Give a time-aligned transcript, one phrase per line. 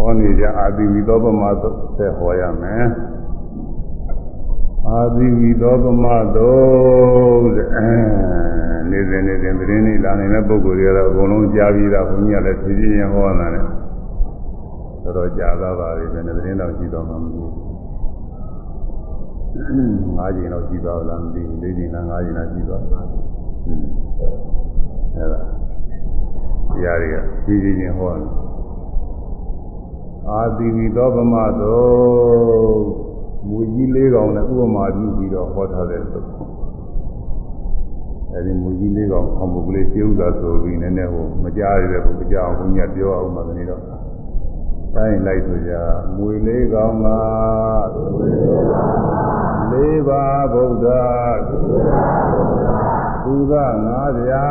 [0.00, 2.84] ဟောနေကြအာသီဝီသောပမသက်ဟောရမယ်
[4.88, 6.04] အာသီဝီသောပမ
[6.34, 6.54] သော
[7.54, 7.90] တဲ့အဲ
[8.90, 13.64] နေစဉ်နေစဉ်သတင်းလေးလာနေတဲ့ပုဂ္ဂိုလ်တွေကတော့အကုန်လုံးကြားပြီးသားဘုန်းကြီးကလည်းဖြည်းဖြည်းချင်းဟောတာနဲ့
[15.02, 17.48] တော်တော်ကြာသားပါပြီပဲသတင်းတော့ကြည့်တော့မှမသိဘူး
[20.18, 25.40] ၅ချိန်လောက်ကြည့်တော့လားမသိဘူး၄ချိန်လား၅ချိန်လားကြည့်တော့အဲဒါ
[26.72, 27.14] တရားတွေက
[27.44, 28.24] ဖြည်းဖြည်းချင်းဟောတယ်
[30.32, 31.82] အာသီဝီသောပမသော
[33.48, 36.20] မူကြီးလေးကောင်နဲ့ဥပမာပြုပြီးတော့ဟောထားတဲ့သု
[38.32, 43.82] အဲဒီမူကြီးလေးကောင်အမှုကလေးရှင်းဥသာဆိုပြီးနည်းနည်းဟိုမကြားရတဲ့ဘုရားဘုန်းကြီးပြောအောင်ပါကနေတော့
[44.94, 45.72] တိုင်းလိုက်ဆိုကြ
[46.16, 47.06] မွေလေးကောင်က
[49.72, 50.86] လေးပါဗုဒ္ဓ
[53.24, 53.52] သူက
[53.84, 54.48] ငါးပြာ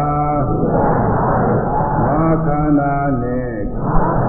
[2.06, 4.29] ငါခန္ဓာနှင့်မ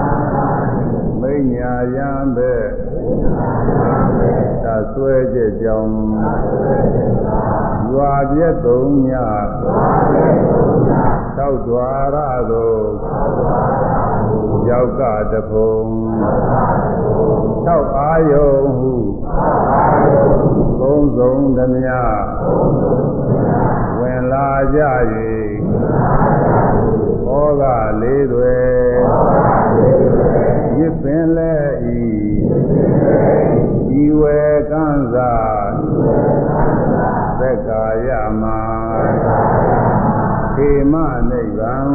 [1.53, 2.53] ညာယံပဲ
[4.63, 5.95] သဆွဲကြကြောင်း
[7.91, 9.09] ရွာပြည့်သုံးည
[11.37, 12.17] သောက်တွာရ
[12.49, 12.85] သို့
[14.69, 15.85] ရောက်ကတဖုံ
[17.65, 18.93] သောက်အာယုံဟု
[20.79, 21.95] သုံးဆုံးသမျှ
[23.99, 24.81] ဝင်လာကြ၍
[27.25, 27.63] ဟောက
[28.01, 28.57] လေးတွေ
[30.09, 30.10] ရ
[30.87, 31.55] စ်ပင်လဲ
[31.95, 32.01] ဤ
[33.87, 35.35] ဒီဝေကံသာ
[37.39, 38.09] သက်ကာယ
[38.41, 38.61] မှာ
[40.55, 40.93] ခေမ
[41.29, 41.91] နိဗ္ဗာန်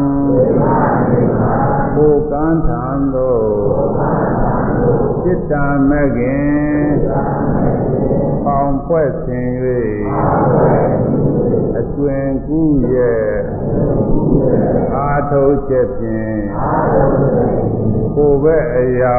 [1.97, 3.47] ကိုကံထံသို့
[5.23, 5.53] จิตတ
[5.91, 6.97] မခင်
[8.45, 9.49] ပေါင်ဖွဲ့ဆင်၍
[11.79, 13.33] အကျွင်ကူးရဲ့
[14.95, 16.41] အာထုတ်ချက်ဖြင့်
[18.19, 19.19] ကိုယ်ပဲအရာ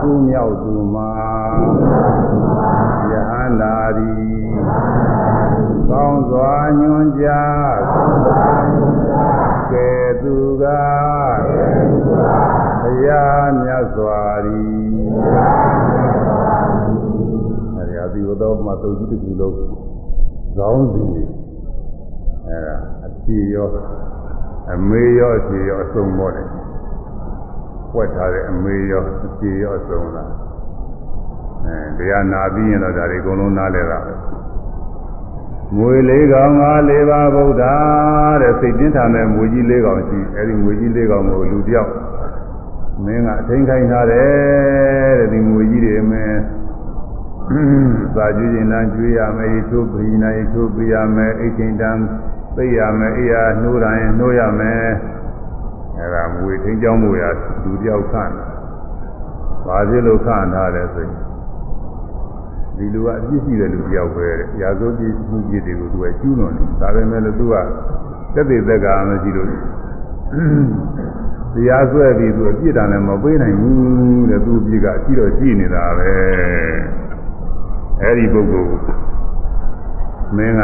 [0.00, 1.12] ကုမြောက်သူမှာ
[3.10, 4.12] ယဟန္တာရီ
[5.90, 7.78] ကောင်းစွာညွန်ကြား
[9.72, 9.90] ကဲ
[10.22, 10.64] သူက
[12.82, 14.64] ဘုရားမြတ်စွာရီ
[17.76, 19.56] အဲဒီအဒီဝတော်မှာတုတ်ကြီးတစ်ခုလုံး
[20.56, 21.04] ဇောင်းစီ
[22.46, 22.76] အဲဒါ
[23.06, 23.68] အဖြေရော
[24.72, 26.69] အမေရောအဖြေရောအစုံပေါ်တယ်ပွ
[28.02, 30.30] က်ထားတဲ့အမေရောအဖြေရောအစုံလား
[31.64, 34.14] အဲတရားနာပြီးရင်တော့ဒါတွေအကုန်လုံးနားလဲတာပဲ
[35.76, 37.64] မွေလေးကောင်ငါလေးပါဗုဒ္ဓ
[38.42, 41.92] တဲ့စိတ်တင်းထားတဲ့မွေကြီးလေးကောင်ရှိအဲဒီမွေကြီးလေးကောင်ကိုလူတယောက်
[43.04, 46.40] မင်းကအထိန်ခိုင်းထားတယ်တဲ့ဒီမွေကြီးတွေမင်း
[48.16, 52.02] သာကျွေးရင်လမ်းကျွေးရမယ်ရေချိုးပြီးနိုင်ရေချိုးပြရမယ်အိတ်ချိန်တန်း
[52.56, 54.84] သိရမယ်အေးရနှိုးတိုင်းနှိုးရမယ်
[56.00, 57.24] အဲဒါမွေထင်းကြောင်းမွေရ
[57.64, 58.32] လူတယောက်ခန့်
[59.66, 61.20] ဘာဖြစ်လို့ခန့်ထားလဲဆိုရင်
[62.76, 67.54] ဒီလူကအပြစ်ရှိတဲ့လူတယောက်ပဲတဲ့။ရာဇဝတ်ပြစ်မှုပြစ်တွေကိုသူကကျူးလွန်တယ်။ဒါပေမဲ့လို့သူက
[68.34, 69.48] သက်သေသက်ကမရှိလို့
[71.54, 76.12] တရားဆွဲပြီးသူအပြစ်တန်လည်းမပေးနိုင်ဘူးတဲ့။သူအပြစ်ကအရှိတော့ရှိနေတာပဲ။
[78.02, 78.76] အဲဒီပုဂ္ဂိုလ်
[80.36, 80.62] မင်းက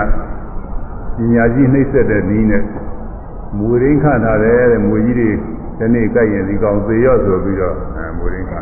[1.17, 2.63] ပညာကြီးနှိမ့်ဆက်တဲ့နည်းနဲ့
[3.57, 5.31] မူရင်းခထားတယ်တဲ့မူကြီးတွေ
[5.79, 7.77] ဒီနေ့ကြိုက်ရင်ဒီကောင်သေရော့ဆိုပြီးတော့
[8.19, 8.55] မူရင်းခ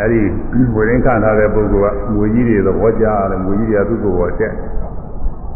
[0.00, 4.54] အဲဒီဝိရင်းခထားတဲ့ပုဂ္ဂိုလ်ကငွေကြီးတွေသဘောကျတယ်ငွေကြီးတွေကသူ့ကိုယ်ပေါ်တက်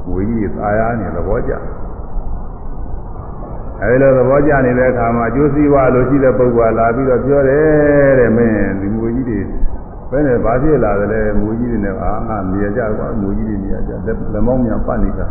[0.08, 1.52] ငွေကြီးတွေသာယာနေသဘောကျ
[3.80, 9.40] အဲဒီလိုသဘောကျနေတဲ့အခါမှာအကျိုးစီးပွားလို့ရှိတဲ့ပုဂ္ဂိုလ်ကလာပြီးတော့ပြောတယ်တဲ့မင်းဒီငွေကြီးတွေ
[10.10, 13.92] ဘယ်နဲ့ဘာဖြစ်လာသလဲငွေကြီးတွေနဲ့အာငါနေရကြကွာငွေကြီးတွေနေရကြ
[14.32, 15.26] လက်မောင်းများပတ်နေတာ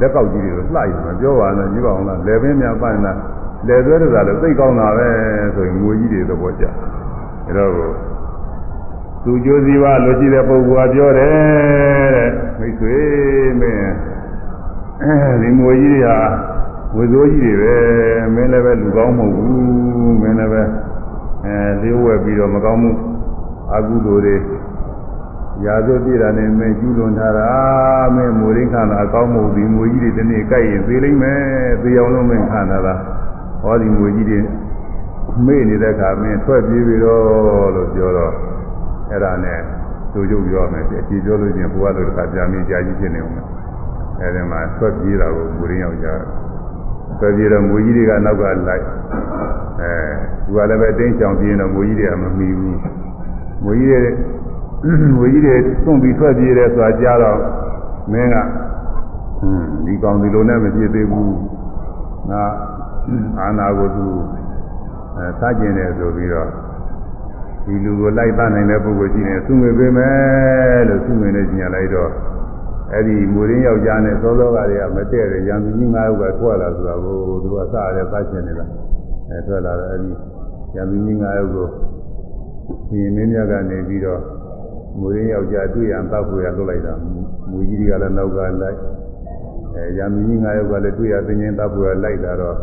[0.00, 3.12] လက်ကောက်ကြီးတွေကိုလှိုက်တယ်ပြောပါနဲ့ကြည့်ပါအောင်လားလက်ပင်များပတ်နေတာ
[3.66, 5.08] လက်သွဲတစားလို့သိကောင်းတာပဲ
[5.54, 6.64] ဆိုရင်ငွေကြီးတွေသဘောကျ
[7.46, 7.72] အဲတော့
[9.24, 11.32] သူကြိုးစည်းပါလို့ရှိတဲ့ပုဂ္ဂိုလ်ကပြောတယ်
[12.14, 12.96] တဲ့မိတ်ဆွေ
[13.60, 13.94] မင်း
[15.40, 16.18] ဒီငွေကြီးတွေဟာ
[16.96, 17.76] ဝေစိုးကြီးတွေ
[18.14, 20.62] ပဲမင်းလည်းပဲလူကောင်းမဟုတ်ဘူးမင်းလည်းပဲ
[21.44, 22.90] အဲလေးဝက်ပြီးတော့မကောင်းမှု
[23.74, 24.36] အကုသိုလ်တွေ
[25.64, 27.50] ရာဇဝတ်ပြည်တာနဲ့မင်းကျူးလွန်ထားတာ
[28.14, 31.40] မင်းမူရင်းခံတာအကောင်းမဟုတ်ဘူးငွေကြီးတွေဒီနေ့ကြိုက်ရင်သေးလိမ့်မယ်
[31.82, 33.00] သေအောင်လို့မင်းခံတာလား
[33.62, 34.38] ဟောဒီငွေကြီးတွေ
[35.46, 38.32] မေ့နေတဲ့အခါမင်းထွက်ပြေးပြီးတော့လို့ပြောတော့
[39.10, 39.60] အဲ့ဒါနဲ့
[40.12, 43.34] သူကျုပ်ပြောမယ်အကြည့်ပြောလို့ချင်းဘုရားတို့ကကြာမီကြာကြီးဖြစ်နေအောင်
[44.20, 46.08] အဲ့ဒီမှာဆွတ်ပြေးတာကိုမူရင်းရောက်ကြ
[47.18, 48.84] ဆွတ်ပြေးတော့မူကြီးတွေကနောက်ကလိုက်
[49.80, 49.92] အဲ
[50.44, 52.78] သူကလည်းပဲတင်းချောင်ပြေးတော့မူကြီးတွေကမမီဘူး
[53.64, 54.12] မူကြီးတွေ
[55.14, 57.38] မူကြီးတွေသွန့်ပြီးထွက်ပြေးတယ်ဆိုတာကြားတော့
[58.12, 58.36] မင်းက
[59.40, 61.32] ဟွန်းဒီကောင်ဒီလိုနဲ့မပြေသေးဘူး
[62.30, 62.44] ငါ
[63.40, 64.06] အာနာကိုသူ
[65.16, 66.48] အဲစကျင်တယ်ဆိုပြီးတော့
[67.64, 72.10] ဒီလူကိုလိုက်ပနိုင်တဲ့ပုဂ္ဂိုလ်ရှိနေသူငွေပေးမယ်လို့သူငွေနဲ့ညင်လိုက်တော့
[72.92, 78.66] အဲ့ဒီမူရင်းယောက်ျားနဲ့သောသောကတွေကမတည့်တယ်ရံသူကြီး၅ယောက်ကထွက်လာဆိုတာကိုသူကစရတယ်စကျင်နေတာ
[79.28, 80.10] အဲထွက်လာတော့အဲ့ဒီ
[80.76, 81.66] ရံသူကြီး၅ယောက်ကို
[82.88, 84.20] ရှင်မင်းမြတ်ကနေပြီးတော့
[84.98, 86.94] မူရင်းယောက်ျားတွေ့ရန်တောက်ဖို့ရလွတ်လိုက်တာ
[87.50, 88.76] မူကြီးကလည်းနောက်ကလိုက်
[89.74, 92.56] အဲရံသူကြီး၅ယောက်ကလည်းတွေ့ရသင်ချင်းတောက်ဖို့ရလိုက်တာတော့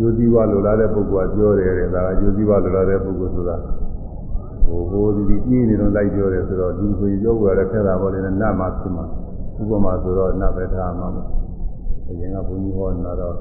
[0.00, 3.56] ယုတိဝလိုလားတဲ့ပုဂ္ဂိုလ်ကပြောတယ်တဲ့ဒါကယုတိဝလိုလားတဲ့ပုဂ္ဂိုလ်ဆိုတာ
[4.66, 9.04] ဟိုဟိုဒီဒီပြေးနေတော့လိုက်ပြောတယ်ဆိုတော့လူဆိုရုပ်ရတဲ့ခဲတာပေါ်နေနတ်မှာဖြစ်မှာ
[9.60, 11.18] ဥပမာဆိုတော့နတ်ပဲထားမှာမ
[12.08, 13.34] အရင်ကဘုန်းကြီးဟောနေတာတော့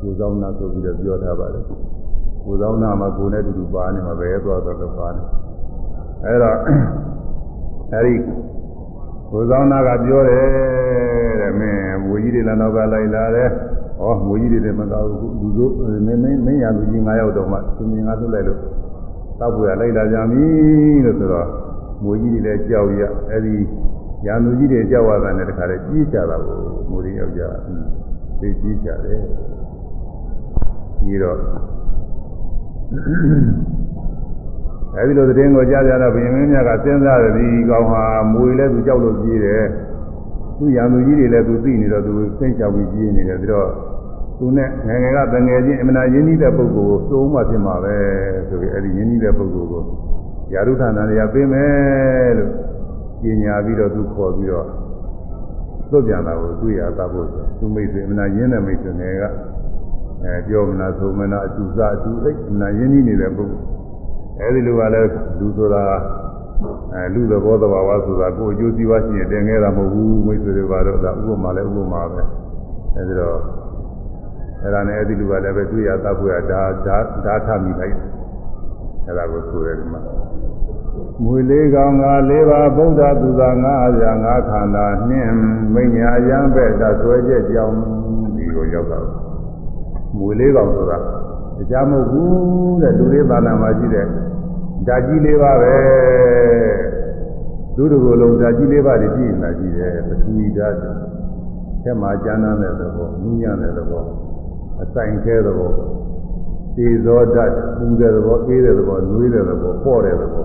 [0.00, 5.22] ကိုယ်ဆောင်နာဆိုပြီးတော့ပြောထားပါတယ်ကိုယ်ဆောင်နာမှာကိုယ်နဲ့တူတူပါနေမှာပဲသွားတော့တော့ပါနေ
[6.26, 6.56] အဲတော့
[7.92, 8.14] အဲဒီ
[9.30, 13.48] ကိုယ်ဆောင်နာကပြောတယ်တဲ့မင်းဝူကြီးတွေလည်းနောက်ကလိုက်လာတယ်
[13.98, 15.72] ဟောငွေကြီးတွေလည်းမကောက်ဘူးလူတို့
[16.06, 18.60] မင်းမင်းမင်းရလူကြီး9ယောက်တော့မှသင်မြင်ငါသွလိုက်လို့
[19.40, 20.44] တောက်ပွေလိုက်လာကြပြီ
[21.04, 21.48] လို့ဆိုတော့
[22.04, 23.56] ငွေကြီးတွေလည်းကြောက်ရအဲဒီ
[24.26, 26.58] ရံလူကြီးတွေကြောက်ရတာနဲ့တခါလေကြီးကြတာကို
[26.90, 27.56] ငွေတွေယောက်ျား
[28.40, 29.22] သိကြီးကြတယ်
[31.00, 31.38] ပြီးတော့
[34.96, 38.02] အဲဒီလိုသတင်းကိုကြားကြတော့ဘုရင်မင်းမြတ်ကစဉ်းစားတယ်ဒီကောင်ဟာ
[38.32, 39.64] မွေလဲသူကြောက်လို့ကြီးတယ်
[40.58, 43.68] သူရံသူကြီးတွေလည်းသူသိနေတော့သူစိတ်ချပြီးကြီးနေတယ်ပြီးတော့
[44.38, 47.96] သူနဲ့ငယ်ငယ်ကတငယ်ချင်းအမနာရင်းနှီးတဲ့ပုဂ္ဂိုလ်ကိုသုံးမှဖြစ်မှာပဲ
[48.48, 49.82] ဆိုပြီးအဲ့ဒီရင်းနှီးတဲ့ပုဂ္ဂိုလ်ကို
[50.52, 52.50] ယာရုဌာနတွေကပေးမယ်လို့
[53.22, 54.66] ပညာပြီးတော့သူခေါ်ပြီးတော့
[55.90, 59.24] သွတ်ပြန်တာကိုတွေ့ရသဖို့ဆိုသူမိတ်ဆွေအမနာရင်းတဲ့မိတ်ဆွေငယ်က
[60.24, 63.73] အဲပြောမနာဆိုမနာအတူစားအတူအိတ်အမနာရင်းနှီးနေတဲ့ပုဂ္ဂိုလ်
[64.40, 65.82] အဲ့ဒီလိုကလည်းလူဆိုတာ
[66.94, 72.22] အဲလူသဘောတဘာဝဆိုတာကိုအကျိုးစီးပွားရှိရင်တင်ခဲ့တာမဟုတ်ဘူးမိတ်ဆွေတွေကတော့ဒါဥပမာလည်းဥပမာပဲ
[72.96, 73.38] အဲဒီတော့
[74.62, 77.96] အဲ့ဒါနဲ့အဲ့ဒီလူကလည်းပဲတွေ့ရသတ်ဖို့ရဒါဒါဒါထမိလိုက်
[79.06, 80.00] အဲ့ဒါကိုဆိုရတယ်မှာ
[81.24, 85.36] မွေလေးကောင်ကလေးပါဗုဒ္ဓသူသာငါးရာငါးခန္ဓာနှင်း
[85.74, 87.76] မိညာရံပဲ့တဆွဲချက်ကြောင်း
[88.36, 89.00] ဒီကိုရောက်တာ
[90.18, 90.98] မွေလေးကောင်ဆိုတာ
[91.56, 94.06] တရားမဟုတ်ဘူးတဲ့လူလေးသာနာမှာရှိတဲ့
[94.86, 95.74] ဓာကြီးလေးပါပဲ
[97.76, 100.76] လူတို့လိုဓာကြီးလေးပါတွေကြည့်နေတာကြည့်တယ်ပထဝီဓာတ်
[101.82, 104.04] ဆက်မှာကျမ်းမ်းတဲ့သဘောနူးညံ့တဲ့သဘော
[104.82, 105.70] အဆိုင်ခဲသဘော
[106.76, 110.44] သေဇောဓာတ်ပူတဲ့သဘောအေးတဲ့သဘောနွေးတဲ့သဘောပေါ့တဲ့သဘော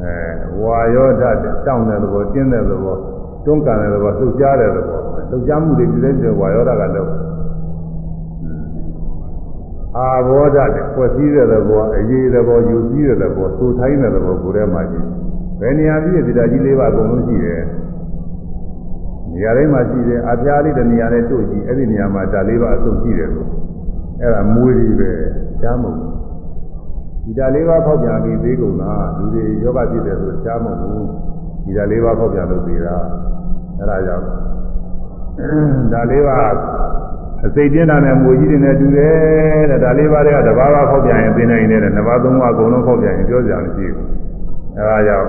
[0.00, 0.14] အဲ
[0.62, 1.36] ဝါယောဓာတ်
[1.66, 2.96] တောင့်တဲ့သဘောတင်းတဲ့သဘော
[3.44, 4.98] တွန်းကန်တဲ့သဘောလှုပ်ရှားတဲ့သဘော
[5.30, 7.08] လှုပ်ရှားမှုတွေပြည့်တဲ့ဝါယောဓာတ်ကလည်း
[9.98, 15.00] အာဘောဓာတ်ဖွဲ့စည်းတဲ့သဘောအရေးသဘောယူစည်းတဲ့သဘောသိုထိုင်းတဲ့သဘောကိုယ်ထဲမှာရှိ
[15.60, 17.62] ဘယ်နေရာပြည့်ဒီဓာတ်ကြီးလေးပါအကုန်လုံးရှိတယ်
[19.32, 23.48] နေရာတိုင်းမှာရှိတယ်အပြားလေးတနေရာနဲ့တို့ကြည့်အဲ့ဒီနေရာမှာဓာတ်လေးပါအစုံရှိတယ်လို့
[24.20, 25.10] အဲ့ဒါမွေးတွေပဲ
[25.60, 25.98] ရှားမဟုတ်
[27.24, 31.06] ဒီဓာတ်လေးပါဖောက်ပြန်ပြီးသေးကုန်လားလူတွေယောဂဖြစ်တယ်ဆိုရှားမဟုတ်
[31.64, 32.96] ဒီဓာတ်လေးပါဖောက်ပြန်လို့သေးတာ
[33.78, 34.24] အဲ့ဒါကြောင့်
[35.92, 36.38] ဓာတ်လေးပါ
[37.46, 44.08] အစိတ်ပြင်းတာနဲ့မွေကြီးတွေနဲ့တူတယ်တဲ့ဓာတ်လေးပါတွေကတဘာဘာဖောက်ပြန်ရင်သိနိုင်တယ်တဲ့နှစ်ပါးသုံးပါးအကုန်လုံးဖောက်ပြန်ရင်ပြောကြမရှိဘူး
[44.76, 45.28] အဲ့ဒါကြောင့်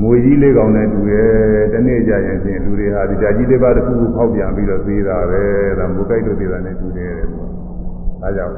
[0.00, 1.28] မွေကြီးလေးကောင်နဲ့တူတယ်
[1.72, 5.42] တနေ့ကြရင်ဖြင့်လူတွေဟာဒီဓာကြီးလေးပါတစ်ခုခုဖောက်ပြန်ပြီးတော့သေးတာပဲ
[5.78, 8.54] ဒါမူကိုက်တို့သေးတာနဲ့တူတယ်တဲ့ဒါကြောင့်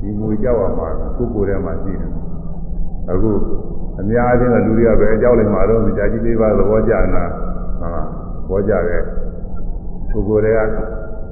[0.00, 2.10] ဒီမွေကြောက်ရမှာကိုယ်ကိုယ်ထဲမှာရှိတယ်
[3.10, 3.32] အခု
[4.00, 7.24] အများအားဖြင့်လူတွေကပဲအကြောက်လိုက်မှာတော့ဒီဓာကြီးလေးပါသဘောကျနာ
[7.80, 9.02] ဟာသဘောကျတယ်
[10.12, 10.60] ကိုယ်ကိုယ်တွေက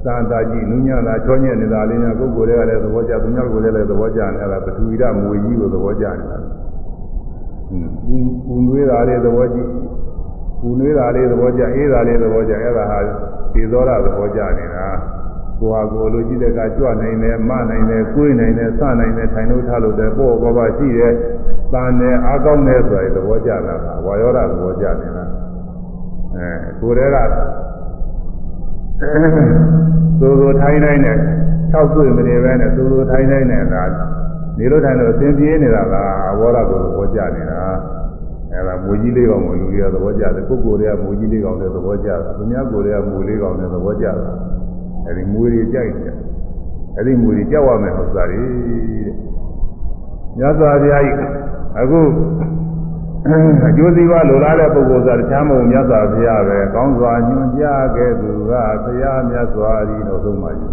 [0.04, 6.38] သာတာကြီးနုညတာချောညက်နေတာလေးညာကိုယ်ကိုယ်တွေကလည်းသဘောကျသူများကိုယ်လည်းသဘောကျနေအဲ့ဒါပထဝီရမွေကြီးကိုသဘောကျနေတာ
[7.68, 9.68] ပူပူနွေးတာလေးသဘောကြည့်
[10.60, 12.98] ပူနွေးတာလေးသဘောကြအေးတာလေးသဘောကြအဲ့ဒါဟာ
[13.52, 14.86] ဒီသောရသဘောကြနေတာ
[15.60, 21.12] ကိုဟာကိုလိုကြည့်တဲ့ကကြွနိုင်တယ်မနိုင်တယ်ကိုယ်နိုင်တယ်စနိုင်တယ်ထိုင်လို့ထားလို့တယ်ပေါ့ဘောပါရှိတယ်
[21.72, 25.24] တန်တယ်အားကောင်းတယ်ဆိုရင်သဘောကြတာကဝါယောဓသဘောကြနေတာ
[26.36, 26.50] အဲ
[26.80, 27.16] ကိုယ်တည်းက
[29.00, 31.16] သို့သို့ထိုင်နိုင်တယ်
[31.72, 33.90] ၆တွေ့မနေပဲနဲ့သို့သို့ထိုင်နိုင်တယ်လား
[34.58, 37.60] နေလို့ထိုင်လို့အစဉ်ပြေးနေတာလားအဘောဓကိုသဘောကျနေတာ
[38.52, 44.12] အဲဒါမူကြီးလေးကောင်ကိုလူတွေကသဘောကျတယ်ကိုယ်ကိုယ်တွေကမူကြီးလေးကောင်တွေသဘောကျတာသူများကိုယ်တွေကမူလေးကောင်တွေသဘောကျတာ
[45.06, 46.14] အဲဒီမူတွေကြိုက်တယ်
[46.96, 49.14] အဲဒီမူတွေကြောက်ရမယ်ဟုတ်သားတွေတဲ့
[50.38, 51.16] မြတ်စွာဘုရားကြီး
[51.78, 52.00] အခု
[53.24, 58.50] အကျိုးစီးပွားလိုလားတဲ့ပုဂ္ဂိုလ်ဆိုတာတခြားမဟုတ်မြတ်စွာဘုရားပဲကောင်းစွာညွှန်ကြားခဲ့သူက
[58.84, 60.66] ဘုရားမြတ်စွာကြီးတော်ဆုံးပါယူ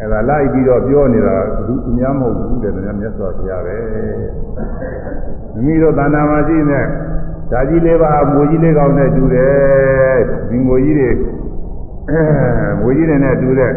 [0.00, 3.76] အဲဒါလိုက်ပြီးတော့ပြောနေတာဘူးအများမဟုတ်ဘူးတဲ့မြတ်စွာဘုရားပဲ
[5.54, 6.80] မိမိတို့တဏ္ဍာမှာရှိနေ
[7.50, 10.18] ဓာကြီးလေးပါမွေကြီးလေးကောင်းနဲ့တူတယ်
[10.48, 11.10] ဒီမွေကြီးတွေ
[12.80, 13.72] မွေကြီးတွေနဲ့တူတဲ့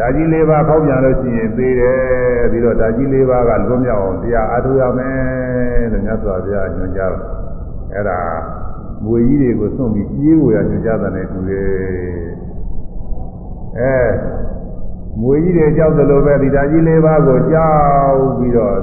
[0.00, 7.22] ဓာကြီး၄ပါးဖောက်ပြန်လို့ရှိရင်သေးတယ်ပြီးတော့ဓာကြီး၄ပါးကလွတ်မြောက်အောင်တရားအားထုတ်ရမယ်လို့မြတ်စွာဘုရားညွှန်ကြားတယ်
[7.94, 8.20] အဲ့ဒါ
[9.04, 11.68] မွေကြီးတွေကိုစွန့်ပြီးပြေးဝရညွှန်ကြားတဲ့တူတယ်
[13.78, 13.98] အဲ
[15.20, 18.76] မွေကြီးတွေကြောက်တယ်လို့ပဲဒီဓာကြီး၄ပါးကိုကြောက်ပြီးတော့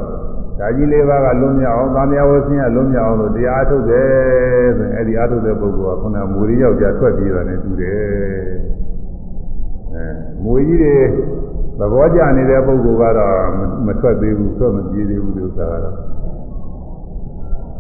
[0.60, 7.98] ဓာကြီး၄ပါးကလွတ်မြောက်အောင်ဗာမယဝဆင်းကလွတ်မြောက်အောင်လို့တရားအားထုတ်တယ်ဆိုရင်အဲ့ဒီအားထုတ်တဲ့ပုဂ္ဂိုလ်ကခုနမွေကြီးယောက်ျားထွက်ပြေးတာနဲ့တူတယ်
[9.94, 10.96] အဲ မွေကြီးတွေ
[11.80, 13.38] သဘောကျနေတဲ့ပုဂ္ဂိုလ်ကတော့
[13.86, 15.96] မထွက်သေးဘူးထွက်မပြေးသေးဘူးလို့ဆိုတာကတော့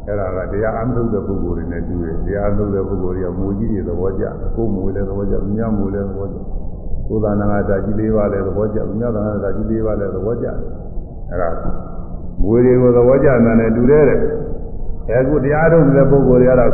[0.06, 4.24] အဲ့ဒါကတရားအမှုတဲ့ပုဂ္ဂိုလ်တွေနဲ့တူတယ်တရားအမှုတဲ့ပုဂ္ဂိုလ်တွေကမူကြီးတွေသဘောကျ
[4.56, 6.38] ကိုယ်မူလည်းသဘောကျ၊မြတ်မူလည်းသဘောကျ
[7.08, 10.48] ကိုယ်သာနာတာကြီးလေးပါလည်းသဘောကျ၊မြတ်သာနာတာကြီးလေးပါလည်းသဘောကျ
[11.30, 11.50] အဲ့ဒါ
[12.42, 14.20] မူတွေကိုသဘောကျတယ်နဲ့တူတယ်တဲ့
[15.20, 16.72] အခုတရားထုတ်တဲ့ပုဂ္ဂိုလ်တွေကတော့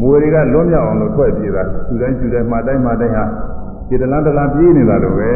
[0.00, 3.24] မူတွေကလွတ်မြောက်အောင်လို့ထွက်ပြေးတာသူတိုင်းသူတိုင်းမှတိုင်းမှတိုင်းဟာ
[3.88, 5.30] ဒီတလန်းတလန်းပြေးနေတာလို့ပဲ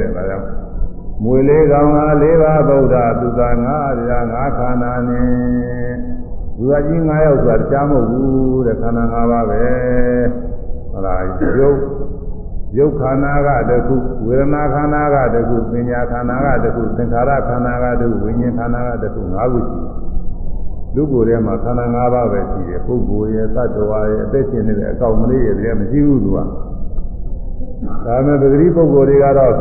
[0.00, 0.46] တဲ့ဒါကြောင့်
[1.22, 5.92] မွေလေးကောင်ကလေးပါဗုဒ္ဓသူသာငါးရာငါးခန္ဓာနဲ့
[6.58, 9.62] လူသားကြီး9ယောက်ဆိုတာတရားမဟုတ်ဘူးတဲ့ခန္ဓာ5ပါးပဲ
[10.90, 11.22] ဟုတ်လား
[11.60, 11.78] ရုပ်
[12.78, 20.02] ရုပ်ခန္ဓာကတခုဝေဒနာခန္ဓာကတခုပညာခန္ဓာကတခုသင်္ခါရခန္ဓာကတခုဝိညာဉ်ခန္ဓာကတခု၅ခုရှိတယ်
[20.94, 26.38] လူကိုယ်ထဲမှာခန္ဓာ၅ပါးပဲရှိတယ်ပုဂ္ဂိုလ်ရဲ့သတ္တဝါရဲ့အသက်ရှင်နေတဲ့အကောင်မလေးရဲ့တည်းမရှိဘူးသူက
[28.06, 29.54] ဒါမဲ့ပဂတိပုဂ္ဂိုလ်တွေကတော့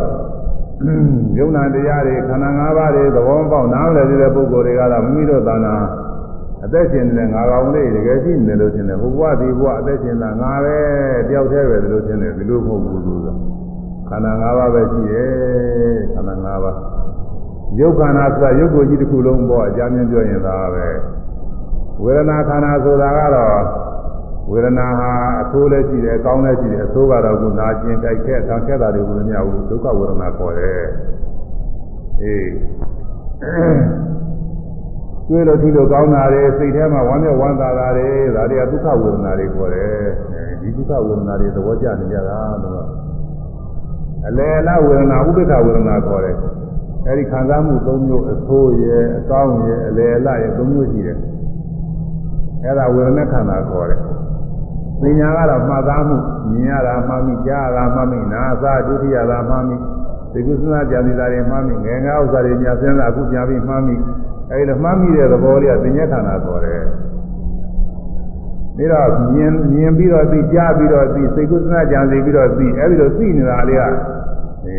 [1.38, 5.76] ယုံနာတရားတွေခန္ဓာ၅ပါးတွေသဘောပေါက်နားလည်တဲ့ပုဂ္ဂိုလ်တွေကတော့မိမိတို့သာနာ
[6.66, 10.78] အသက်ရှင်နေတဲ့ငါကောင်လေးတကယ်ရှိနေလို့ရှင်တယ်ဟိုဘဝဒီဘဝအသက်ရှင်တာငါပဲ
[11.28, 13.22] တယောက်တည်းပဲလို့ရှင်တယ်ဒီလိုမဟုတ်ဘူးလို့
[14.10, 15.32] ခန္ဓာ၅ပါးပဲရှိတယ်
[16.14, 16.78] ခန္ဓာ၅ပါး
[17.80, 20.88] ယုတ်ခန္ဓာဆိုတာယုတ်ကိုကြီးတစ်ခုလုံးပေါ့အကြမ်းမြင်ပြောရင်သာပဲ
[22.04, 23.62] ဝေဒနာခန္ဓာဆိုတာကတော့
[24.52, 30.82] ဝေဒနာဟာအဆိုးလည်းရှိတယ်အကောင်းလည်းရှိတယ်အဆိုးကတော့ကနာကျင်ကြိုက်ခဲ့ခံခဲ့တာတွေကိုလည်းမရဘူးဒုက္ခဝေဒနာခေါ်တယ်
[32.22, 32.50] အေး
[35.28, 39.92] တွေ့လို့ဒီလိုကောင်းတာတွေစိတ်ထဲမှာဝမ်းမြောက်ဝမ်းသာတာတွေဒါတွေကဒုက္ခဝေဒနာတွေခေါ်တယ်
[40.62, 42.86] ဒီဒုက္ခဝေဒနာတွေသဘောကျနေကြတာလို့
[44.28, 46.36] အလယ်လားဝေဒနာဥပ္ပခဝေဒနာခေါ်တယ်
[47.08, 51.18] အဲဒီခံစားမှု၃မျိုးအဆိုးရဲ့အကောင်းရဲ့အလယ်လားရဲ့၃မျိုးရှိတယ်
[52.64, 54.02] အဲဒါဝေဒနာခန္ဓာခေါ်တယ်
[55.02, 56.18] ပညာကတော့မှတ်သားမှု
[56.52, 59.78] မြင်ရတာမှတ်မိကြားရတာမှတ်မိနားသာဒုတိယတာမှတ်မိ
[60.34, 63.96] ဒီကုသနာကြံနေတာတွေမှတ်မိငယ်ငယ်ဥစ္စာတွေညာစင်းတာအခုပြန်ပြီးမှတ်မိ
[64.50, 66.84] အဲဒီလိုမှတ်မိတဲ့သဘောလေးကပညာခန္ဓာခေါ်တယ်
[68.78, 73.84] ပြီးတော့မြင်မြင်ပြီးတော့သိကြားပြီးတော့သိစိတ်ကုသနာကြံစီပြီးတော့သိအဲဒီလိုသိနေတာလေးက
[74.66, 74.78] အဲ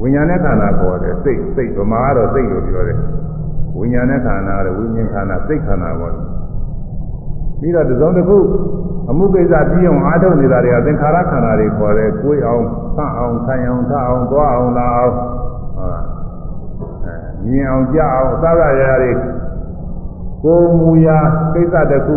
[0.00, 2.98] ဝိညာဉ်နဲ့ခန္ဓာခေါ်တယ်စိတ်စိတ်ဗမာကတော့စိတ်လို့ပြောတယ်
[3.78, 6.24] ဝိညာဉ်နဲ့ခန္ဓာကတော့ဝိညာဉ်ခန္ဓာစိတ်ခန္ဓာခေါ်တယ်
[7.60, 8.38] ပြီးတော့သုံးတစ်ခု
[9.10, 12.64] အမှုကိစ္စပြီးအောင်အားထုတ်နေတာတွေကသင်္ခါရခန္ဓာတွေခေါ်တယ်ကိုယ်အောင်
[12.96, 16.04] ဆန့်အောင်ဆိုင်အောင်ထအောင်သွားအောင်လာအောင်ဟုတ်လား
[17.04, 17.16] အဲ
[17.50, 19.12] မြင်အောင်ကြားအောင်အစရရတွေ
[20.44, 21.18] ကိုယ်မူရာ
[21.54, 22.16] ကိစ္စတစ်ခု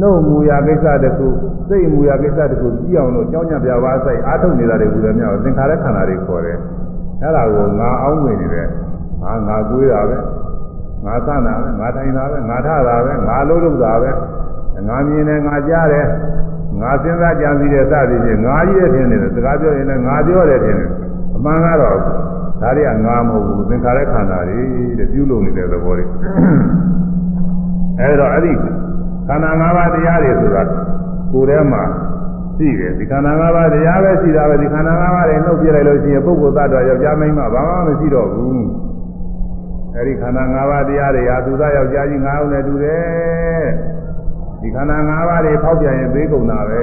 [0.00, 1.28] နှုတ်မူရာကိစ္စတစ်ခု
[1.68, 6.58] စိတ်မူရာကိစ္စတစ်ခုပြီးအောင်လို့ကြောင်းကြပြပါဆိုင်အားထုတ်နေတာတွေကိုလည်းမြောက်သင်္ခါရခန္ဓာတွေခေါ်တယ်
[7.22, 8.68] အဲ့ဒါကိုငါအောင်ဝင်နေတယ်
[9.22, 10.16] ငါငါကိုးတာပဲ
[11.04, 14.10] ငါသနာပဲငါထိုင်တာပဲငါထတာပဲငါလုံးလုံးတာပဲ
[14.86, 16.06] ငါမြင်တယ်ငါကြားတယ်
[16.80, 20.88] ငါစဉ်းစားကြံစည်တယ်စသည်ဖြင့်ငါကြီးရဲ့ထင်တယ်စကားပြောရင်လည်းငါပြောတယ်ထင်တယ်
[21.34, 21.98] အမှန်ကတော့
[22.60, 24.60] ဒါတွေကငါမဟုတ်ဘူးသင်္ခါရခန္ဓာတွေ
[24.98, 26.04] တဲ့ပြုလုပ်နေတဲ့သဘောတွေ
[28.00, 28.52] အဲဒါအဲ့ဒီ
[29.28, 30.62] ခန္ဓာ၅ပါးတရားတွေဆိုတာ
[31.32, 31.82] ကိုယ်ထဲမှာ
[32.56, 38.66] ရှိတယ်ဒီခန္ဓာ၅ပါးတရားပဲရှိတာပဲဒီခန္ဓာ၅ပါးတွေနှုတ်ပြလိုက်လို့ရှိရင်ပုဂ္ဂိုလ်သတ္တဝါယောက်ျားမိန်းမဘာမှမရှိတော့ဘူး
[39.94, 43.64] အဲဒီခန္ဓာ၅ပါးတရားတွေဟာသူသားယောက်ျားကြီး၅ဦးနဲ့တူတယ်
[44.60, 46.82] ဒီခန္ဓာ၅ပါးတွေဖောက်ပြန်ရင်သေးကုန်တာပဲ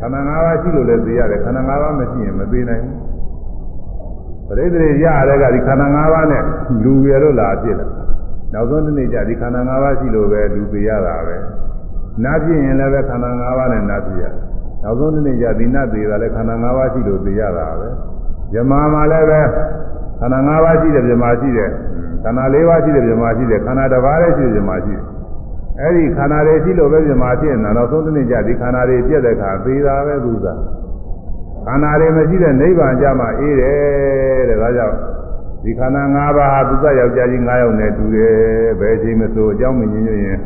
[0.00, 3.04] ခန္ဓာ၅ပါးရှိလို့လည်းသိရတယ်ခန္ဓာ၅ပါးမရှိရင်မသိနိုင်ဘူး
[4.48, 6.42] ပရိသေရရတဲ့ကဒီခန္ဓာ၅ပါးနဲ့
[6.84, 7.88] လူရလို့လာဖြစ်တယ်
[8.52, 11.36] နောက်ဆုံးတစ်နေ့ကျဒီခန္ဓာ၅ပါးရှိလို့ပဲလူသိရတာပဲ
[12.24, 14.34] နာဖြစ်ရင်လည်းပဲခန္ဓာ၅ပါးနဲ့နာဖြစ်ရတယ်
[14.82, 17.88] နောက်ဆုံးတစ်နေ့ကျဒီနတ်သေးတာလည်းခန္ဓာ၅ပါးရှိလို့သိရတာပဲ
[18.52, 19.40] ဇမာမှာလည်းပဲ
[20.20, 21.70] ခန္ဓာ၅ပါးရှိတယ်ဇမာရှိတယ်
[22.24, 25.13] ခန္ဓာ၄ပါးရှိတယ်ဇမာရှိတယ်ခန္ဓာတစ်ပါးလည်းရှိတယ်ဇမာရှိတယ်
[25.80, 30.60] အဲ့ဒီခန္ဓာတွေရှိလို့ပဲဇမာဖြစ်နေတာနောက်ဆုံးတစ်နေ့ကျဒီခန္ဓာတွေပြည့်တဲ့အခါသေတာပဲသူစား
[31.66, 34.96] ခန္ဓာတွေမရှိတဲ့နိဗ္ဗာန်ကြမှာအေးတယ်တဲ့ဒါကြောင့်
[35.62, 38.36] ဒီခန္ဓာ၅ပါးဟာသူစားယောက်ျားကြီး၅ယောက်နဲ့တူတယ်
[38.80, 40.38] ဘယ်ချိန်မဆိုအကြောင်းမညင်ညွရင်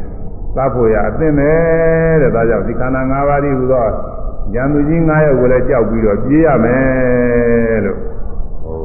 [0.57, 1.51] သတ်ဖို့ရအသင့်ပဲ
[2.23, 3.87] တဲ့ဒါကြောင့်ဒီခန္ဓာ၅ပါးဒီဟူသော
[4.55, 7.99] ဉာဏ်သူကြီး၅ယောက်ကိုလည်းကြောက်ပြီးတော့ပြေးရမယ်လို့
[8.63, 8.79] ဟို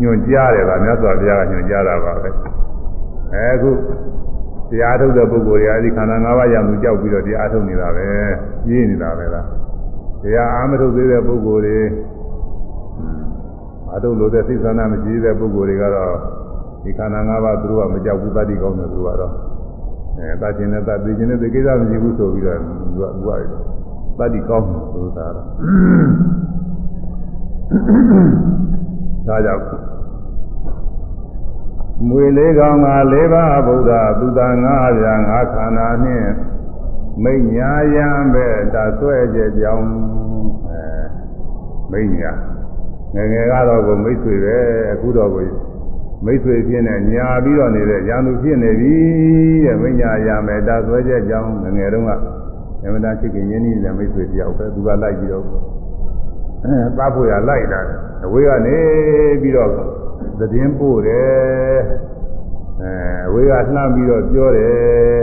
[0.00, 2.30] ညွှန်ကြားတယ်ကမြတ်စွာဘုရားကညွှန်ကြားတာပါပဲ
[3.32, 3.70] အဲအခု
[4.70, 8.08] တရားထုတ်တဲ့ပုဂ္ဂိုလ်တွေအဲဒီခန္ဓာ၅ပါးရံသူကြောက်ပြီးတော့တရားထုတ်နေတာပဲ
[8.64, 9.46] ပြေးနေတာပဲလား
[10.22, 11.78] တရားအားမထုတ်သေးတဲ့ပုဂ္ဂိုလ်တွေ
[13.94, 16.14] အတုလို့တဲ့သိသနာမရှိတဲ့ပုဂ္ဂိုလ်တွေကတော့
[16.82, 19.32] ဒီခန္ဓာ၅ပါးသူတို့ကမကြောက်ဘူးတတိကောင်းတယ်သူကတော့
[20.18, 23.30] အဲတတ်ခြင်းနဲ့တတ်သိခြင်းနဲ့ဒီကိစ္စမရှိဘူးဆိုပြီးတော့သူကသူက
[24.18, 25.32] တတိကောင်းတယ်သူတို့ကတော့
[29.28, 29.85] ဒါကြောင့်
[32.04, 34.66] မွေလေးကောင်က၄ပါးဗုဒ္ဓသူသာ၅
[34.98, 36.30] ပြား၅ခန္ဓာနှင့်
[37.24, 39.88] မိညာယံပဲတဆွဲကြကြောင်း
[40.68, 40.82] အဲ
[41.92, 42.32] မိညာ
[43.14, 44.58] ငယ်ငယ်ကတော့ကိုမိတ်ဆွေပဲ
[44.92, 45.46] အခုတော့ကို
[46.24, 48.94] မိတ်ဆွေဖြစ်နေညာပြီးတော့နေတဲ့ရန်သူဖြစ်နေပြီ
[49.64, 52.10] တဲ့မိညာယံပဲတဆွဲကြကြောင်းငယ်ငယ်တုန်းက
[52.82, 55.50] အမှန်တရားချစ်ခင်ရင်းနှီးတဲ့မိတ်ဆွေတယောက်ပဲသူကလိုက်ပြီးတော့အဲ
[56.98, 57.80] သားဖို့ရလိုက်တာ
[58.24, 58.78] အဝေးကနေ
[59.42, 59.70] ပြီးတော့
[60.38, 61.76] သတင်းပို့တယ်
[62.82, 62.90] အဲ
[63.26, 65.20] အဝေးကလှမ်းပြီးတော့ပြောတယ်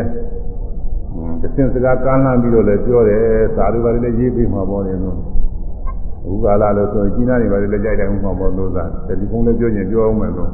[1.41, 3.23] တစင်စကားကမ်းလှမ်းပြီးတော့လည်းပြောတယ်
[3.57, 5.17] သာဓုပါလည်းရေးပြီးမှာပေါ့လေလို့
[6.25, 10.49] ဘုကာလာလို့ဆိုရင်ကြီးနာနေပါလေလည်းကြိုက်တယ်ဥမှာပေါ့လို့သာတယ်လီဖုန်းလည်းပြောရင်ပြောအောင်မယ်လို့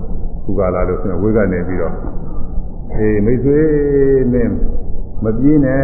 [0.45, 1.93] ဘုကာလာလို့ဆိုရင်ဝေးကနေပြီးတော့
[2.95, 3.59] အေးမိတ်ဆွေ
[4.33, 4.53] မင်း
[5.23, 5.83] မပြေးနဲ့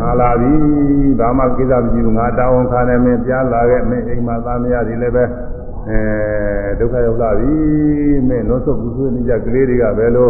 [0.00, 0.52] ငါလာပြီ
[1.18, 5.24] ဘာမှကိစ္စမရှိဘူးငါတောင်းခံနေမင်းပြန်လာခဲ့မင်းအိမ်မှာသားမရသည်လည်းပဲ
[5.90, 6.00] အဲ
[6.78, 7.54] ဒုက္ခရောက်လာပြီ
[8.28, 10.28] မင်းလွတ်ဆုပ်ဘူးဆွေးနေကြကလေးတွေကဘယ်လို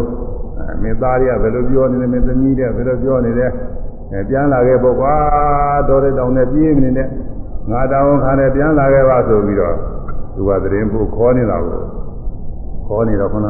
[0.82, 3.46] မင်းသားတွေကဘယ်လိုပြောနေလဲမင်းသမီးတွေကဘယ်လိုပြောနေလဲ
[4.12, 5.14] အဲပြန်လာခဲ့ပေါ့ကွာ
[5.88, 7.08] တော်တဲ့တောင်နဲ့ပြေးမနေနဲ့
[7.70, 9.76] ငါတောင်းခံနေပြန်လာခဲ့ပါဆိုပြီးတော့
[10.34, 11.80] သူကသတင်းပို့ခေါ်နေတာကို
[12.86, 13.48] ခေါ်နေတော့ခုန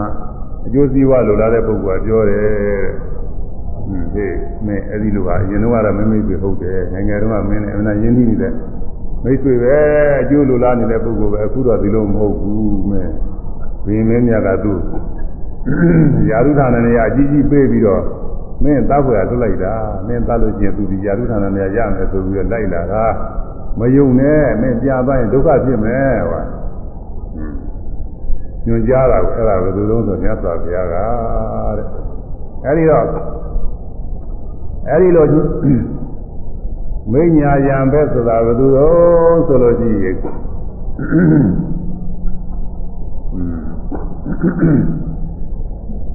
[0.66, 2.46] အကျိုးစီးပွားလိုလားတဲ့ပုဂ္ဂိုလ်ကပြောတယ်
[3.88, 4.36] ဟင်းဟေး
[4.66, 8.52] မင်းအဲ့ဒီလိုကအရင်တော့ကတော့မမိတ်ပဲဟုတ်တယ်ငယ်ငယ်တုန်းကမင်းနဲ့အမှန်ရင်းနှီးနေတဲ့
[9.24, 9.78] မိတ်ဆွေပဲ
[10.22, 13.12] အကျိုးလိုလားနေတဲ့ပုဂ္ဂိုလ်ပဲအခုတော့ဒီလိုမဟုတ်ဘူးမင်း
[13.86, 14.78] ဘင်းမင်းမြတ်ကသူ့
[16.30, 18.02] ယာရုဌာနနေရအကြီးကြီးပေးပြီးတော့
[18.64, 19.74] မင်းသားဖွယ်လွတ်လိုက်တာ
[20.06, 23.04] မင်းသားလို့ကျင်သူဒီယာရုဌာနနေရရမယ်ဆိုပြီးတော့လိုက်လာတာ
[23.78, 26.42] မယုံနဲ့မင်းပြသွားရင်ဒုက္ခဖြစ်မယ်ဟော
[28.66, 31.86] ညွန်ကြားတာကိုအဲ့ဒါဘယ်လိုလုံးဆိုမြတ်စွာဘုရားကတဲ့
[32.64, 33.04] အဲ့ဒီတော့
[34.88, 35.24] အဲ့ဒီလို
[37.12, 40.16] မိညာယံပဲဆိုတာဘယ်သူတော့ဆိုလို့ရှိရင်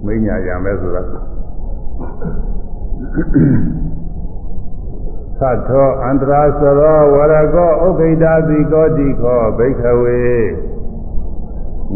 [0.06, 1.02] မိညာယံပဲဆိုတာ
[5.40, 10.24] သတ္ထောအန္တရာစရောဝရကောဥက္ခိတာတိကောတိခောဘိခဝေ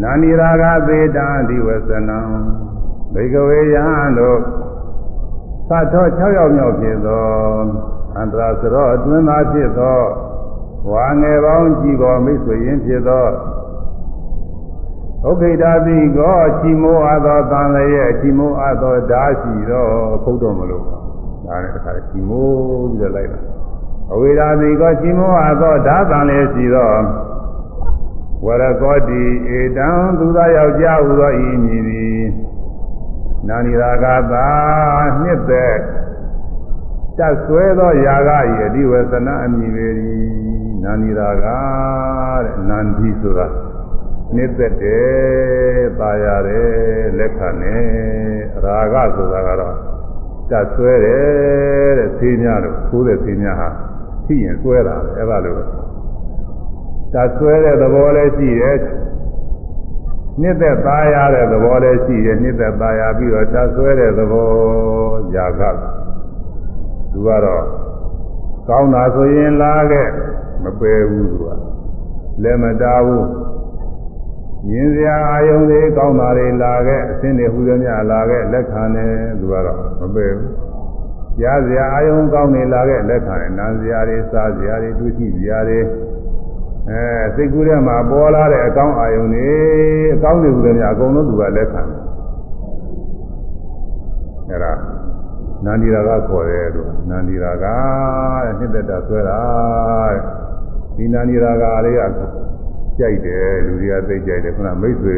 [0.01, 2.19] နာနိရာဂသေတာဒီဝသနံ
[3.13, 3.85] ဘိခဝေယံ
[4.17, 4.39] တို့
[5.69, 7.27] သတ္ထော6ယောက်မြောက်ဖြစ်သော
[8.17, 9.99] အန္တရာစရောအတွင်းသားဖြစ်သော
[10.91, 13.27] ဝါငယ်ပေါင်းကြည်ပေါ်မိတ်ဆွေရင်းဖြစ်သော
[15.27, 19.85] ဥက္ခိတာတိကောချီမိုးအပ်သောတန်လည်းရဲ့ချီမိုးအပ်သောဓာရှိသော
[20.23, 23.39] ခုတ်တော်မလို့ဒါနဲ့တခါချီမိုးပြီးတော့လိုက်တာ
[24.13, 26.91] အဝိဓာတိကောချီမိုးအပ်သောဓာတန်လည်းရှိသော
[28.45, 29.23] ဝရကောတိ
[29.57, 32.23] ဧတံသူသာယောက်ျားဟူသောဤမည်သည်
[33.47, 34.47] နာနိရာဂသာ
[35.21, 35.75] နှစ်သက်
[37.17, 39.87] တက်ဆွဲသောယာဂဤအဓိဝသနာအမည်ပေ၏
[40.83, 43.47] နာနိရာဂတဲ့နန္ဒီဆိုတာ
[44.35, 47.85] နှစ်သက်တယ်ပါရတယ်လက်ခံတယ်
[48.93, 49.75] ရာဂဆိုတာကတော့
[50.49, 53.69] တက်ဆွဲတယ်တဲ့သေးများလို့သိုးတဲ့သေးများဟာ
[54.25, 55.57] သိရင်ဆွဲတာပဲအဲ့ဒါလို့
[57.13, 58.77] တက်ဆွဲတဲ့သဘောလည်းရှိတယ်
[60.41, 64.49] နှစ်သက်သားရတဲ့သဘောလည်းရှိတယ်နှစ်သက်သားရပြီးတော့တက်ဆွဲတဲ့သဘော
[65.35, 65.61] ຢာက
[67.11, 67.63] သူကတော့
[68.67, 70.07] ကောင်းတာဆိုရင်လာခဲ့
[70.63, 71.49] မပယ်ဘူးသူက
[72.43, 73.27] လက်မတားဘူး
[74.67, 80.51] မြင်စရာအာယုံတွေကောင်းတာတွေလာခဲ့အစင်းတွေဟူသည်များလာခဲ့လက်ခံတယ်သူကတော့မပယ်ဘူး
[81.39, 85.79] ကြားစရာအာယုံကောင်းတွေလာခဲ့လက်ခံတယ်နားစရာတွေစားစရာတွေတွေ့ကြည့်စရာတွေ
[86.89, 87.03] အဲ
[87.35, 89.47] စိတ်ကူးထဲမှာပေါ်လာတဲ့အကောင်းအာယုံတွေ
[90.15, 91.99] အကောင်းတွေဟူသည်များအကုန်လုံးသူကလက်ခံတယ်
[94.49, 94.96] အဲဒါ
[95.65, 99.39] နန္ဒီရာကခေါ်တယ်လို့နန္ဒီရာကတဲ့နှစ်သက်တာဆွဲတာ
[100.09, 100.19] တဲ့
[100.97, 102.01] ဒီနန္ဒီရာကလေးက
[102.97, 105.15] ကြိုက်တယ်လူတွေကသိကြိုက်တယ်ခုနမိတ်ဆွေ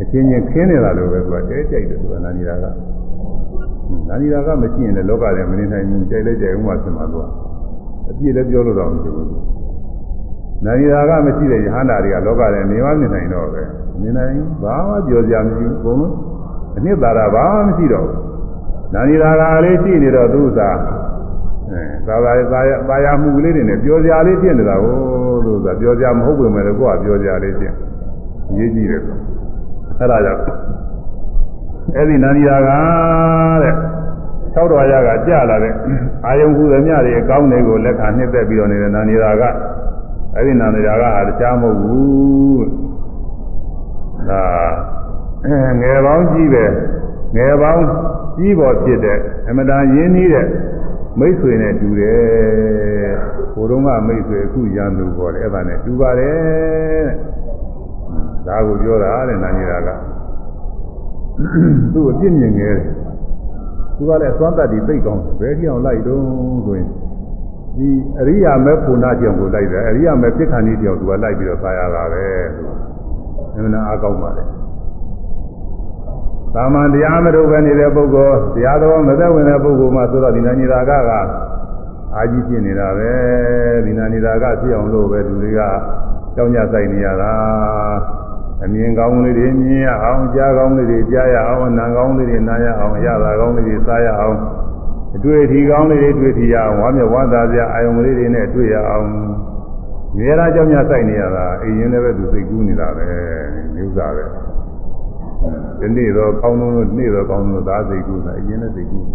[0.00, 2.64] အချင်းချင်းခင်းနေတာလို့ပဲသူကတဲကြိုက်တယ်သူကနန္ဒီရာက
[4.08, 7.24] နန္ဒီရာကမရှိရင်လည်းလောကထဲမနေနိုင်ဘူးကြိုက်လဲကြိုက်ဦးမှဖြစ်မှာသူက
[8.10, 9.28] အပြည့်လည်းပြောလို့တော့မရှိဘူး
[10.64, 13.62] နန္ဒီရာကမရှိတဲ့ယဟန္တာတွေကလောကထဲနေမနေနိုင်တော့ပဲ
[14.02, 16.14] နေနိုင်ဘာမှပြောကြမရှိဘူးဘုံလုံး
[16.76, 18.33] အနှစ်သာရဘာမှမရှိတော့ဘူး
[18.92, 20.70] နာနီရာဂါလေးရှိနေတော့သူ့သာ
[21.70, 24.94] အဲသာသာသာရသာယာမှုလေးတွေနဲ့ပြောစရာလေးဖြစ်နေတာကို
[25.44, 27.72] သူ့သာပြောစရာမဟုတ်ပေမဲ့လည်းကိုကပြောစရာလေးဖြစ်
[28.58, 29.02] ရေးကြည့်တယ်
[29.98, 30.42] အဲ့ဒါကြောင့်
[31.96, 32.78] အဲ့ဒီနာနီရာဂါ
[33.62, 33.74] တဲ့
[34.54, 35.74] ၆တော်ရကကြာလာတဲ့
[36.26, 39.44] အာယုံဟုသမျှတွေအကောင်းတွေကိုလက်ခံနှစ်သက်ပြီးတော့နေတဲ့နာနီရာဂ
[40.36, 42.64] အဲ့ဒီနာနေရာကဟာတရားမဟုတ်ဘူး
[44.28, 44.42] ဒါ
[45.80, 46.64] ငယ်ပေါင်းကြီးပဲ
[47.36, 47.84] ငယ်ပေါင်း
[48.36, 49.18] ကြီးပေါ်ဖြစ်တဲ့
[49.48, 50.46] အမတန်ရင်းနှီးတဲ့
[51.18, 53.12] မိတ်ဆွေနဲ့တူတယ်
[53.54, 57.06] ဟိုတုန်းကမိတ်ဆွေအခုရန်သူပေါ်တယ်အဲ့ဒါနဲ့တူပါတယ်
[58.46, 59.88] ဒါကိုပြောတာတဲ့နာနေရာက
[61.92, 62.94] သူ့အပြစ်မြင်ငယ်တယ်
[63.96, 66.20] သူကလည်းသွမ်းတတ်ပြီးသိကောင်းဘယ်ကြည့်အောင်လိုက်တော့
[66.66, 66.88] ဆိုရင်
[67.76, 67.88] ဒီ
[68.20, 72.24] အရိယာမဲဖုန်နာကြောင့်ကိုလိုက်တယ်အရိယာမဲပြစ်ခဏီကြောင့်သူကလိုက်ပြီးတော့သာရတာပဲ
[73.54, 74.44] အမှန်အားကောင်းပါလေ
[76.54, 81.10] သာမန်တရားမထုတ်ပဲနေတဲ့ပုဂ္ဂိုလ်တရားတော်မသက်ဝင်တဲ့ပုဂ္ဂိုလ်မှဆိုတော့ဒီနာညီတာကက
[82.16, 83.12] အာကြီးဖြစ်နေတာပဲ
[83.84, 85.60] ဒီနာညီတာကဖြစ်အောင်လို့ပဲလူတွေက
[86.34, 87.32] ကြောင်းကြဆိုင်နေရတာ
[88.64, 94.36] အမြင်ကောင်းလေးတွေမြင်ရအောင်ကြားကောင်းလေးတွေကြားရအောင်နားကောင်းလေးတွေနားရအောင်ရတာကောင်းလေးတွေစားရအောင်
[95.16, 99.06] အတွေ့အထိကောင်းလေးတွေတွေ့ထရအောင်ဝါမျက်ဝါသာစရာအာယုံလေးတွေနဲ့တွေ့ရအောင်
[100.16, 103.06] မြေရာကြောင်းကြဆိုင်နေရတာအိမ်ရင်လည်းပဲသူစိတ်ကူးနေတာပဲ
[103.74, 104.24] မျိုးစားပဲ
[105.80, 109.06] ဒီနေ့တော့ကောင်းလုံးလို့နေ့တော့ကောင်းလုံးသာစိတ်ကူးတာအရင်လည်းစိတ်ကူး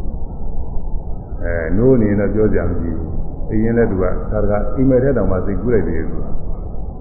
[1.44, 3.12] အဲနိုးနေတော့ပြောကြမရှိဘူး
[3.52, 6.24] အရင်လည်းသူကသာကအိမ်မဲ့တဲ့တောင်မှစိတ်ကူးလိုက်တယ်သူက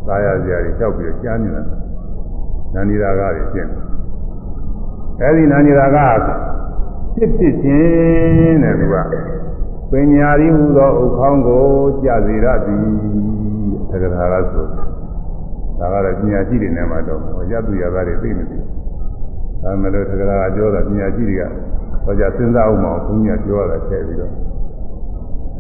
[0.07, 1.63] သာရစရာတွေလျှောက်ပြီးတော့ကြားနေတာ
[2.75, 3.71] နာနီရာကတွေရှင်း
[5.21, 5.99] အဲဒီနာနီရာက
[7.15, 8.95] ဖြစ်ဖြစ်ချင်းတဲ့သူက
[9.91, 11.65] ပညာရည်ဟူသောဥခေါင်းကို
[12.03, 12.85] ကြစေရသည်
[13.91, 14.67] သက္ကထာကဆို
[15.79, 17.21] ဒါကတော့ပညာရှိတွေနဲ့မှတော့
[17.53, 18.58] ရတုရသားတွေသိမသိ
[19.63, 21.43] ဒါမှလည်းသက္ကထာကပြောတာပညာရှိတွေက
[22.05, 24.33] ဟောကြစဉ်းစားအောင်မအောင်ဘုန်းကြီးကပြောတာထည့်ပြီးတော့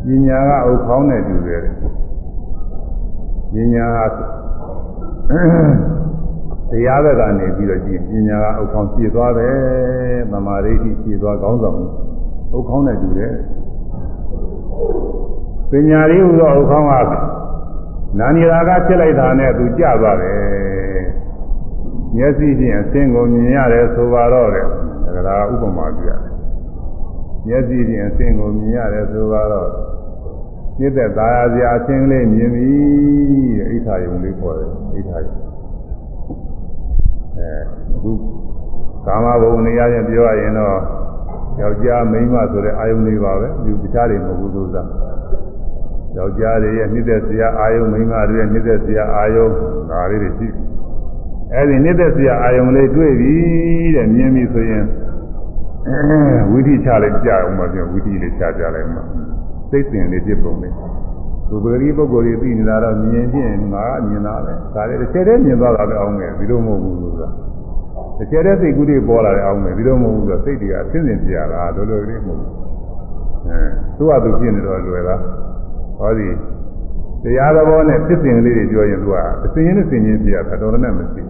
[0.07, 1.63] ပညာကဥခေါင်းနဲ့တူတယ်
[3.53, 3.87] ပညာ
[6.71, 9.57] တရားဘက်ကနေပြီးတော့ကြည့်ပညာကအုတ်ခေါင်းပြည့်သွားတယ်
[10.33, 11.77] သမာဓိရှိပြည့်သွားကောင်းဆောင်
[12.53, 13.35] အုတ်ခေါင်းနဲ့တူတယ်
[15.71, 16.93] ပညာရည်ဟူသောအုတ်ခေါင်းက
[18.19, 20.39] နာနီရာကဖြစ်လိုက်တာနဲ့သူကြသွားတယ်
[22.16, 24.66] မျက်စိဖြင့်အသင်ကိုမြင်ရတယ်ဆိုပါတော့တယ်
[25.27, 26.38] ဒါကဥပမာပြရတယ်
[27.47, 29.68] မျက်စိဖြင့်အသင်ကိုမြင်ရတယ်ဆိုပါတော့
[30.79, 32.68] မြစ်သက်သာယာစရာအသင်လေးမြင်ပြီ
[33.59, 35.35] တဲ့အိဋ္ဌာယုံလေးပေါ်တယ်အိဋ္ဌာယုံ
[37.37, 37.51] အဲ
[37.94, 38.11] အခု
[39.07, 40.79] ကာမဘုံနေရာချင်းပြောရရင်တော့
[41.61, 44.83] ယောက်ျားမိန်းမဆိုတဲ့အာယုန်လေးပါပဲဒီတခြားတွေမဟုတ်ဘူးလို့သာ
[46.16, 49.53] ယောက်ျားတွေရဲ့နှိမ့်သက်စရာအာယုန်မိန်းမတွေရဲ့နှိမ့်သက်စရာအာယုန်
[49.90, 50.49] ဒါလေးတွေရှိ
[51.55, 53.33] အဲဒီနှိမ့်သက်စရာအာယုန်လေးတွေ့ပြီ
[53.95, 54.85] တဲ့မြင်ပြီဆိုရင်
[56.51, 59.03] ဝိသီချလေးကြအောင်မပြောဝိသီလေးချကြလိုက်မှာ
[59.71, 60.75] စိတ်စဉ်လေးဖြစ်ပုံလေး
[61.51, 67.29] ဘုပဂရီပုဂ္ဂိုလ်တွေသိနေတာတော့မြင်ချင်းငါကမြင်တာပဲဒါလည်းတစ်ချက်တည်းမြင်သွားတာပဲအောင်မယ်ဒီလိုမဟုတ်ဘူးလို့ဆိုတာ
[68.19, 72.51] တစ်ချက်တည်းစိတ်ကူးတွေပေါ်လာတယ်အောင်မယ်ဒီလိုမဟုတ်ဘူးဆိုတော့စိတ်တွေကဆင်းဆင်းပြရတာလိုလိုလေးမဟုတ်ဘူး
[73.47, 73.61] အဲ
[73.97, 75.21] သူ့ဟာသူဖြစ်နေတော့လွယ်လား
[75.99, 76.29] ဟောဒီ
[77.23, 81.23] တရားသဘောနဲ့ဖြစ်စဉ်လေးတွေပြောရင်သူကအစဉ်ရင်းနဲ့စဉ်ရင်းပြရတာတော်တော်နဲ့မရှိ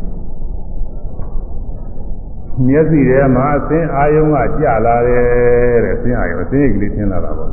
[2.66, 7.50] မျက်စိထဲမှာအစဉ်အာယုံကကြလာတယ်တဲ့အစဉ်အာယုံအစဉ်ရိပ်ကလေးထင်လာတာပေါ့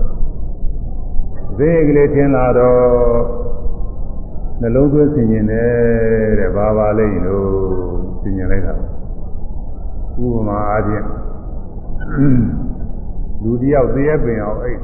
[1.58, 3.46] ဈေးကလေးထင်လာတော့
[4.62, 7.48] နှလုံးသွင်းဆင်ញင်တယ်တဲ့ဘာပါလိမ့်လို့
[8.22, 8.74] ဆင်ញင်လိုက်တာ
[10.24, 11.06] ဥပမာအားဖြင့်
[13.44, 14.82] လူတယောက်သေရပင်အောင်အိတ်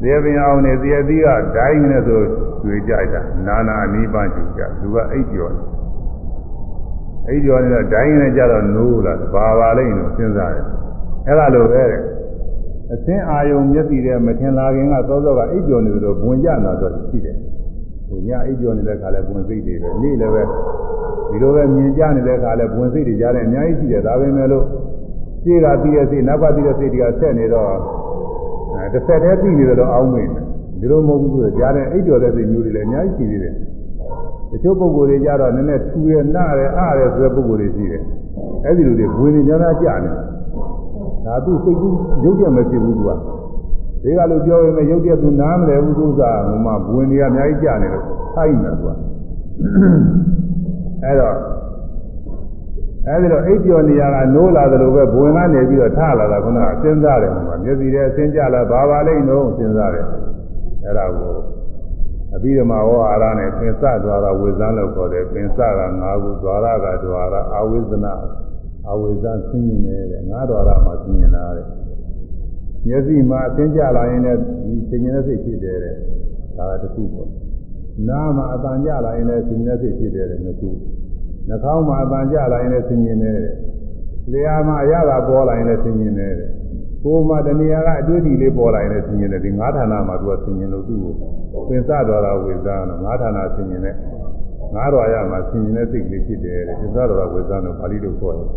[0.00, 2.22] သေရပင်အောင်နေသေရသီးကဒိုင်းနဲ့ဆို
[2.64, 5.73] တွေ့ကြတာနာနာအနိဗ္ဗာန်ကျူကြသူကအိတ်ကျော်တယ်
[7.28, 10.64] အိတ်ကျော်နေတော့ဒိုင်းနဲ့ကြတော့နိုးလာဘာပါလိမ့်လို့စဉ်းစားတယ်
[11.26, 12.00] အဲ့ဒါလိုပဲတဲ့
[12.92, 17.36] အသင်းအာယုံမျက်စိထဲမထင်လာခင်ကသောသောကအိပ်ပျော်နေလို့ဘဝင်ကြနာတော့ရှိတယ်။
[18.08, 20.42] ဟိုညအိပ်ပျော်နေတဲ့ခါလဲဘဝင်စိတ်တွေပဲနေ့လည်းပဲ
[21.30, 24.64] ဒီလိုပဲမြင်ကြနေတဲ့ခါလဲဘဝင်စိတ်တွေကြားတယ်အများကြီးရှိတယ်ဒါပဲမဲ့လို့
[25.42, 27.72] ရှေ့ကပြီးတဲ့စိတ်နောက်ကပြီးတဲ့စိတ်တွေကဆက်နေတော့
[28.74, 30.30] အဲတစ်ဆက်တည်းပြီးနေတော့အောင်းမိတယ်
[30.80, 33.54] ဒီလိုမဟုတ်ဘူးဆိုကြားတဲ့အိပ်ပျော်တဲ့စိတ်မျိုးတွေလည်းအများကြီးရှိသေးတယ်။
[34.54, 38.02] တချို့ပုဂ္ဂိုလ်တွေကြတော့နည်းနည်းထူရနားရအားရဆိုတဲ့ပုဂ္ဂိုလ်တွေရှိတယ်။
[38.66, 40.34] အဲဒီလိုတွေဘဝင်နေများများကြာနေတယ်
[41.26, 43.10] ဒါသူစိတ်ကူးရုပ်ပြမဖြစ်ဘူးသူက
[44.02, 48.88] ဒီကလိုပြောရင်ရုပ်ပြသူနားမလဲဘူးသူစားဟိုမှာဘဝင်တွေအများကြီးကြာနေလို့ထိုက်နေသူက
[51.02, 51.36] အဲ့တော့
[53.06, 60.06] အဲဒီတော့အိပ်ပျော်နေရကနိုးလာတယ်လို့ပဲဘဝင်ကနေပြီးတော့ထလာတာခုနကစဉ်းစားတယ်ဟိုမှာမျက်စိထဲအစင်းကြလာဘာပါလိမ့်တော့စဉ်းစားတယ်
[60.84, 61.32] အဲ့ဒါကို
[62.34, 68.14] အဘိဓမ္မာဝါရနဲ့ပင်စသွားတာဝေဇန်းလို့ခေါ်တယ်ပင်စက၅ခုသွားရကဒွါရအာဝိဇ္ဇနာ
[68.90, 71.66] အဝိဇ္ဇဆင်းရဲနေတဲ့ငါးတော်ရမှာဆင်းရဲလာတဲ့
[72.86, 75.96] မျက်စိမှာအသင်ကြလာရင်လည်းဒီဆင်းရဲတဲ့စိတ်ဖြစ်တယ်တဲ့
[76.56, 77.28] ဒါကတစ်ခုပေါ့
[78.08, 80.70] နားမှာအတန်ကြလာရင်လည်းဆင်းရဲတဲ့စိတ်ဖြစ်တယ်တဲ့နှစ်ခု
[81.48, 83.48] နှာခေါင်းမှာအတန်ကြလာရင်လည်းဆင်းရဲနေတဲ့
[84.32, 86.50] လျှာမှာအရသာပေါ်လာရင်လည်းဆင်းရဲနေတဲ့
[87.04, 91.14] ကိုယ်မှာတဏှာကအတွေ့အထိလေးပေါ်လာရင်လည်းဆင်းရဲတယ်ဒီငါးဌာနမှာသူကဆင်းရဲလို့သူ့ကို
[91.67, 93.95] ပင်စတော်ရာဝေဇာနော်ငါးဌာနဆင်ញင်တဲ့
[94.75, 98.47] ငါးတော်ရမှာဆင်ញင်တဲ့စိတ်ကလေးဖြစ်တယ်တဲ့ပင်စတော်ရာဝေဇာနော်ပါဠိလိုခေါ်တယ်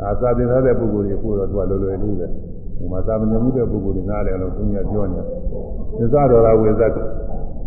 [0.00, 2.26] ဒါသာသင်ထားတဲ့ပုဂ္ဂိုလ်တွေပို့တော့သူကလိုလွယ်လေးပဲ
[2.76, 5.26] ဟိုမှာသာမဏေမှုတဲ့ပုဂ္ဂိုလ်တွေနားလည်အောင်ဘုရားပြောနေတယ်
[5.96, 6.88] ပင်စတော်ရာဝေဇာ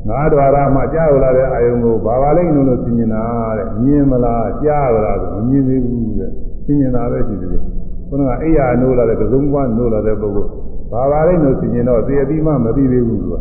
[0.10, 3.24] ငါးတော်ရမှာကြားလာတဲ့အာယုံကိုဘာပါလိမ့်လို့ဆင်ញင်တာ
[3.58, 6.32] တဲ့မြင်မလားကြားလားဆိုမမြင်သေးဘူးတဲ့
[6.66, 7.62] ဆင်ញင်တာပဲရှိတယ်
[8.10, 10.50] ခုနကအိယာနိုးလာတဲ့သုံးပွားနိုးလာတဲ့ပုဂ္ဂိုလ်
[10.92, 13.36] ဘာပါလိမ့်လို့ဆင်ញင်တော့သေအတိမှမသိသေးဘူးသူက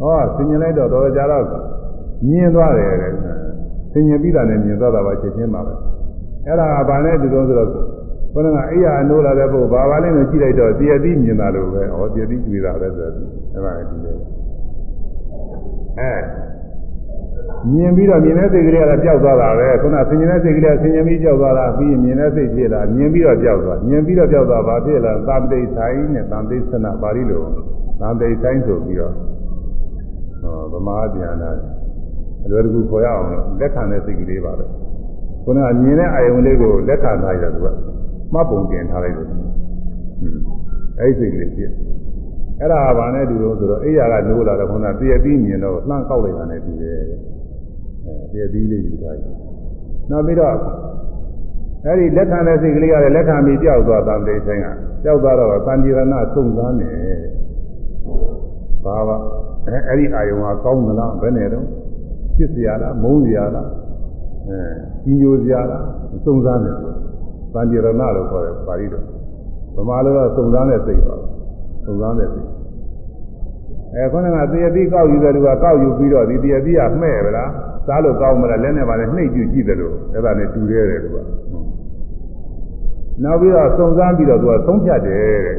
[0.00, 1.44] ဟောဆင်ញင်လိုက်တော့တော်ကြတော့
[2.28, 3.12] မြင်သွားတယ်တဲ့
[3.92, 5.74] ဆင်ញင်ပြီးတာနဲ့မြင်သွားတာပါချက်ချင်းပါပဲ
[6.46, 7.70] အဲ့ဒါကဘာနဲ့တူတော့ဆိုတော့
[8.34, 14.16] ဘုန်းကအိယာနိုးလာတဲ့ပုဂ္ဂိုလ်ဘာပါလိမ့်လို့ကြည့်လိုက်တော့သေအတိမြင်တာလို့ပဲဟောသေအတိတွေ့တာပဲဆိုတော့အဲ့ဒါလည်းဒီလို
[15.98, 16.12] အဲ
[17.70, 27.42] မြင်ပြီးတော့မြင်တဲ့စိတ်ကလေးကလည်းပျောက်သွားတာပဲခုနဆင်ញင်တဲ့စိတ်ကလေးကဆင်ញင်ပြီးပျောက်သွားတာပြီးရင်မြင်တဲ့စိတ်ဖြစ်လာမြင်ပြီးတော့ပျောက်သွားမြင်ပြီးတော့ပျောက်သွားဘာဖြစ်လာသံတိဆိုင်နဲ့သံတိသနာပါဠိလို
[28.00, 29.29] သံတိဆိုင်ဆိုပြီးတော့ဟော
[30.73, 31.51] ဗမာပြန်လာ
[32.45, 34.65] အလွယ်တကူခေါ်ရအောင်လို့လက်ခံတဲ့စိတ်ကလေးပါပဲ
[35.43, 37.67] ခုနကမြင်တဲ့အာယုံလေးကိုလက်ခံထားရတာသူက
[38.33, 39.43] မှတ်ပုံတင်ထားလိုက်တယ်ဟွန်း
[40.99, 41.71] အဲ့ဒီစိတ်ကလေးဖြစ်
[42.59, 46.99] အဲ့ဒါကဘာနဲ့တူလို့ဆိုတော့အိယာကနိုးလာတော့ခုနတည့်ပြီးမြင်တော့လှမ်းကောက်လိုက်တာနဲ့တူတယ်
[48.33, 49.33] အဲတည့်ပြီးလေးယူထားတယ်
[50.09, 50.53] နောက်ပြီးတော့
[51.85, 54.65] အဲ့ဒီလက်ခံတဲ့စိတ်ကလေးကလည်းလက်ခံပြီးကြောက်သွားတာတိတ်ဆိုင်က
[55.03, 56.01] ကြောက်သွားတော့တန်တိရဏ
[56.33, 56.89] သုံးသားနေ
[58.85, 59.17] ဘာပါ
[59.67, 61.65] အဲအဲ့ဒီအာယုံကကောင်းသလားဘယ်နဲ့တော့
[62.37, 63.69] ပြစ်စရာလားမုန်းစရာလား
[64.47, 64.59] အဲ
[65.03, 65.85] ကြီးညိုစရာလား
[66.25, 66.77] စုံစမ်းတယ်
[67.53, 69.05] သံဃရဏလို့ခေါ်တယ်ပါဠိတော်
[69.75, 71.15] ဗမာလိုတော့စုံစမ်းတဲ့စိတ်ပါ
[71.85, 72.49] စုံစမ်းတဲ့စိတ်
[73.93, 77.49] အဲခေါင်းကတရတိကောက်ယူတယ်သူကကောက်ယူပြီးတော့ဒီတရတိကမှဲ့ဗလား
[77.87, 81.17] စားလို့ကောင်းမလားလက်နဲ့ပါလဲနှိပ်ကြည့်ကြည့်တယ်လို့အဲ့ဒါနဲ့တူတယ်တဲ့သူက
[83.23, 85.57] နောက်ပြီးတော့စုံစမ်းပြီးတော့သူကဆုံးဖြတ်တယ်တဲ့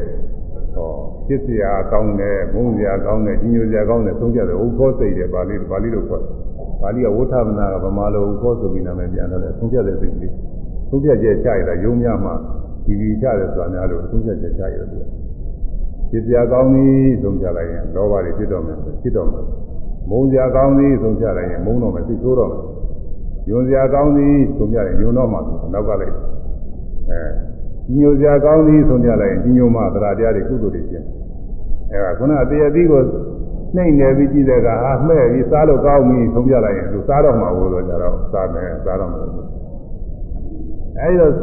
[1.26, 6.32] ဖြစ်เสียကောင်းတယ်မုန်းเสียကောင်းတယ်ကြီးညိုเสียကောင်းတယ်သုံးဖြတ်တယ်ဥခောစိတ်တယ်ပါဠိပါဠိလိုခေါ်တယ်
[6.82, 10.32] ပါဠိကဝဋ္ဌမနာကဗမာလိုဥခောဆိုပြီးနာမည်ပြန်တော့တယ်သုံးဖြတ်တဲ့စိတ်လေး
[10.90, 12.30] သုံးဖြတ်ချက်ချရတာယုံများမှ
[12.84, 15.04] ဒီဒီချတယ်ဆိုတာများလို့သုံးဖြတ်ချက်ချရတယ်သူက
[16.10, 16.86] ဖြစ်เสียကောင်းပြီ
[17.22, 19.44] သုံးဖြတ်လိုက်ရင်လောဘတွေဖြစ်တော့မယ်ဖြစ်တော့မယ်
[20.10, 22.62] မုန်းစရာကောင်းသည်ဆုံးဖြတ်လိုက်ရင်မုန်းတော့မယ်သိဆိုးတော့မယ်
[23.50, 25.38] ယွန်စရာကောင်းသည်ဆုံးဖြတ်ရင်ယွန်တော့မှ
[25.72, 26.14] နောက်ကလိုက်
[27.10, 27.20] အဲ
[27.97, 31.03] ညိုစရာကောင်းသည်ဆုံးဖြတ်လိုက်ရင်ညိုမှသရတရားတွေကုသိုလ်တွေဖြစ်
[31.91, 33.01] အဲဒါခုနတရတိကို
[33.75, 39.19] နှိမ့်နေပြီးကြည့်တဲ့ကဟာမှဲ့ပြီးစားလို့ကောင်းပြီဆုံးဖြတ်လိုက်ရင်သူစားတော့မှာဘူးလို့ကြတော့စားမယ်စားတော့မှာ
[40.99, 41.33] အဲဒီတော့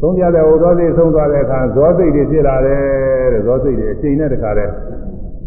[0.00, 2.82] ဆုံးဖြတ်တဲ့ဟိုသောစိတ်ဆုံးသွားတဲ့အခါဇောစိတ်တွေဖြစ်လာတယ်
[3.32, 4.72] တဲ့ဇောစိတ်တွေအချိန်နဲ့တခါတည်း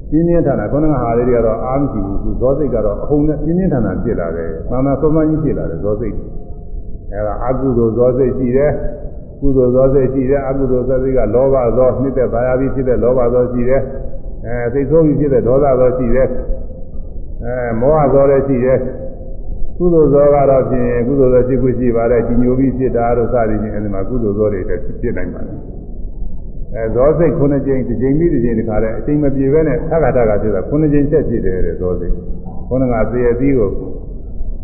[0.09, 6.15] ပြင်းပြင်းထန်ထန်ခုနကဟာလေးတွေကတော့အာမရှိဘူးသူဇောစိတ်ကတော့အဟုန်နဲ့ပြင်းပြင်းထန်ထန်ဖြစ်လာတယ်။သာမန်သုံးမကြီးဖြစ်လာတယ်ဇောစိတ်။
[7.13, 8.71] အဲဒါအကုသိုလ်ဇောစိတ်ရှိတယ်။
[9.39, 13.81] ကုသိုလ်ဇောစိတ်ရှိတယ်။အကုသိုလ်ဇောစိတ်ကလောဘဇောနှစ်သက်ပါရပြီးဖြစ်တဲ့လောဘဇောရှိတယ်။
[14.45, 16.27] အဲစိတ်ဆိုးပြီးဖြစ်တဲ့ဒေါသဇောရှိတယ်။
[17.43, 18.77] အဲမောဟဇောလည်းရှိတယ်။
[19.77, 25.57] ကုသိုလ်ဇောကတော့ဖြင့်ကုသိုလ်ဇောရှိခွင့်ရှိပါတယ်။ကြီးညိုပြီးဖြစ်တာတို့စသည်ဖြင့်အဲဒီမှာကုသိုလ်ဇောတွေလည်းဖြစ်နိုင်ပါတယ်။
[26.75, 32.13] အဲဇောစိတ်ခုနှစ်ကြိမ်တစ်ကြိမ်ပြီးတစ်ကြိမ်တခါလဲအချိန်မပြေဘဲနဲ့သက္ကတာကဖြစ်တာခုနှစ်ကြိမ်ဆက်ဖြစ်တယ်တဲ့ဇောစိတ်
[32.67, 33.69] ခုနကသေအသီးကို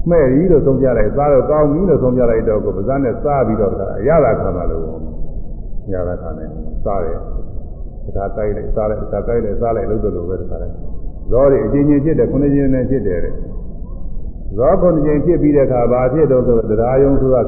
[0.09, 4.83] မှဲ့ပြီးလို့သုံးပြလိုက်စားတော့ကောင်းပြီလို့သုံးပြလိုက်တော့ကိုပါးစပ်နဲ့စားပြီးတော့တခါအရသာခံတာလို့
[5.93, 6.49] ရတာခံတယ်
[6.85, 7.17] စားတယ်
[8.05, 10.67] တခါတိုက်လိုက်စားလိုက်တခါတိုက်လိုက်စားလိုက်လို့တို့လိုပဲတခါလဲ
[11.31, 13.33] ဇောတွေအချင်းချင်းဖြစ်တယ်ခုနှစ်ကြိမ်နဲ့ဖြစ်တယ်တဲ့
[14.57, 17.41] ဇောခုနှစ်ကြိမ်ဖြစ်ပြီးတဲ့အခါဘာဖြစ်တော့ဆိုတော့တရားယုံဆိုတာ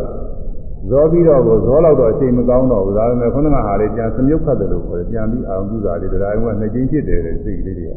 [0.90, 7.92] ဇောပြီးတော့ကိုဇောလောက်တော့အချိန်မကောင်းတော့ဘူးဒါပေမဲ့ခုနကဟာလေးပြန်စမြုပ်ခတ်တယ်လို့ခေါ်တယ်ပြန်ပြီးအောင်ပြုတာလေးတရားယုံကနှစ်ကြိမ်ဖြစ်တယ်တဲ့စိတ်ကလေးတွေက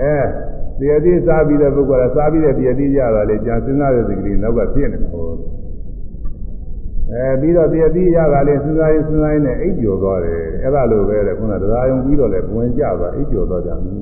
[0.00, 0.16] အဲ
[0.78, 5.36] တရားတိစားပြီးတဲ့ပုဂ္ဂိုလ်ကစားပြီးတဲ့တရားတိရတာလေပြန်စဉ်းစားတဲ့စိတ်ကလေးနောက်ကဖြစ်နေမှာဟုတ်
[7.12, 13.96] အဲပြီးတော့တရားတိရတာလေစဉ်းစားရင်စဉ်းစားရင်နဲ့အိပ်ပျော်သွားတယ်အဲ့ဒါလိုပဲတဲ့ခုနတရားယုံပြီးတော့လေဝင်ကြသွားအိပ်ပျော်သွားကြပြီ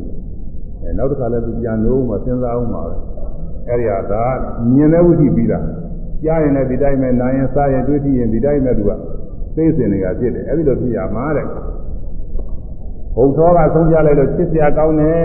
[0.82, 2.94] အဲနောက်တစ်ခါလည်းသူပြန်လို့မှစဉ်းစားအောင်ပါပဲ
[3.68, 4.24] အဲ့ဒီဟာဒါ
[4.74, 5.60] မြင်တဲ့ဝိသိပြီးတာ
[6.24, 8.90] ကြားရင်လည်းဒီတိုင်းပဲနားရင်စားရင်တွေးကြည့်ရင်ဒီတိုင်းပဲသူက
[9.56, 11.60] သိစဉ်တွေကဖြစ်တယ်အဲ့ဒီလိုဖြစ်ရမှာတဲ့ဘုံ
[13.19, 13.27] သော
[13.57, 15.15] ကဆုံးပြလိုက်လို့ချစ်စရာကောင်းတယ်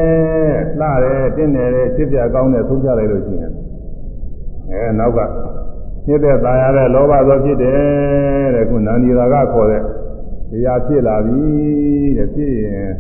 [0.80, 3.52] လှတယ်တင့်တယ်ချစ်စရာကောင်းတယ်ဆုံးပြလိုက်လို့ရှိရင်
[4.70, 5.18] အဲနောက်က
[6.06, 9.82] ညစ်တဲ့ตายရတဲ့လောဘသောဖြစ်တယ်တဲ့ခုနန္ဒီရာကခေါ်တဲ့
[10.50, 11.42] တရားဖြစ်လာပြီ
[12.16, 12.90] တဲ့ဖြစ်ရင်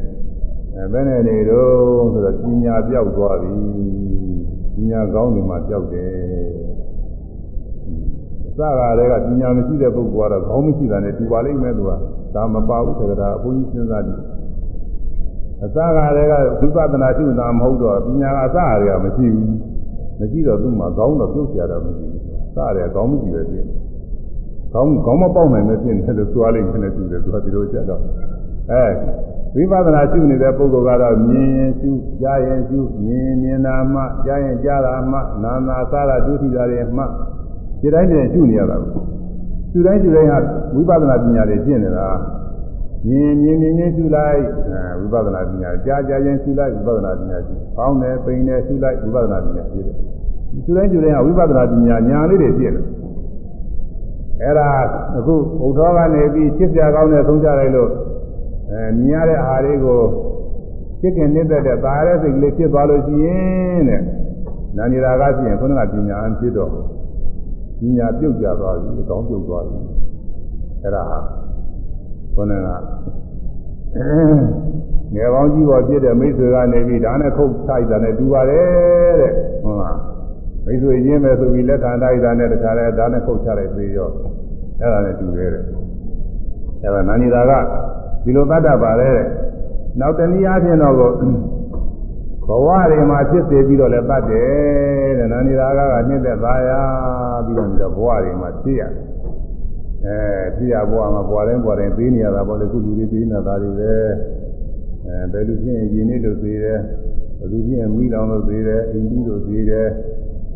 [0.76, 3.54] အဲဘယ်နဲ့နေတော့ဆိုတော့ပညာပြောက်သွားပြီ
[4.74, 6.60] ပညာကောင်းနေမှပြောက်တယ်
[8.56, 11.90] စကားတွေကပညာမရှိတဲ့ပုဂ္ဂိုလ်ကတော့ခေါင်းမရှိတာနဲ့တူပါလိမ့်မယ်သူက
[12.34, 14.20] ဒါမပါဘူးသက္ကတာအဘုန်းကြီးစဉ်းစားကြည့်
[15.63, 15.77] အစက
[16.17, 16.33] တည်းက
[16.75, 19.49] ဝိပဿနာရှုတာမဟုတ်တော့ပညာကအစတွေကမရှိဘူး
[20.19, 22.21] မရှိတော့သူ့မှာကောင်းတော့ပြုတ်ပြတာမရှိဘူး
[22.55, 23.85] စတယ်ကောင်းမှုကြီးပဲဖြစ်တယ်
[24.73, 28.01] ကောင်းကောင်းမပေါက်နိုင်မဖြစ်တယ်လို့သွားလိုက်ခနဲ့သူတယ်သူကဒီလိုကြတော့
[28.71, 28.85] အဲ
[29.55, 31.91] ဝိပဿနာရှုနေတဲ့ပုဂ္ဂိုလ်ကတော့မြင်ရင်ရှု
[32.21, 37.03] ကြားရင်ရှုမြင်မြင်တာမှကြားရင်ကြားတာမှနာနာစားတာဒုတိယတွေမှ
[37.81, 39.03] ဒီတိုင်းနဲ့ရှုနေရတာကို
[39.71, 40.39] ရှုတိုင်းရှုတိုင်းဟာ
[40.75, 42.07] ဝိပဿနာပညာတွေရှင်းနေတာ
[43.07, 44.41] မြင်မြင်မြင်မြင်ရှုလိုက်
[44.99, 49.95] ဝိပဿနာပညာကြားကြားရင်ရှုလိုက်ဝိပဿနာပညာရှုပေါင်းတယ်ပိန်တယ်ရှုလိုက်ဝိပဿနာပညာရှုတယ်
[50.65, 52.85] ရှုတိုင်းရှုတိုင်းဟာဝိပဿနာပညာညာလေးတွေရှင်းတယ်
[54.41, 54.67] အဲ့ဒါ
[55.17, 57.89] အခုဘုရားကနေပြီးရှင်းပြကောင်းတဲ့သုံးကြလိုက်လို့
[58.71, 60.01] အဲမြင်ရတဲ့အာလေးကို
[60.99, 64.01] စိတ်ကနစ်သက်တဲ့ပါရတဲ့စိတ်ကလေးဖြစ်သွားလို့ရှိရင်တဲ့
[64.77, 66.69] နာနေရာကဖြစ်ရင်ခုနကပညာအဖြစ်တော့
[67.79, 69.77] ပညာပြုတ်ကြသွားပြီအကောင်းပြုတ်သွားပြီ
[70.83, 71.19] အဲ့ဒါဟာ
[72.35, 72.67] ခုနက
[75.13, 79.31] ငယ်ပေါင်းကြီးပေါ်ဖြစ်တဲ့မိတ်ဆွေကနေပြီးဒါနဲ့ခုတ်ထိုက်တာနဲ့တူပါတယ်တဲ့
[79.63, 79.97] ဟုတ်လား
[80.65, 84.09] မိတ်ဆွေရင်းမယ်ဆိုပြီးလက်ခံတိုက်တာနဲ့တခါလဲဒါနဲ့ခုတ်ချလိုက်သေးရော
[84.79, 87.51] အဲ့ဒါနဲ့တူတယ်တဲ့အဲ့ဒါနာနေတာက
[88.23, 89.27] ဒီလိုတတ်တတ်ပါလေတဲ့
[89.99, 90.99] နောက်တနည်းအားဖြင့်တော့ဘ
[92.65, 96.69] ဝတွေမှာဖြစ်စေပြီးတော့လည်းတတ်တယ်တဲ့နာနေတာကကနှိမ့်သက်သားရ
[97.45, 98.83] ပြီးတော့ဒီတော့ဘဝတွေမှာဖြစ်ရ
[100.05, 100.17] အဲ
[100.55, 103.93] ဖြစ်ရဘဝမှာဘဝတိုင်းဘဝတိုင်းသိနေရတာပေါ့လေခုလူတွေသိနေတာတွေပဲ
[105.05, 106.79] အဲဘယ်လူဖြစ်ရင်ယဉ်နေလို့သိတယ်
[107.37, 109.87] ဘယ်လူဖြစ်ရင်မိလောင်လို့သိတယ်အိမ်ကြီးလို့သိတယ်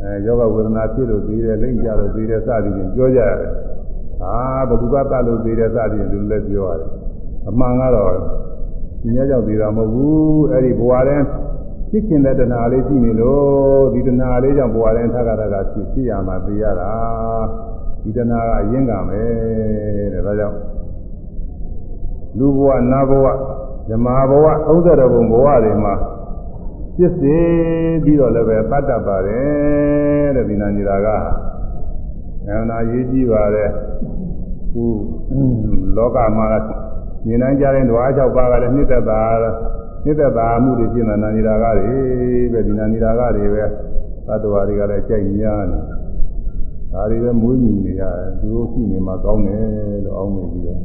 [0.02, 3.52] အဲယောဂဝေဒနာဖြစ်လို့သိတယ်လိမ့်ကြလို့သိတယ်စသည်ဖြင့်ပြောကြရတယ်
[4.24, 4.36] အာ
[4.70, 6.90] ဘသူကတတ်လို့သိတယ်စသည်ဖြင့်လူလည်းပြောရတယ်
[7.50, 8.14] အမှန်ကတော့
[9.02, 11.26] ဒီညကြောင့်သေးတာမဟုတ်ဘူးအဲ့ဒီဘဝတည်း
[11.90, 16.92] ဖြစ်ကျင်တဲ့တဏှာလေးရှိနေလို့ဒီတဏှာလေးကြောင့်ဘဝတည်းထက်ကထက်ကဖြစ်ဖြစ်ရမှာသိရတာ
[18.04, 20.58] ဒီတဏှာကအရင်ကမယ်တဲ့ဒါကြောင့်
[22.38, 23.26] လူဘဝနတ်ဘဝ
[23.90, 25.94] ဇမာဘဝ30ဘုံဘဝတွေမှာ
[26.96, 27.38] ဖြစ်စေ
[28.04, 31.08] ပြီးတော့လည်းပဲတတ်တတ်ပါတယ်တဲ့ဒီနာညီတာက
[32.48, 33.70] အဲနာရေးကြည့်ပါတယ်
[34.74, 34.84] ခု
[35.96, 36.48] လောကမှာ
[37.26, 39.22] မြင်နိုင်ကြတဲ့ဓဝါ၆ပါးကလည်းနှစ်သက်တာ
[40.04, 41.98] နှစ်သက်တာမှုတွေပြင်လာနေတာကတွေ
[42.54, 43.64] ပဲဒီနာနေတာကတွေပဲ
[44.28, 45.99] သတ္တဝါတွေကလည်းကြိုက်များနေ
[46.94, 49.64] ဒါတွေပဲမွေးမြူနေရတယ်သူတို့ရှိနေမှာကောင်းတယ်
[50.06, 50.80] လို့အောင်းနေပြီးတော့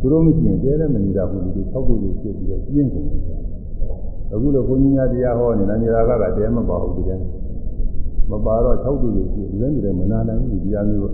[0.00, 3.40] သူတို့မရှိရင်တဲလည်းမနေတာဘူးလူတွေ၆ခုတွေဖြစ်ပြီးတော့ပြင်းကုန်တယ်
[4.32, 7.22] အခုလိုဘုန်းကြီးများတရားဟောနေတာနေတာကကတဲမပါဘူးဒီတည်း
[8.30, 11.10] မပါတော့၆ခုတွေဖြစ်လူတွေမနာနိုင်ဘူးဒီတရားမျိုး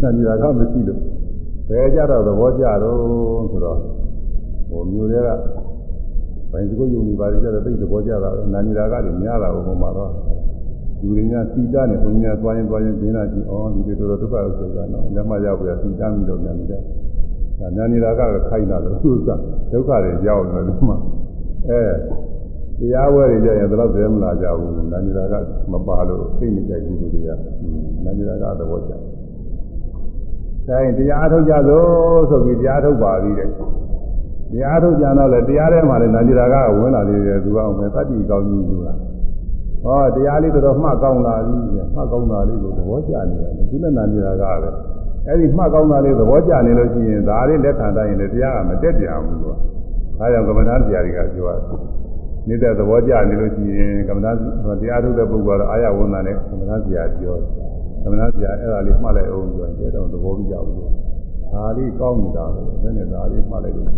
[0.00, 1.00] သံနေတာကမရှိလို့
[1.68, 2.96] ဘယ်ကြတော့သဘောကျတော့
[3.50, 3.78] ဆိုတော့
[4.68, 5.28] ဟိုမျိုးတွေက
[6.52, 10.10] ဘိုင်စကုတ်ယုံနေပါလေကြတော့သိသဘောကျတာနာနီရာကတွေများတာဘုံမှာတော့
[11.00, 16.82] လူတွေများစီတာနဲ့ဘုံကြီးကသွားရင်သွားရင်ပြင်းလာကြည့်အော်လူတွေတော်တော်ဒုက္ခရောက်ကြတော့လက်မရောက်ပြစီတာပြီးတော့များနေတယ်
[17.60, 19.28] ဒါနာနီရာကခိုင်းတာလို့သူက
[19.72, 20.96] ဒုက္ခတွေရောက်နေတယ်မှာ
[21.68, 21.82] အဲ
[22.78, 25.34] တရားဝဲတွေကြရင်တော့ဘယ်မလာကြဘူးနာနီရာက
[25.72, 27.30] မပါလို့သိမကြိုက်ဘူးလူတွေက
[28.04, 29.00] နာနီရာကသဘောကျတယ်
[30.68, 33.48] တိုင်းတရားထုတ်ကြသို့ဆိုပြီးတရားထုတ်ပါပြီတဲ့
[34.50, 39.09] တရားထုတ်ကြတော့လေတရားထဲမှာလည်းနာကြတာကဝင်လာသေးတယ်သူကမယ်တတိကောင်းကြီးသူက
[39.84, 44.70] ဟောတရားလေးတော်မှတ်ကောင်းလာပြီတဲ့မှတ်ကောင်းတာလေးကိုသဘောကျနေတယ်သူနဲ့နာကြတာကပဲ
[45.26, 49.54] အဲ့ဒီမှတ်ကောင်းတာလေးသဘောကျနေလို့ရှိရင်ဒါလေးလက်ခံတိုင်းရင်လည်းတရားကမတက်ပြန်ဘူးသူက
[50.18, 51.60] ဒါကြောင့်ကမ္မဋ္ဌာန်းဆရာတွေကပြောတယ်
[52.48, 54.38] နေတဲ့သဘောကျနေလို့ရှိရင်ကမ္မဋ္ဌာန်း
[54.80, 57.70] တရားထုတ်တဲ့ပုဂ္ဂိုလ်ကတော့အာရဝန္တာနဲ့ကမ္မဋ္ဌာန်းဆရာပြောတယ်
[58.02, 60.88] သမဏဆရာအဲ့ဒါလေးမှတ်လိုက်အောင်ပြောရင်တော့သဘောကျကြဘူး။
[61.52, 63.88] ဒါလေးကောင်းနေတာပဲဘယ်နဲ့ဒါလေးမှတ်လိုက်လို့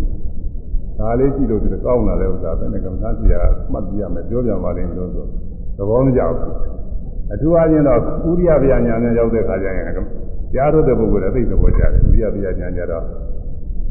[0.98, 3.40] ဒါလေးကြည့်လို့ဒီကောင်းလာတဲ့ဥစ္စာပဲနဲ့ကမ္ဘာဆရာ
[3.72, 5.26] မှတ်ပြရမယ်ပြောပြပါလိမ့်လို့ဆို
[5.76, 6.52] သဘောမကျဘူး။
[7.32, 10.00] အထူးအားဖြင့်တော့ဥရိယဗျာညာနဲ့ရောက်တဲ့ခါကျရင်တ
[10.56, 13.04] ရားထုတ်တဲ့ပုဂ္ဂိုလ်လည်းသိသဘောကျတယ်ဥရိယဗျာညာကြတော့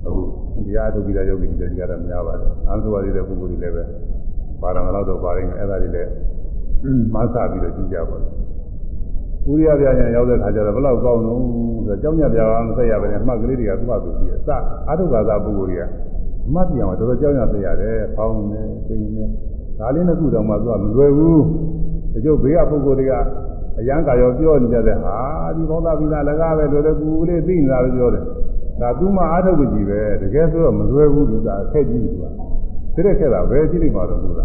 [0.06, 3.84] အခုတရားထုတ်ပြီးတဲ့ယောဂီတွေကြတော့များပါတယ်။အာသုဝါဒီတဲ့ပုဂ္ဂိုလ်တွေလည်းပဲ
[4.62, 6.10] ပါရမလောက်တော့ပါရင်းအဲ့ဒါတွေလည်း
[7.14, 8.42] မဆပြီးတော့ကြည့်ကြပါလို့
[9.50, 11.44] ဥရိယပြညာရောက်တဲ့ခါကျတော့ဘယ်လောက်ကောင်းလုံး
[11.86, 14.50] ဆိုတော့ကြောင်းမြပြာမဆက်ရပဲနဲ့မှတ်ကလေးတွေကသူ့ဟာသူကြည့်အစ
[14.88, 15.84] အာထုဘာသာပုဂ္ဂိုလ်တွေက
[16.54, 19.26] မှတ်ပြအောင်တော်တော်ကြောင်းရဆက်ရတယ်ဖောင်းနေပိန်နေ
[19.80, 21.44] ဒါလေးနှစ်ခုတော့မှသူကမလွယ်ဘူး
[22.14, 23.14] တချို့ဘေးကပုဂ္ဂိုလ်တွေက
[23.80, 25.16] အရန်ကာရောပြောနေကြတဲ့ဟာ
[25.56, 28.24] ဒီဘောသာပိသာလကားပဲလွယ်လွယ်ကူကူလေးသိနေတာပဲပြောတယ်
[28.82, 32.24] ဒါသူမှအာထုပ်ကြည့်ပဲတကယ်ဆိုတော့မလွယ်ဘူးသူကအခက်ကြီးသူက
[32.94, 34.40] သိတဲ့ခက်တာပဲရှိနေမှာတော့သူက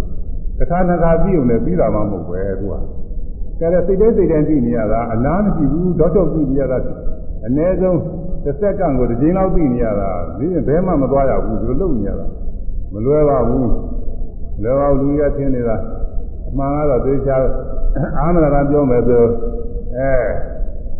[0.58, 2.74] တစ်ခါနှစ်ခါပြီးုံနဲ့ပြီးတာမှမဟုတ်ပဲသူက
[3.60, 6.78] ကဲစိတ်တိုင်းစိတ်တိုင်းသိနေရတာအလားမရှိဘူးတော့တော့သိနေရတာ
[7.46, 8.00] အ ਨੇ ဆုံး
[8.44, 12.26] တစ်စက္ကန့်ကိုတစ်ချိန်လောက်သိနေရတာဒီဘဲမှမသွားရဘူးဒီလိုလုပ်နေရတာ
[12.92, 13.70] မလွယ်ပါဘူး
[14.62, 16.05] လွယ်ပါလူရထင်းနေတာအ
[16.59, 17.36] မှန်ကတော့သိချာ
[18.18, 19.22] အာမရဏပြောမယ်ဆို
[19.96, 20.12] အဲ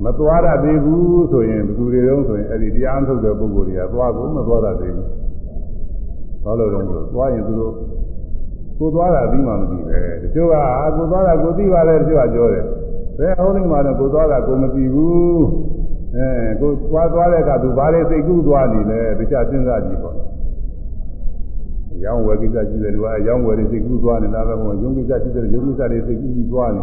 [0.05, 5.09] မသွားရသေးဘူးဆိုရင်ဘယ်သူတွေတုံးဆိုရင်အဲ့ဒီတရားထုတ်တဲ့ပုဂ္ဂိုလ်တွေကသွားကိုမသွားရသေးဘူး
[6.45, 7.75] ဘာလို့လဲဆိုသွားရင်သူတို့
[8.79, 10.55] ကိုသွားတာပြီးမှမသိပဲတချို့က
[10.97, 12.65] ကိုသွားတာကိုသိပါတယ်တချို့ကပြောတယ်
[13.19, 15.45] ဘယ်ဟုတ်လိမ့်မှာတော့ကိုသွားတာကိုမသိဘူး
[16.17, 16.29] အဲ
[16.61, 20.15] ကိုသွားသွားတဲ့အခါသူဘာလဲစိတ်ကူးသွားနေလဲတခြားစဉ်းစားကြည့်ပေါ့
[22.05, 26.83] ရောင်းဝယ်ကိစ္စရှိတယ်လူကအရောင်းဝယ်တွေစိတ်ကူးသွားနေတာပဲဟိုရုံးကိစ္စရှိတယ်ရုံးကိစ္စတွေစိတ်ကူးပြီးသွားနေ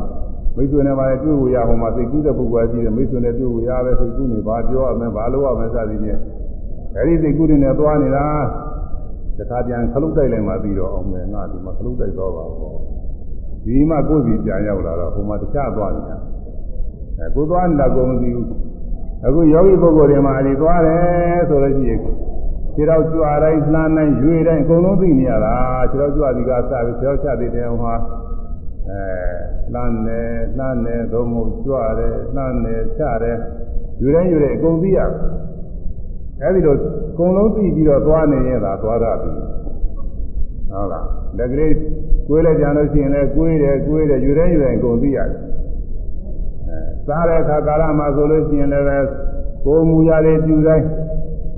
[0.55, 6.19] မိတ်ဆွေနဲ့ပါတွေ့ကိုရဟိုမှာစိတ်ကူးတဲ့ပုဂ္ဂိုလ်ရှိတယ်မိတ်ဆွေနဲ့တွေ့ကိုရပဲစိတ်ကူးနေပါပြောရမယ်ဘာလို့ရမယ်စသည်ဖြင့်
[6.97, 8.25] အဲဒီစိတ်ကူးတွေနဲ့သွားနေတာ
[9.37, 12.73] တခါပြန်ခလုတ်တိုက်လိုက်မှပြီးတော့အောင်မယ်ငါဒီမှာခလုတ်တိုက်တော့ပါဘော
[13.65, 16.17] ဒီမှာကိုယ်စီပြန်ရောက်လာတော့ဟိုမှာတခြားသွားနေတာ
[17.19, 18.47] အဲကိုသွားနေတာကိုမသိဘူး
[19.25, 21.99] အခုယောဂီပုဂ္ဂိုလ်တွေမှာဒီသွားတယ်ဆိုလို့ရှိရင်
[22.75, 25.55] ခြေတော့ကြွားတိုင်းလှမ်းတိုင်းရွေတိုင်းအကုန်လုံးသိနေရတာ
[25.91, 27.95] ခြေတော့ကြွားဒီကစပြီးခြေတော့ချသေးတယ်ဟိုမှာ
[28.89, 29.01] အဲ
[29.73, 33.37] လှမ်းတယ်လှမ်းတယ်သို့မဟုတ်ကြွားတယ်လှမ်းတယ်ချတယ်
[34.01, 34.99] ရွေတိုင်းရွေတိုင်းအကုန်သိရ
[36.41, 36.75] အဲဒီလို
[37.11, 39.31] အကုန်လုံးသိပြီးတော့သွားနေရင်သာသွားရပြီ
[40.69, 41.05] ဟုတ်လား
[41.37, 41.73] လက်ကလေး
[42.27, 45.29] ကိုယ်လည်းကြံလို့ရှိရင်လည်းကိုယ်တယ်ကိုယ်တယ်ရွေတိုင်းရွေတိုင်းအကုန်သိရတယ်
[46.67, 48.85] အဲစားတဲ့အခါကာလမှာဆိုလို့ရှိရင်လည်း
[49.65, 50.85] ကိုယ်မူရလေးပြူတိုင်း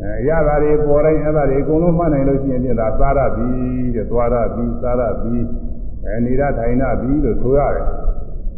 [0.06, 3.50] အဲရတာတွေပေါ်တိုင်းအဲ့ဒါတွေအကုန်လုံးမှတ်နိုင်လို့ရှိရင်ပြင်သာစားရပြီ
[3.96, 5.36] တဲ့သွားရပြီစားရပြီ
[6.06, 7.86] အဲနေရထိုင်ရပြီလို့ဆိုရတယ်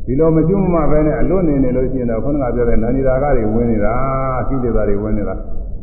[0.05, 3.95] ဒီလိုမကျွမ်းမပဲနဲ့အလွတ်နေနေလို့ရှိရင်တော့ခုနကပြောတဲ့နာနီရာကတွေဝင်နေတာ
[4.47, 5.35] ကိလေသာတွေဝင်နေတာ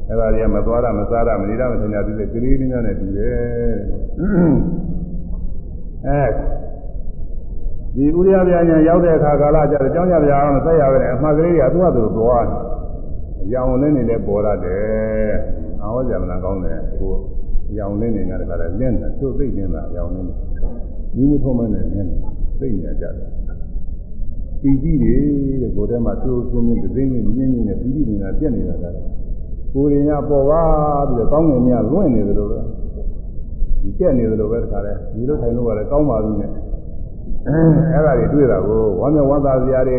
[0.09, 3.77] အဲ့ဒါတွေကမသွားရမစားရမနေရမထိုင်ရပြီးတဲ့ကလေးလေးများနဲ့တူတယ်
[6.07, 6.25] အဲ
[7.97, 12.59] ဒီဥရိယပြညာရောက်တဲ့အခါကာလကျတော့ကြောင်းကြပြအောင်ဆက်ရပဲအမှားကလေးတွေကသူ့ဟာသူသွားတယ်
[13.45, 15.33] အယောင်လင်းနေလည်းပေါ်ရတယ်။
[15.83, 17.13] အာဝဇ္ဇမနာကောင်းတယ်ကို
[17.71, 20.39] အယောင်လင်းနေတာကလည်းလင်းတယ်သူ့သိနေတာအယောင်လင်းတယ်။
[21.17, 22.21] မိမထုံးမနဲ့လင်းတယ်
[22.61, 23.31] သိနေကြတယ်။
[24.61, 25.17] ပီတိတွေ
[25.63, 28.85] တဲ့ကိုယ်ထဲမှာသူ့ပြင်းပြင်းသိနေမြင်းမြင်းနဲ့ပီတိနေတာပြက်နေတာက
[29.75, 30.63] ကိုယ်ရင်ကပေါ်ပါ
[31.09, 32.61] ပြီးတော့ကောင်းငင်များလွင့်နေတယ်လို့ပဲ
[33.83, 36.51] ဒီကျက်နေတယ်လို့ပဲတခါလဲဒီလိုထိုင်လို့ကလည်းကောင်းပါပြီနဲ့
[37.93, 39.97] အဲ့ဒါတွေတွေ့တာကိုဝမ်းမြောက်ဝမ်းသာစရာတွေ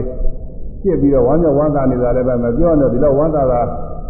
[0.85, 3.61] ပြစ်ပြီးတော့ဝမ်းမြောက်ဝမ်းသာနေတာလည်းပဲမပြောနဲ့ဒီလောက်ဝမ်းသာတာ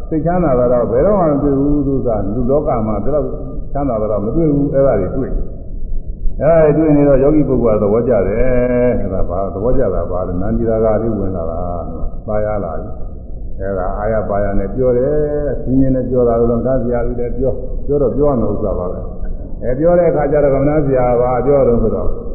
[0.10, 3.28] စိတ်ချမ်းသာတာတော့ဘယ်တော့မှမတွေ့ဘူးသူကလူလောကမှာဒီလောက်
[3.72, 5.32] ချမ်းသာတာတော့မတွေ့ဘူးအဲ့ဒါတွေတွေ့
[6.42, 11.60] အဲတွေ့နေတော့ယောဂီပုဂ္ဂိုလ်ကသဘောကျတယ်အဲ့ဒါဘာသဘောကျတာဘာလဲနန္ဒီရာဂလေးဝင်လာတာ
[12.28, 12.90] ပါရလာပြီ
[13.60, 15.14] အဲ့ဒါအာရပါရနဲ့ပြောတယ်
[15.62, 17.52] ဆင်းရဲနဲ့ပြောတာလို့သာစရာကြီးလည်းပြော
[17.88, 19.00] ပြောတော့ပြောရမယ်ဥစ္စာပါပဲ
[19.64, 22.12] အဲပြောတဲ့အခါကျတော့ကမ္မနာစရာပါပြောတော့ဆိုတော့ကမ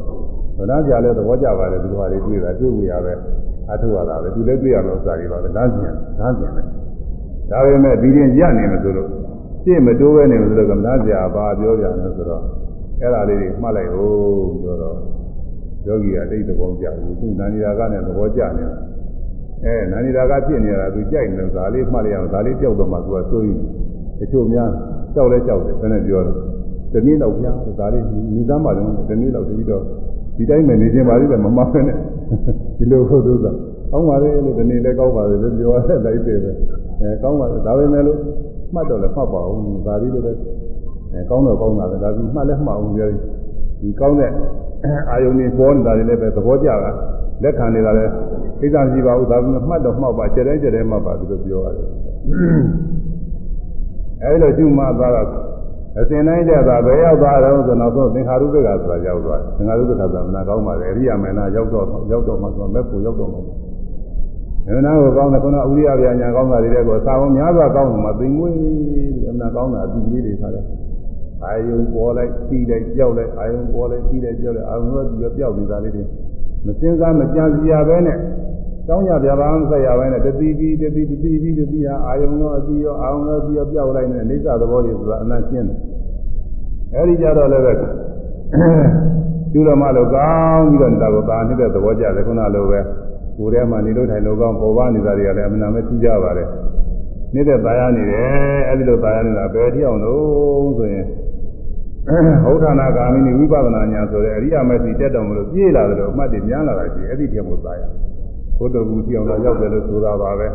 [0.69, 3.13] နာစရာလည်းသဘောကျပါတယ်ဒီလိုဟာတွေတွေ့တာတွေ့ကြရပဲ
[3.71, 6.65] အထုရတာပဲသူလည်းတွေ့ရမယ်ဥစ္စာတွေပါပဲလားကျင်လားကျင်တယ်
[7.51, 9.09] ဒါပေမဲ့ဒီရင်ရနေမှာဆိုလို့
[9.63, 12.43] ရှင်းမတိုးပဲနေမှာဆိုတော့ကမ္မနာစရာပါပြောပြမယ်ဆိုတော့
[12.99, 14.97] အဲ့ဒါလေးတွေမှတ်လိုက်ဟုတ်ပြောတော့
[15.87, 18.77] ယောဂီကတိတ်သဘောကျဘူးသူနာနီရာကနဲ့သဘောကျနေတာ
[19.63, 23.61] အဲနာနီရာကဖြစ်နေတာသူကြိုက်နေတယ်ဒါလေးမှတ်လိုက်အောင်ဒါလေးကြောက်တော့မှသူကစိုးရိမ်
[24.19, 24.69] တချို့များ
[25.15, 26.37] ကြောက်လဲကြောက်တယ်ဘယ်နဲ့ပြောတော့
[26.93, 29.83] ဒီနေ့တော့ပြားဒါလေးမိသားမလုံးဒီနေ့တော့တပြီးတော့
[30.35, 31.97] ဒီတိုင်းပဲနေခြင်းပါလိမ့်တယ်မမဖဲနဲ့
[32.77, 33.51] ဒီလိုဟုတ်သူသာ
[33.91, 36.51] ကောင်းပါလေလို့ဒီနေ့လည်းကောင်းပါလေလို့ပြောရတဲ့လိုက်တယ်ပဲ
[37.01, 38.17] အဲကောင်းပါလေဒါပဲမဲ့လို့
[38.73, 40.31] မှတ်တော့လည်းမှတ်ပါအောင်ဒါလေးလိုပဲ
[41.13, 43.19] အဲကောင်းတော့ကောင်းတာပဲဒါကမှတ်လည်းမှတ်အောင်ပြောရင်
[43.81, 44.31] ဒီကောင်းတဲ့
[45.09, 46.91] အာယုန်တွေပေါ်နေတာတွေလည်းပဲသဘောကျတာ
[47.43, 48.11] လက်ခံနေတာလည်း
[48.59, 51.87] ကိစ္စမရှိပါဘူးဒါကမှတ်တော့မှတ်ပါကျတဲ့ကျတဲ့မှတ်ပါဒီလိုပြောရတယ်
[54.23, 55.27] အဲဒီလိုရှုမှတ်သွားတော့
[55.99, 70.65] အစဉ်တိုင်းကြတာဘယ်ရောက်သွားတော့ဆိုတော့သင်္ခါရုပ္ပကဆိုတာရောက်သွားတယ်သင်္ခါရုပ္ပကဆိုတာမနာကောင်းပါလေအရိယာမေနာရောက်တော့ရောက်တော့မှဆိုတော့မဲ့ဖို့ရောက်တော့မှမေနာကိုကောင်းတယ်ခုနဥရိယဗျာညာကောင်းတာတွေလည်းကိုစာဝန်များစွာကောင်းတယ်မှာသိမွေးပြီးအမနာကောင်းတာအပြီးကလေးတွေခါတယ်
[71.43, 76.03] အာယုံပေါ်လိုက်ပြီးလိုက်ကြောက်လိုက်အာယုံပေါ်လိုက်ပြီးလိုက်ကြောက်လိုက်အာယုံကပြီးတော့ပျောက်နေတာလေးတွေ
[76.65, 78.17] မစင်စားမကြံစည်ရပဲနဲ့
[78.90, 85.78] တောင်းကြပြပါမဆက်ရပဲနဲ့တတိပြီးတတိတတိပြီးတတိဟာအာယုံရောအပြီးရောအာယုံရောပြီးရောပျောက်လိုက်နေတဲ့အိဋ္ဌသဘောတွေဆိုတာအနတ်ရှင်းတယ်
[86.94, 87.72] အဲဒီကြတော့လည်းပဲ
[89.52, 92.80] ကျူရမလို့ကောင်းပြီးတော့နေတာကိုသာနေတဲ့သဘောကြတယ်ခုနလိုပဲ
[93.38, 96.48] ကိုယ်ထဲမှာနေလို့ထိုင်လို့ကောင်းပေါ်ပါနေတာတွေကလည်းအမှန်တမ်းထူးကြပါတယ်
[97.34, 101.06] နေတဲ့ตายရနေတယ်အဲဒီလိုตายရနေတာဘယ်တိအောင်လို့ဆိုရင်
[102.44, 107.82] ဟုတ်ဌာနာဂာမိနိဝိပဿနာညာဆိုတဲ့အရိယာမေစီတက်တော်မလို့ပြေးလာတယ်လို့အမှတ်တွေများလာတာရှိအဲ့ဒီတည်းမို့ตายရ
[108.61, 110.47] ဘုဒ္ဓဂုတိအောင်လာရောက်တယ်လို့ဆိုတာပါပဲ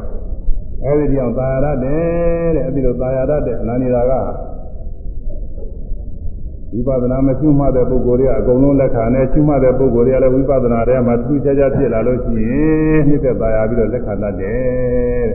[0.84, 4.12] အဲဒီတိအောင်သာယာရတယ်တဲ့အဲဒီလိုသာယာရတဲ့အနန္ဒီတာက
[6.72, 15.32] ဝိပဿနာမရှိမှတဲ့ပုဂ္ဂိုလ်တွေကအကုန်လုံးလက်ခံတယ်ရှိမှတဲ့ပုဂ္ဂိုလ်တွေကလည်းဝိပဿနာထဲမှာသူချာချာဖြစ်လာလို့ရှိရင်နှစ်သက်သာယာပြီးတော့လက်ခံတတ်တယ်တ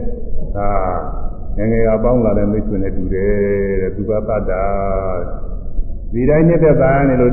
[0.56, 0.68] ဒါ
[1.56, 3.32] ငငယ်ကပေါင်းလာတဲ့မိတ်ဆွေနဲ့တူတယ်
[3.80, 4.64] တဲ့သူကတတ်တာ
[6.12, 7.32] ဒီတိုင်းနှစ်သက်သာယာနေလို့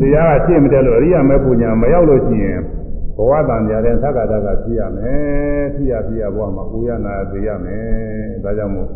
[0.00, 2.60] တရားကရှင်းမတယ်လို့အရိယာမေဖို့ညာမရောက်လို့ရှိရင်
[3.18, 7.86] ဘဝတန်ကြတဲ့သက္ကတာကဖြစ်ရမယ်ဖြစ်ရဖြစ်ရဘဝမှာကိုရနာသိရမယ်
[8.44, 8.88] ဒါကြောင့်မို့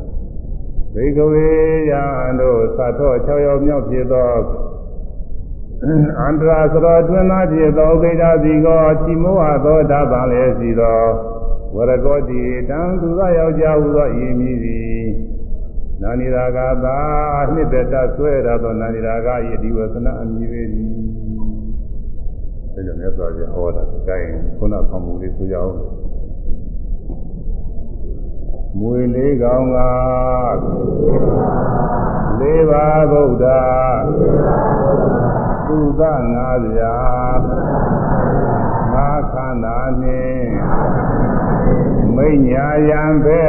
[0.94, 1.48] ဘေကဝေ
[1.90, 2.04] ယံ
[2.40, 4.30] တို့သတ်တော်6ရောက်မြောက်ဖြစ်သော
[6.20, 11.00] အန္တရာစရောတွင်သားဖြစ်သောဥပိ္ပဒစီကောချီမောဟသောဓာတံလည်းစီသော
[11.74, 15.04] ဝရကောတိတံသူသောယောက်ျားဟူသောဤမည်သည်
[16.02, 16.98] နာနိရာဂသာ
[17.54, 21.01] နှစ်သက်တဆွဲရသောနာနိရာဂဤဒီဝသနာအမည်ပဲဒီအဲ
[22.86, 25.74] ကြောင့်မြတ်စွာဘုရားဟောတာကိုင်းခုနဆောင်မှုလေးဆိုကြအောင်
[28.78, 29.78] မွေလေးကောင်က
[32.38, 33.46] လေးပါဗုဒ္ဓ
[35.66, 36.02] သုသ
[36.34, 36.96] ငါးပြာ
[38.92, 40.48] ငါခန္ဓာနှင့်
[42.16, 43.44] မိညာယံပဲ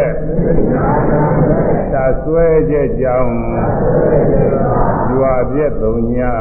[1.94, 3.36] သဆွဲချက်ကြောင့်
[5.16, 6.34] ရွာပြည့်သုံးညာ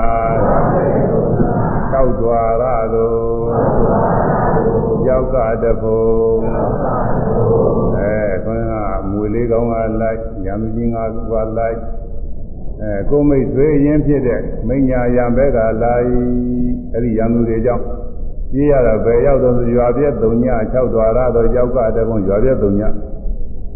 [2.03, 3.15] တောက်တွာရသို့
[5.09, 6.41] ရောက်ကတဖို့
[7.99, 8.73] အဲခွန်းက
[9.11, 11.79] မွေလေးကောင်းကလိုက်ရံကြီးငါးကလိုက်
[12.83, 16.07] အဲကိုမိတ်သွေးရင်ဖြစ်တဲ့မိညာယံဘက်ကလိုက်
[16.93, 17.85] အဲ့ဒီရံသူတွေကြောင့်
[18.53, 22.83] ပြေးရတာဘယ်ရောက်တော့ရွာပြည့်သုံးည၆ဒွါရတော့ရောက်ကတပုံရွာပြည့်သုံးည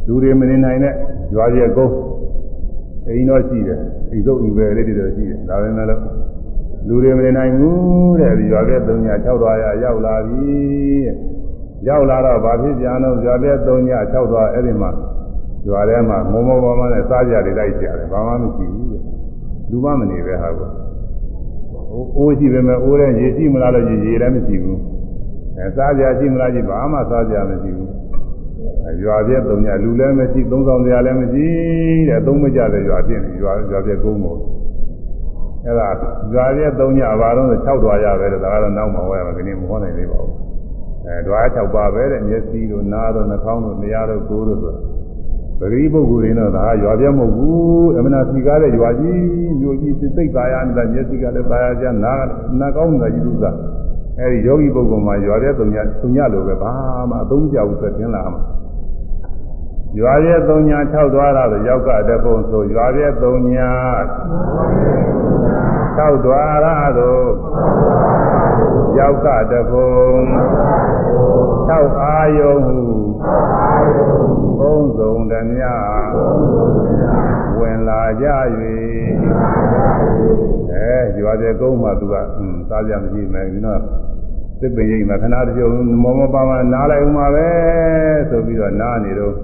[0.06, 0.94] လူတွေမနေနိုင်တဲ့
[1.34, 1.94] ရွာပြည့်ကုန်း
[3.06, 6.25] အိမ်တော့ရှိတယ်အိမ်စုပ်အိမ်ပဲလေးတွေတော့ရှိတယ်ဒါပေမဲ့လို့
[6.88, 10.44] လူတွေမနေနိုင်ဘူးတဲ့ဒီရွာပြည့်သုံးည၆ဒွါရရောက်လာပြီ
[11.04, 11.14] တဲ့
[11.88, 14.90] ရောက်လာတော့ဗာဖြစ်ပြန်တော့ရွာပြည့်သုံးည၆ဒွါအဲ့ဒီမှာ
[15.68, 19.02] ရွာထဲမှာမောမောမောမောနဲ့စားကြတွေလိုက်ကြတယ်ဘာမှမရှိဘူးတဲ့
[19.70, 20.70] လူမမနေပဲဟာကော
[22.16, 24.80] အိုးရှိပေမဲ့အိုးတဲ့ရေရှိမလားလို့ရေရေလည်းမရှိဘူး
[25.56, 27.90] အဲစားကြရှိမလားရှိဘာမှစားကြမရှိဘူး
[29.02, 31.46] ရွာပြည့်သုံးညလူလည်းမရှိသုံးဆောင်စရာလည်းမရှိ
[32.08, 34.40] တဲ့သုံးမကြတဲ့ရွာပြည့်နေရွာရွာပြည့်ကုန်းပေါ်
[35.66, 35.88] အဲဒါ
[36.32, 40.34] ရွာပြည့်သုံးညဘာလို့လဲ6တွာရပဲတဲ့ဒါကတော့နောက်မှဟောရမှာဒီနေ့မဟောနိုင်သေးပါဘူး
[41.06, 44.74] အဲတွာ6ပါပဲတဲ့မျက်စိတို့နားတို့နှာခေါင်းတို့နေရာတို့ကိုယ်တို့ဆို
[45.60, 49.20] ပရိပုဂ္ဂိုလ်တွေတော့ဒါရွာပြမဟုတ်ဘူးအမနာစီကားတဲ့ရွာကြီး
[49.60, 52.24] မြို့ကြီးစိတ်သားရနေတာမျက်စိကလည်းသားရကြနား
[52.60, 53.50] နားကောင်းနေတာကြီးလို့သာ
[54.18, 56.72] အဲဒီယောဂီပုဂ္ဂိုလ်မှာရွာပြသုံးညသုံးညလိုပဲဘာ
[57.10, 58.40] မှအသုံးကြဘူးသက်တင်လာမှာ
[59.98, 63.54] ရွာပြသုံးည၆သွားတာဆိုရောက်ကတဲ့ပုံဆိုရွာပြသုံးည
[65.98, 66.66] ၆သွားရ
[66.98, 67.26] သို့
[68.98, 69.92] ရောက်ကတဲ့ပုံ
[71.68, 71.70] ၆
[72.02, 72.78] အာယုံဟု
[74.60, 75.62] သုံးစုံဓမြ
[77.58, 78.26] ဝင်လာကြ၍
[80.72, 83.80] အဲရွာတဲ့ကုန်းမှာသူကอืมစားကြမရှိမယ်ဒီတော့
[84.60, 85.70] သစ်ပင်ရိပ်မှာခဏတချို့
[86.02, 87.48] မောမောပါပါနားလိုက်ဦးမှာပဲ
[88.30, 89.34] ဆိုပြီးတော့နားနေတော့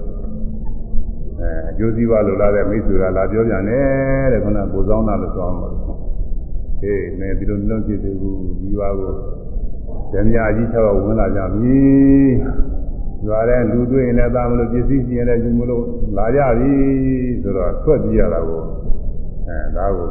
[1.43, 5.69] အဲအကျိုးစီးပွားလိုလားတဲ့မိတ်ဆွေကလာပြောပြန်တယ်တဲ့ခုနကကိုစောင်းတာလို့ဆိုအောင်ပါ
[6.81, 9.11] ဟေးမင်းဒီလိုလုံးဖြစ်သေးဘူးဒီရွာကို
[10.11, 11.77] ဓမြကြီး၆ရောက်ဝင်လာကြပြီ
[13.27, 15.83] ရွာတဲ့လူတွေ့ရင်လည်းသာမလို့ပစ္စည်းစီရင်လည်းယူမလို့
[16.17, 16.71] လာကြပြီ
[17.41, 18.61] ဆိုတော့ထွက်ပြေးရတာကို
[19.47, 20.09] အဲဒါကို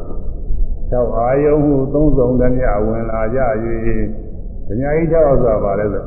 [0.93, 3.39] ၆အာယုံဟုသုံးဆောင်ဓမြဝင်လာကြ၍
[4.67, 6.05] ဓမြကြီး၆ရောက်ဆိုတာပါလဲဆို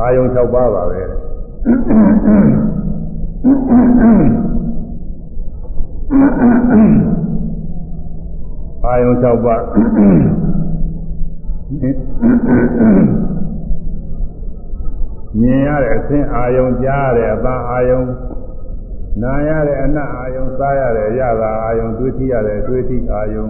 [0.00, 1.00] အာယုံ၆ပါးပါပဲ
[8.86, 9.62] အာယုံ၆ပါး
[15.40, 18.02] မြင်ရတဲ့အသင်အာယုံကြားရတဲ့အပန်းအာယုံ
[19.22, 23.46] နာရတဲ့အနတ်အာယုံစားရတဲ့အရသာအာယုံတွေးထိရတဲ့တွေးထိအာယုံ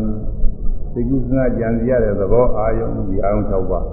[0.92, 3.84] သိကုသနာကြံစီရတဲ့သဘောအာယုံဒီအာယုံ၆ပါး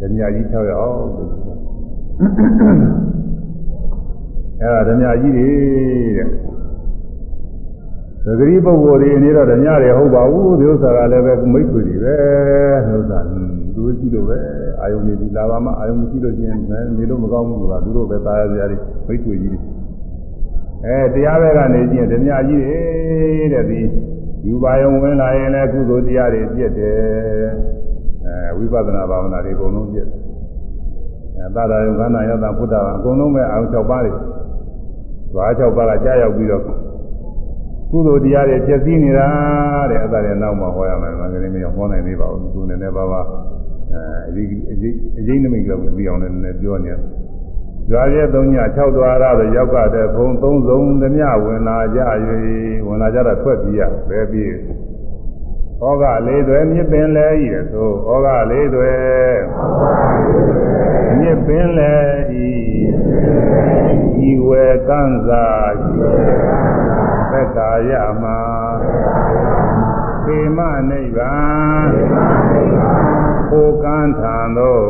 [0.00, 0.98] ဓမြကြီး၆ရအောင်
[4.60, 5.48] အဲ့ဒါဓမြကြီးတွေ
[6.16, 6.28] တဲ့
[8.24, 12.14] သတိပုဂ္ဂိုလ်တွေနေတော့ဓမြတွေဟုတ်ပါဘူးဒီဥစ္စာကလည်းပဲမိတ်ဆွေတွေပဲ
[12.94, 13.40] ဥစ္စာသူ
[13.76, 14.38] တို့ရှိလို့ပဲ
[14.80, 16.56] အာယုန်နေဒီလာပါမှအာယုန်မရှိလို့ချင်း
[16.96, 19.60] နေလို့မကောင်းဘူးဆိုတာသူတို့ပဲသားရစရာတွေမိတ်ဆွေကြီးတွေ
[20.84, 22.78] အဲတရားဘက်ကနေကြည့်ရင်ဓမြကြီးတွေ
[23.52, 23.80] တဲ့ဒီ
[24.46, 26.96] ယူပါယုံဝင်လာရင်လည်းကုသိုလ်တရားတွေပြည့်တယ်
[28.24, 30.18] အဲဝိပဿနာဘာဝနာတွေအကုန်လုံးပြည့်တယ်
[31.36, 34.12] အဲသာသာယုံခန္ဓာယတ္တဘုဒ္ဓဘာအကုန်လုံးပဲအာယုန်၆ပါးတွေ
[35.32, 36.62] ဓွား၆ပါးကကြားရောက်ပြီးတော့
[37.90, 39.28] ကုသိုလ်တရားတွေပြည့်စည်နေတာ
[39.90, 43.20] တဲ့အသာတွေနောက်မှဟောရမယ်ငါကလေးမရောက်ဟောနိုင်သေးပါဘူးသူနည်းနည်းပါးပါ
[43.92, 47.00] အဲဒီအကြီးအကြီးနမိတ်လောက်ပြီးအောင်လည်းနည်းနည်းပြောနေတယ်။
[47.88, 52.00] ကြွားရဲ့၃ည၆ဒွါရဆိုရောက်ကတဲ့ဘုံ၃စုံသမျှဝင်လာကြ၍
[52.86, 54.54] ဝင်လာကြတော့ထွက်ပြေးရပဲပြေး
[55.82, 58.92] ဩဃလေးတွေမြစ်ပင်လဲဤသို့ဩဃလေးတွေ
[61.18, 61.94] မြစ်ပင်လဲ
[62.44, 65.44] ဤ ဤဝေကံစာ
[67.32, 67.90] သက္ကာယ
[68.22, 68.38] မှာ
[70.24, 70.58] ခေမ
[70.90, 71.88] နိဗ္ဗာန်
[73.50, 74.82] ကိုကံထံသို့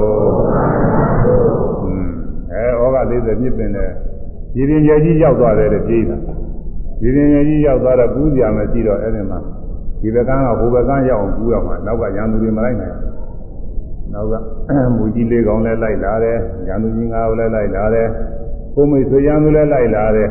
[2.53, 3.87] အဲဩဃ40မြစ်ပင်လဲ
[4.57, 6.17] ရည်ရင်ကြီးကြီးရောက်သွားတယ်လေပြေးတာ
[7.03, 9.39] ရည်ရင်ကြီးရောက်သွားတော့ကူးစရာမရှိတော့အဲ့ဒီမှာ
[10.01, 12.97] ဒီဘက်ကန်းကဟိုဘက်ကန်းရောက်အောင်ကူးရမှာနောက်ကရန်သူတွေမလိုက်နိုင်
[14.13, 14.35] နောက်က
[14.97, 18.09] မူကြီးလေးကောင်လည်းလိုက်လာတယ်ရန်သူကြီးငါးကိုလည်းလိုက်လာတယ်
[18.75, 20.31] ကိုမိတ်ဆွေရန်သူလည်းလိုက်လာတယ်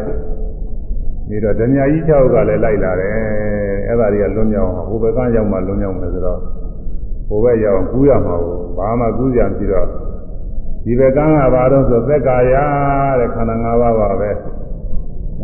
[1.30, 3.14] နေတော့ဓမြကြီး6ကလည်းလိုက်လာတယ်
[3.88, 6.40] အဲ့ဒါတွေကလွန်မြောက်အောင်ဟိုဘက်ကရောက်မှလွန်မြောက်မယ်ဆိုတော့
[7.28, 9.88] ဟိုဘက်ရောက်ကူးရမှာကိုဘာမှကူးကြံပြီးတော့
[10.84, 11.20] ဒီဘက်ကက
[11.54, 12.54] ဘာလို့ဆိုသက်ကာယ
[13.20, 14.32] တဲ့ခန္ဓာ၅ပါးပါပဲ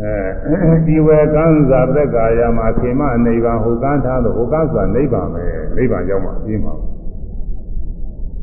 [0.00, 5.44] အဲဒီဝေကံသာသက်ကာယမှာခေမနိဗ္ဗာန်ဟိုကန်းထားလို့ဟိုကန်းဆိုတာနိဗ္ဗာန်ပဲ
[5.76, 6.74] နိဗ္ဗာန်ရောက်မှပြီးမှာ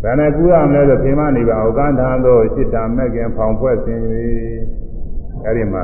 [0.03, 4.01] ဘယ်နဲ့ကူးရမလဲဆိုခေမနိဗ္ဗာန်ဟိုကန်းထားလို့စိတ္တမဲ့ခင်ဖောင်ဖွဲ့ခြင်း၍
[5.45, 5.83] အဲဒီမှာ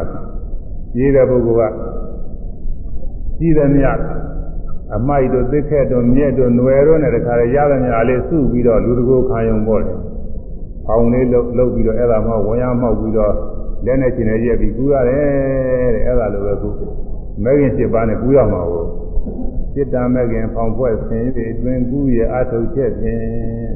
[0.98, 1.74] ရေးတဲ့ပုဂ္ဂိုလ်က
[3.40, 4.00] ကြီးတယ်မြတ်
[4.96, 9.94] အမိုက်တို့သစ်ခက်တို့မြက်တို့ຫນွယ်တို့နဲ့တခါလေရတဲ့မြာလေးစုပြီးတော့လူတကိုခံယုံပေါ့လေ။
[10.86, 13.34] ဖောင်လေးလှုပ်လှုပ်ပြီးတော့အဲ့ဒါမှဝင်ရမှောက်ပြီးတော့
[13.86, 16.70] လက်နဲ့ကျင်နေရက်ပြီးကူးရတယ်တဲ့အဲ့ဒါလိုပဲကူ
[17.44, 18.86] မဲခင်7ပါးနဲ့ကူးရမှာကို
[19.74, 23.22] စိတ္တမဲခင်ဖောင်ဖွဲ့ဆင်းပြီးတွင်ကူးရအထုတ်ချက်ဖြင့်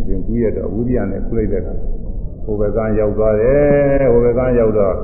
[0.06, 1.74] တွင်ကူးရတော့ဝိရိယနဲ့ကူးလိုက်တဲ့အခါ
[2.46, 4.96] ဟိုဘက်ကရောက်သွားတယ်ဟိုဘက်ကရောက်တော့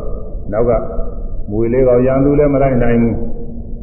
[0.52, 0.72] နောက်က
[1.52, 3.16] မွေလေးကောင်ရံသူလည်းမလိုက်နိုင်ဘူး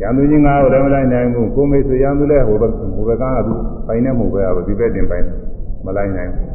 [0.03, 3.55] ရံသူချင်းငါ့ကိုလည်းမလိုက်နိုင်ဘူးကိုမိတ်ဆွေရံသူလည်းဟိုဘက်ဟိုဘက်ကကသူ
[3.87, 5.25] ပိုင်နေမှုပဲအဘဒီဘက်တင်ပိုင်
[5.87, 6.51] မလိုက်နိုင်ဘူး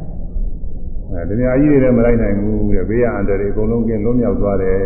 [1.14, 4.76] အဲဒီများကြီးတွေလည်းမလိုက်နိုင်ဘူးတဲ့ဘေးရအန္တရာယ်အကုန်လုံးကင်းလွတ်မြောက်သွားတယ်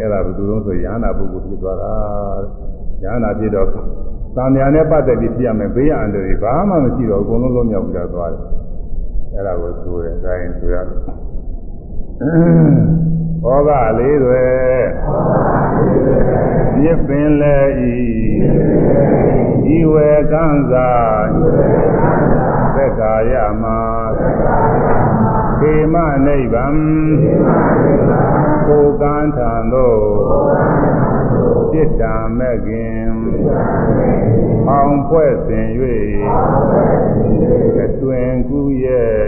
[0.00, 1.92] အဲ့ဒါဘယ်သူလုံးဆိုရဟနာပုဂ္ဂိုလ်ဖြစ်သွားတာ
[3.02, 3.68] ရဟနာဖြစ်တော့
[4.36, 8.42] သံဃာနဲ့ပတ်သက်ပြီးဖြစ်ရမယ်ဘေးရအန္တရာယ်ဘာမှမရှိတော့အကုန်လုံးလွတ်မြောက်ပြီးတော့သွားတယ်
[9.32, 10.98] အဲ့ဒါကိုဆိုရဲဒါရင်ဆိုရတယ်
[13.42, 14.46] ဟောကလေးတွေ
[16.80, 17.58] မြစ်ပင်လဲ
[17.90, 17.94] ဤ
[19.76, 20.90] ဤဝေကံစာ
[22.74, 23.80] သက်ကာယမှာ
[25.60, 25.94] ခေမ
[26.26, 26.76] နိဗ္ဗာန်
[28.66, 30.02] ကိုကံထံသို့
[31.72, 33.08] จิตတံမဲ့ခင်
[34.70, 35.68] အောင်ဖွဲ့စဉ်၍
[37.84, 39.18] အတွင်ကူးရဲ့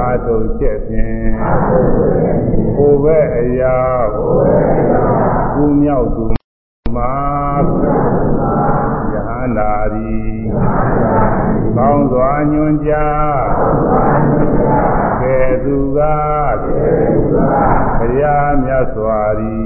[0.00, 1.30] အာထုချက်ဖြင့်
[2.74, 3.78] ဟိုဘက်အရာ
[5.54, 6.24] ကူမြောက်သူ
[6.96, 7.16] မှာ
[9.12, 10.20] ယဟန္တာရီ
[11.76, 13.40] ကောင်းစွာညွန်ကြား
[15.22, 16.00] ကဲသူက
[17.98, 19.56] ဘုရားမြတ်စွာရီ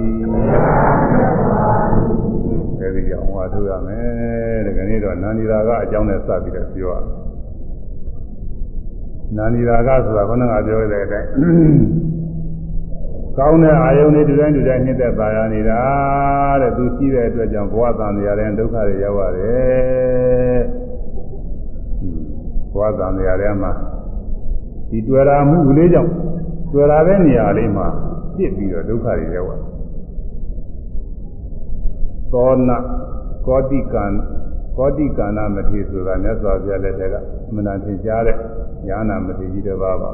[3.21, 6.99] အဲဒီကြောင့်ဟောထုတ်ရမယ်တဲ့ခဏတော့နန္ဒီရာကအကြောင်းနဲ့စပြီးတော့ပြောရ
[9.37, 11.29] နန္ဒီရာကဆိုတာခေါင်းကပြောရတဲ့အတိုင်း
[13.37, 15.81] ကောင်းတဲ့အာယုန်တွေတူတိုင်းတူတိုင်းနှိမ့်သက်ပါရနေတာ
[16.61, 20.61] တဲ့သူရှိတဲ့အတွက်ကြောင့်ဘဝတန်တရားတဲ့ဒုက္ခတွေရောက်ရတယ်
[22.73, 23.73] ဘဝတန်တရားထဲမှာ
[24.91, 26.11] ဒီတွေ့ရာမှုလေးကြောင့်
[26.73, 27.87] တွေ့ရာတဲ့နေရာလေးမှာ
[28.37, 29.70] ပြစ်ပြီးတော့ဒုက္ခတွေရောက်ရတယ်
[32.33, 32.77] သောနာ
[33.47, 34.05] ကောတိကံ
[34.77, 37.15] ကောတိကန္နာမထေဆိုတာမြတ်စွာဘုရားလက်ထက်က
[37.49, 38.37] အမှန်တန်သင်ကြားတဲ့
[38.87, 40.11] ညာနာမထေကြီးတစ်ပါးပါ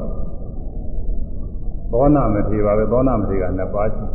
[1.91, 4.05] သောနာမထေပါပဲသောနာမထေကနှစ်ပါးရှိ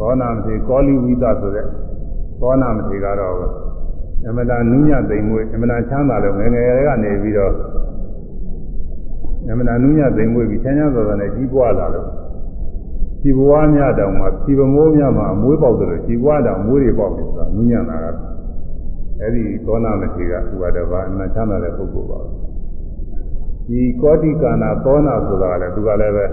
[0.00, 1.66] သောနာမထေကောလိဝိသဆိုတဲ့
[2.40, 3.34] သောနာမထေကတော့
[4.26, 7.52] အမှန်တန်နုညသိမ်မွေးအမှန်တန်ချမ်းသာလို့ငယ်ငယ်ကနေပြီးတော့
[9.50, 12.08] အမှန်တန်နုညသိမ်မွေးပြီးချမ်းချမ်းသာသာနဲ့ကြီးပွားလာလို့
[13.22, 18.06] ခြေဘွားများတောင်မှခြေပမိုးများမှာအမွေးပေါက်တယ်လို့ခြေဘွားတောင်မွေးတွေပေါက်တယ်ဆိုတာနုညံ့တာက
[19.20, 22.20] အဲ့ဒီသောနာမထေကဥပါဒဘာအမှန်ချမ်းသာတဲ့ပုဂ္ဂိုလ်ပါ
[23.66, 26.24] ဒီကောတိကာနာသောနာဆိုတာကလည်းသူကလည်းပဲ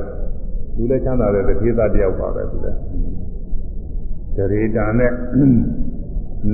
[0.75, 2.77] သူလည်းချမ်းသာတဲ့တတိသားတယောက်ပါပဲသူလည်း
[4.35, 5.11] ဒရေတာနဲ့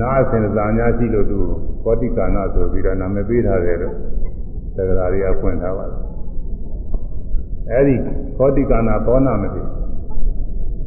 [0.00, 1.38] နာအစဉ်သာညာရှိလို့သူ
[1.84, 3.94] ကောတိကာနာဆိုပြီးတော့နာမည်ပေးထားတယ်လို့
[4.76, 6.00] သက္ကရာတွေကဖွင့်ထားပါတယ်
[7.70, 7.94] အဲ့ဒီ
[8.38, 9.62] ကောတိကာနာသောနာမထေ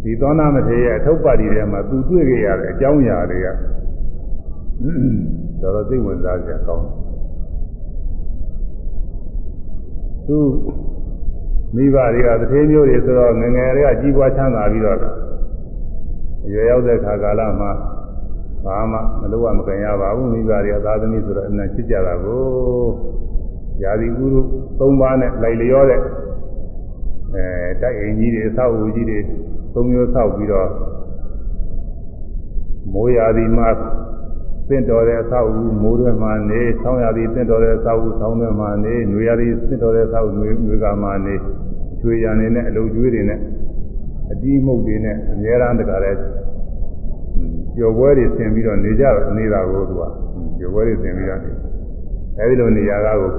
[0.06, 3.48] ဒီသောနာမထေရရဲ့အထုပ်ပါတီထဲမှာသူတွေ့ကြရတဲ့အကြောင်းအရာတွေက
[5.62, 6.88] တော်တော်သိဝင်စားကြကောင်း
[10.28, 10.38] သူ
[11.76, 14.98] မိဘတွေကတထေးမျိုးတွေဆိုတော့ငငယ်တွေကကြီးပွားချမ်းသာပြီးတော့
[16.46, 17.72] အရွယ်ရောက်တဲ့ခါကာလမှာ
[18.66, 22.44] ဘာမှမလုပ်ရမကြင်ရပါဘူးမိဘတွေကသာသမီဆိုတော့အမှန်ချစ်ကြတာကို
[23.84, 24.20] ယာဒီဥ
[24.80, 26.02] ရု၃ပါးနဲ့လိုက်လျောတဲ့
[27.36, 27.46] အဲ
[27.82, 29.20] တိုက်အိမ်ကြီးတွေအဆောက်အဦကြီးတွေ
[29.76, 30.70] သုံးမျိုးဆောက်ပြီးတော့
[32.94, 33.70] မိုးရာသီမှာ
[34.68, 41.36] သင့်တော်တဲ့အဆောက်အဦမိုးတွေမှာနေဆောင်းရာသီသင့်တော်တဲ့အဆောက်အဦဆောင်းတွေမှာနေနွေရာသီသင့်တော်တဲ့အဆောက်အဦနွေနွေကမှာနေ
[42.00, 43.40] ချွေရံနေနဲ့အလုံကျွေးတွေနဲ့
[44.32, 46.16] အတီးမှုတ်တွေနဲ့အများအားတကားတဲ့
[47.76, 49.04] ပျော်ပွဲတွေဆင်ပြီးတော့နေကြ
[49.38, 50.02] နေတာကိုသူက
[50.58, 51.52] ပျော်ပွဲတွေဆင်ပြီးတော့နေ
[52.40, 53.30] အဲဒီလိုနေရာကကို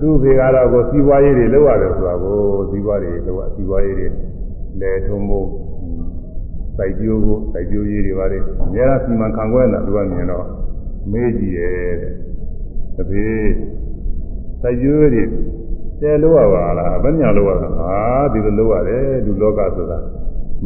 [0.00, 2.36] သူ့ဖေကတော့ကိုစီးပွားရေးတွေလုပ်ရတယ်ဆိုတာကို
[2.70, 4.08] စီးပွားတွေလုပ်ရစီးပွားရေးတွေ
[4.80, 5.48] လဲထုံးဖို့
[6.76, 10.46] စိုက်ပျိုးဖို့စိုက်ပျိုးရေးတွေပါလေအများအားစီမံခန့်ခွဲတာသူကမြင်တော့
[11.12, 12.12] မေးကြည့်ရဲ့တဲ့
[12.96, 13.48] တပည့်
[14.62, 15.22] စိုက်ပျိုးတွေ
[16.00, 17.94] တဲလို့ရပါလားဘယ်ညာလို့ရတာဟာ
[18.32, 19.98] ဒီလိုလို့ရတယ်လူလောကဆိုတာ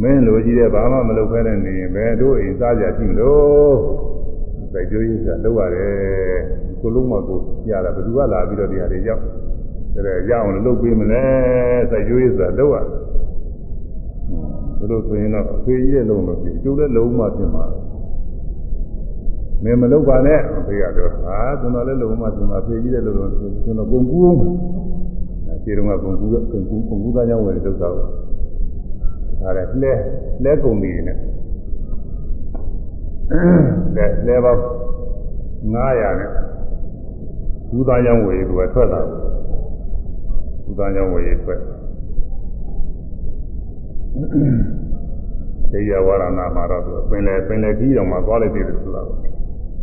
[0.01, 3.77] မင်းလိုကြီးတဲ့ဘာမှမလုပ်ခဲတဲ့နေရင်ဘယ်တို့အိမ်စားကြရှိမလို့
[4.73, 5.93] စိုက်ကြိုးရင်းကလောက်ရတယ်
[6.81, 7.39] ကိုလုံးမကို
[7.71, 9.23] ရတာဘယ်သူကလာပြီးတော့တရားတွေရောက်
[9.95, 11.25] တဲ့ရအောင်လုပ်ပေးမလဲ
[11.91, 12.85] စိုက်ကြိုးရင်းဆိုတာလောက်ရ
[14.81, 17.64] ဘယ်လိုဆိုရင်တော့အဖေကြီးရဲ့လုံးလို့ဖြစ်ကျိုးတဲ့လုံးမှဖြစ်မှာ
[19.62, 23.31] မင်းမလုပ်ပါနဲ့အဖေကတော့ဟာကျွန်တော်လည်းလုံးမှဖြစ်မှာအဖေကြီးတဲ့လုံးလို့
[23.64, 24.39] ကျွန်တော်ကုန်ကူးအောင်
[25.64, 27.93] ခြေတုံးကကုန်ကူးကုန်ကူးကုန်ကူးသားကြောင့်ဝယ်တဲ့ဒုက္ခကို
[29.41, 29.93] ဒါလည်းလဲ
[30.45, 31.16] လဲကုန်ပြီနဲ့
[33.97, 34.53] လဲလဲပါ
[35.62, 36.31] 900နဲ့
[37.70, 39.01] ဘူသားကြောင့်ဝယ်သူကထွက်တာ
[40.64, 41.61] ဘူသားကြောင့်ဝယ်ထွက်
[45.71, 46.25] သေရဝရဏ
[46.57, 49.17] မှာတော့သူပင်လေပင်လေကြီးအောင်မှာသွားလိုက်သေးတယ်ဆိုတာကို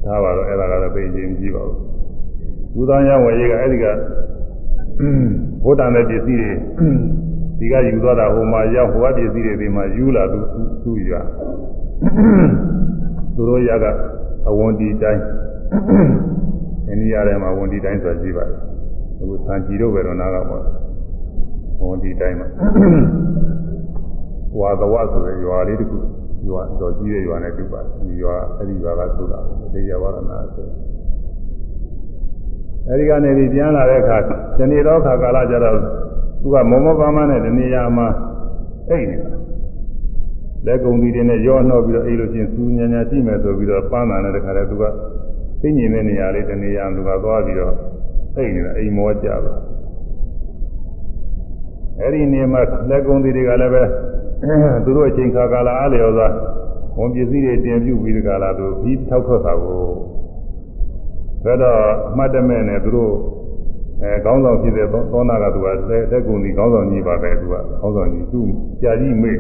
[0.05, 1.73] ဒါပါတော့အဲ့ဒါကတော့သိချင်းကြည့်ပါဦး
[2.73, 3.86] ဘူသားကြောင့်ဝယ်ကအဲ့ဒီက
[5.63, 6.51] ဘုဒ္ဓံတဲ့ပစ္စည်းတွေ
[7.59, 10.39] ဒီကယူသွားတာဟိုမှာရောက်ဟိုကပစ္စည်းတွေဒီမှာယူလာသူ
[10.84, 11.11] သူ့ရ
[13.36, 13.86] သူတို့ရက
[14.49, 15.23] အဝန်ဒီတိုင်း
[16.89, 18.57] အိန္ဒိယထဲမှာဝန်ဒီတိုင်းဆိုတာရှိပါတယ်
[19.19, 20.63] အခုသံကြည်တို့ပဲတော့နားကပေါ့
[21.82, 22.47] ဝန်ဒီတိုင်းမှာ
[24.59, 25.97] ဝါသဝဆိုတဲ့ရွာလေးတခု
[26.47, 29.39] ရွာတော်ကြီးတဲ့ရွာနဲ့တူပါတယ်ဒီရွာအဲ့ဒီရွာကဆိုတာ
[29.73, 30.19] တရားဝရဏ
[30.55, 30.67] ဆို
[32.87, 34.17] အဲဒီကနေပြီးပြန်လာတဲ့အခါ
[34.57, 35.75] ဇနီတော်ခါကာလကျတော့
[36.41, 38.07] သူကမောမောပါမနဲ့တနေရာမှာ
[38.89, 39.29] အိတ်နေတာ
[40.65, 44.83] လက်ကုံပြီးတဲ့နဲ့ရောနှောပြီးတော့အိတ်လို့ချင်းစူးညာညာကြည့်မယ်ဆိုပြီးတော့ပန်းတာနဲ့တခါတည်းသူက
[45.61, 47.73] သိညင်တဲ့နေရာလေးတနေရာသူကသွားပြီးတော့
[48.35, 49.53] အိတ်နေတာအိမ်မောကြပါ
[51.99, 53.83] အဲ့ဒီနေမှာလက်ကုံပြီးတွေကလည်းပဲ
[54.83, 56.27] သူတို့အချိန်ခါကာလအားလျော်စွာ
[56.97, 59.81] ဝန်ပစ္စည်းတွေတင်ပြုပြီးဒီကာလသူပြီးထောက်ထွက်တာကို
[61.43, 61.79] ဒါတော့
[62.09, 63.13] အမှတ်တမဲ့နဲ့သူတို့
[64.01, 65.67] အဲခေါင်းဆောင်ဖြစ်တဲ့သောနာကသူက
[66.11, 68.41] တက်ကုန်ဒီခေါင်းဆောင်ကြီးပါပဲသူကခေါင်းဆောင်ကြီးသူ
[68.81, 69.38] ကြာကြီးမေ့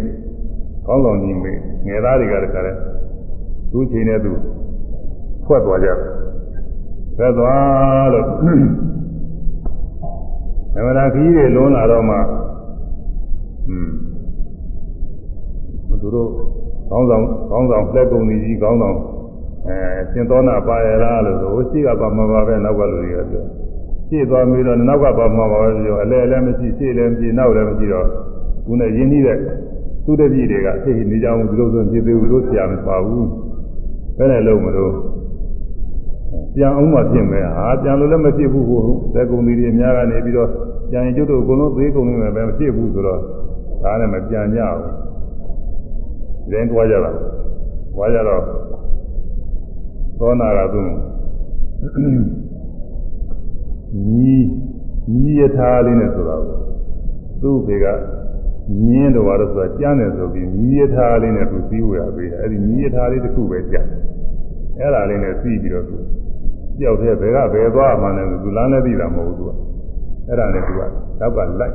[0.87, 2.73] ခေါင်းဆောင်ကြီးမေ့ငယ်သားတွေကတခါလဲ
[3.71, 4.31] သူ့ချိန်နဲ့သူ
[5.45, 5.97] ဖွဲ့သွားကြတယ်
[7.17, 8.25] ဖွဲ့သွားလို့
[10.73, 12.17] ဓမ္မရာခကြီးတွေလွန်လာတော့မှ
[13.69, 13.89] อืม
[16.01, 16.29] သူတို့
[16.89, 18.97] ခေါင်းဆောင်ခေါင်းဆောင်လက်ကုန်ကြီးခေါင်းဆောင်
[19.67, 19.77] အဲ
[20.11, 23.45] ရှင်သောနာပါရလားလို့ဆိုရှိကပါမှာပါပဲနောက်ကလူတွေကပြော
[24.09, 28.07] ရှေ့သွားပြီးတော့နောက်ကပါမှာပါပဲပြောအလဲလည်းမရှိရှေ့လည်းမရှိနောက်လည်းမရှိတော့
[28.65, 29.37] ခုနဲ့ရင်းနှီးတဲ့
[30.05, 33.27] သူတပည့်တွေကသိနေကြအောင်ဒီလိုဆိုဖြစ်သေးဘူးလို့ဆရာမပါဘူး
[34.17, 34.93] ဘယ်နဲ့လုံးမလို့
[36.55, 38.83] ပြန်အောင်မှဖြစ်မယ်ဟာပြန်လို့လည်းမဖြစ်ဘူးကို
[39.13, 40.49] သက်ကုန်တွေအများကနေပြီးတော့
[40.89, 43.19] ပြန်ရင်ကျွတ်တို့အကုန်လုံးသေးကုန်နေမယ်ပဲမဖြစ်ဘူးဆိုတော့
[43.83, 45.06] ဒါနဲ့မပြန်ကြဘူး
[46.51, 47.11] ရင်းသွားကြတာ
[47.93, 48.41] သွားကြတော့
[50.19, 50.81] သောနာကသူ
[54.11, 54.35] ညီ
[55.21, 56.57] ညီယထာလေးနဲ့ဆိုတာကို
[57.41, 57.85] သူ့ဖေက
[58.85, 63.89] ညင်းတော်တော့ဆိုတာကြမ်းတယ်ဆိုပြီးညီယထာလေးနဲ့သူပြီးဝရပေးတယ်အဲ့ဒီညီယထာလေးတစ်ခုပဲကြမ်း
[64.77, 65.95] အဲ့ဒါလေးနဲ့ပြီးပြီးတော့သူ
[66.79, 69.51] ကြောက်တဲ့ဘယ်ကဘယ်သွားမှန်းလဲသူလမ်းလည်းသိတာမဟုတ်ဘူးသူက
[70.27, 70.81] အဲ့ဒါနဲ့သူက
[71.19, 71.73] နောက်ကလိုက်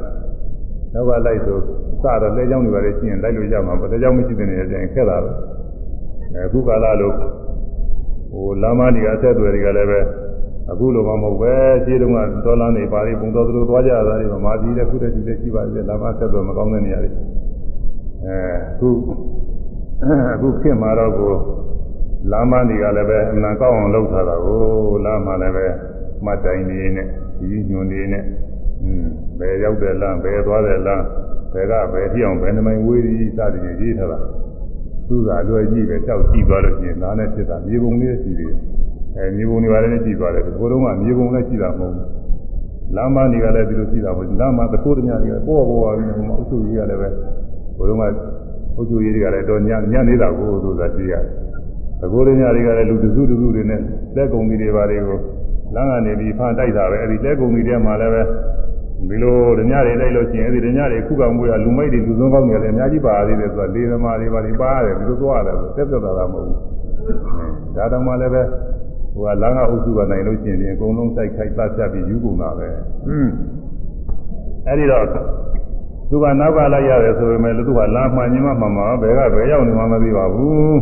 [0.95, 1.59] နောက်ကလိုက်ဆို
[2.03, 5.37] စတော့လဲကြောင်းတွေပါလေရှင်းလိုက်လို့ရမှာပေါ့ဒါကြောင့်မရှိတဲ့နေရာကျရင်ခက်လာတော့
[6.47, 7.15] အခုကာလလို့
[8.33, 10.01] ဟိုလာမကြီးအဆက်အသွယ်တွေကလည်းပဲ
[10.71, 17.11] အခုလိုမှမဟုတ်ပဲခြေတုံးကဒေါ်လာနေပါလေပုံတော်သူတို့သွားကြတာတွေမှာဒီလည်းခုတည်းဒီလည်းရှိပါသေးတယ်လာမဆက်သွယ်မကောင်းတဲ့နေရာတွေ
[18.25, 18.37] အဲ
[18.71, 18.89] အခု
[20.35, 21.33] အခုခင်မာတော့ကို
[22.33, 24.59] လာမကြီးကလည်းပဲအမှန်ကောက်အောင်လုပ်ထားတာကို
[25.05, 25.67] လာမလည်းပဲ
[26.25, 27.07] မှတ်တိုင်နေနဲ့
[27.39, 28.25] ဒီညွန်နေနဲ့
[28.83, 29.07] อืม
[29.39, 31.05] ဘယ်ရောက်တဲ့လမ်းဘယ်သွားတဲ့လမ်း
[31.53, 34.19] ဘယ်ကဘယ်ပြောင်းဘယ်နှမိုင်ဝေးသည်စသည်ဖြင့်ရေးထားတာ
[35.09, 38.59] သူ့သာလွယ်ကြည့်ပဲတောက်ကြည့်သွားလို့ရှိရင်ဒါနဲ့ဖြစ်တာမြေပုံလေးရှိသေးတယ်
[39.17, 42.09] အဲမြေပုံတွေပါလည်းကြည့်သွားတယ်ဘိုးတော်ကမြေပုံလည်းရှိတာမဟုတ်ဘူး
[42.97, 47.09] လမ်းမတွေကလည်းဒီလိုရှိတာမဟုတ်ဘူးလမ်းမသခိုးတများတွေကပေါ်ပေါ်ပါပြီးဟိုမှာအုပ်စုကြီးကလည်းပဲ
[47.77, 48.03] ဘိုးတော်က
[48.77, 51.25] အုပ်စုကြီးတွေကလည်းတော့ညညနေတာကိုဆိုတာကြည့်ရတယ်
[52.01, 53.81] သခိုးတများတွေကလည်းလူတစုတစုတွေနဲ့
[54.17, 55.19] လက်ကုံကြီးတွေပါတွေကို
[55.75, 58.23] လမ်းကနေပြီးဖန်တိုက်တာပဲအဲဒီလက်ကုံကြီးတွေမှာလည်းပဲ
[59.09, 66.59] ဒီလိုဓညတွေလိုက်လို့ရှိရင်အဲဒီဓညတွေခုကောင်မွေးရလူမိုက်တွေလူစုံကောင်းတွေလည်းအများကြီးပါသေးတယ်ဆိုတော့လေသမားတွေပါတွေပါရတယ်ဒီလိုသွားရတယ်ဆိုတက်တက်တာတာမဟုတ်ဘူး
[67.77, 68.43] ဒါတော့မှလည်းပဲ
[69.15, 72.69] ဟိုကလမ်းကအုပ်စုကနိုင်လို့ရှိရင်အကုန်လုံးစိုက်ခိုက်သတ်ဖြတ်ပြီးယူကုန်တာပဲ
[74.67, 75.05] အဲဒီတော့
[76.11, 80.79] သူကနောက်ကလိုက်ရတယ်ဆိုပေမဲ့သူကလမ်းမှန်ချင်းမှမှန်မှာဘယ်ကဘယ်ရောက်နေမှမသိပါဘူး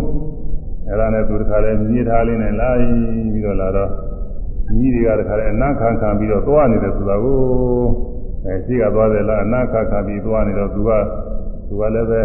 [0.89, 3.91] အဲဒါနဲ့သူတခါလဲမြည်ထားလေးနဲ့လာပြီးတော့လာတော့
[4.79, 7.39] မြည်တွေကတခါလဲအနခံခံပြီးတော့သွားနေတယ်ဆိုတာကို
[8.47, 10.91] အဲရှိကသွားတယ်လားအနခံခံပြီးသွားနေတော့သူက
[11.69, 12.21] သူကလည်းပဲ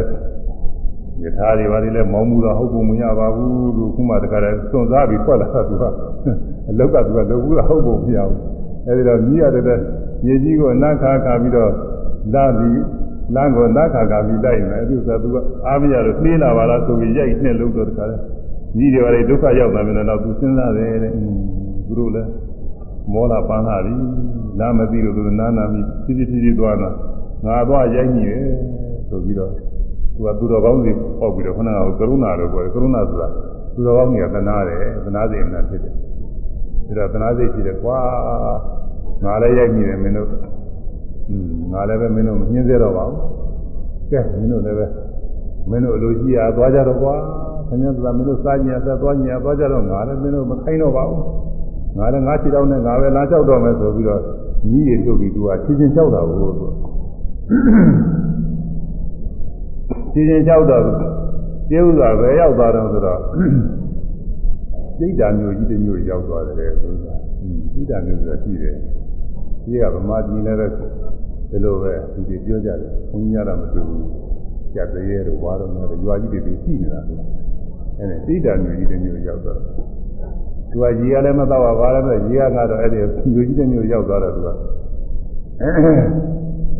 [1.23, 5.83] ယထာတွေဘာတွေလဲမောင်းမှုတော့ဟုတ်ပုံမရပါဘူးလို့ခုမှတခါလဲစွန့်စားပြီးထွက်လာတာသူက
[6.69, 8.39] အလောက်ကသူကလုပ်ဘူးတော့ဟုတ်ပုံမရဘူး
[8.87, 9.79] အဲဒီတော့မြည်ရတဲ့
[10.25, 11.71] မြေကြီးကိုအနခံခံပြီးတော့
[12.33, 12.81] လာပြီး
[13.35, 15.35] လမ်းကိုနတ်ခါကပြီးလိုက်မယ်သူကသူက
[15.67, 18.15] အားမရလို့နှေးလာပါလားဆိုပြီးရိုက်နှစ်လို့တော့တခါလဲ
[18.77, 21.13] ကြီးတွေပါလေဒုက္ခရောက်သွားပြီတော့သူစဉ်းစားတယ်တဲ့
[21.87, 22.29] သူတို့လည်း
[23.13, 23.93] မောလာပန်းလာပြီ
[24.59, 26.89] နားမသိလို့သူနားနာပြီးဖြည်းဖြည်းဖြည်းဖြည်းသွားတာ
[27.45, 28.45] ငါသွားရိုက်ညိတယ်
[29.09, 29.51] ဆိုပြီးတော့
[30.15, 33.27] သူကသူတော်ကောင်းစီပေါက်ပြီးတော့ခဏကကရုဏာလို့ပြောတယ်ကရုဏာဆိုတာ
[33.73, 35.93] သူတော်ကောင်းကြီးကသနာတယ်သနာစိတ်အမှန်ဖြစ်တယ်
[36.87, 37.97] ဒါတော့သနာစိတ်ရှိတယ်ကွာ
[39.23, 40.27] ငါလည်းရိုက်ညိတယ်မင်းတို့
[41.29, 43.19] อืมငါလည်းပဲမင်းတို့မနှင်းစေတော့ပါဘူး
[44.11, 44.85] ကဲမင်းတို့လည်းပဲ
[45.69, 47.15] မင်းတို့အလိုကြီးရသွားကြတော့ကွာ
[47.67, 51.23] ခင်ဗျားကမင်းတို့စားညင်ဆက်သွားညင်သွားကြတော့ငါလည်းမင်းတို့မခိုင်းတော့ပါဘူး
[51.97, 54.21] ငါလည်းငါခြေတော့နဲ့ငါပဲလာလျှောက်တော့မယ်ဆိုပြီးတော့
[54.61, 56.65] ကြီးရထုတ်ပြီးသူကချင်းချင်းလျှောက်တာကိုသူ
[60.13, 60.83] ချင်းချင်းလျှောက်တော့
[61.69, 63.19] ကျေဥစွာပဲရောက်သွားတော့ဆိုတော့
[64.97, 67.15] စိတ်ဓာမျိုးကြီးတစ်မျိုးရောက်သွားတယ်ဆိုတာ
[67.73, 68.75] စိတ်ဓာမျိုးဆိုတာရှိတယ်
[69.63, 70.67] ကြီးကဗမာပြည်လည်းပဲ
[71.49, 74.05] ဒီလိုပဲသူတွေပြောကြတယ်ဘုန်းကြီးကတော့မတူဘူး
[74.73, 77.13] ကြက်သေးရဲ့တော့ဘာတော့လဲရွာကြီးတွေရှိနေတာသူ
[77.97, 79.94] အဲ့ဒါစိတ်ဓာမျိုးကြီးတစ်မျိုးရောက်သွားတယ်
[80.75, 82.99] သူကရေကလည်းမတော့ပါဘာလည်းမရေကကတော့အဲ့ဒီ
[83.33, 84.49] မျိုးကြီးတစ်မျိုးရောက်သွားတော့သူက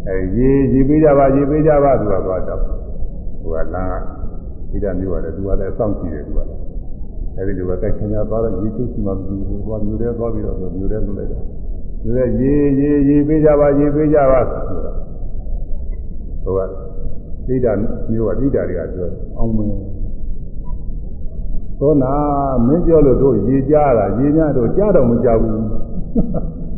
[0.08, 3.94] အဲရေရေပေးကြပါရေပေးကြပါသူကသွားတော့သူကလမ်းက
[4.70, 6.62] စိတ်ဓာမျိုးရတယ်သူကလည်းစောင့်ကြည့်တယ်သူကလည်း
[7.36, 11.40] အဲ့ဒီလိုပဲတိုက်ခင်ရသွားတော့ရေချိုးစီမှမပြီးဘူးသွားမျိုးတဲ့သွားပြီးတော့မျိုးတဲ့လုပ်လိုက်တာ
[12.04, 14.94] မျိုးတဲ့ရေရေရေပေးကြပါရေပေးကြပါဆိုတာ
[16.44, 16.60] ဟိုက
[17.46, 17.72] စိတ်ဓာ
[18.12, 19.95] မျိုးကစိတ်ဓာတွေကပြောအောင်မယ်
[21.80, 22.14] သောနာ
[22.66, 25.64] မင်းပြောလို့တို့ရေကြတာရေများတို့ကြားတော့မကြဘူး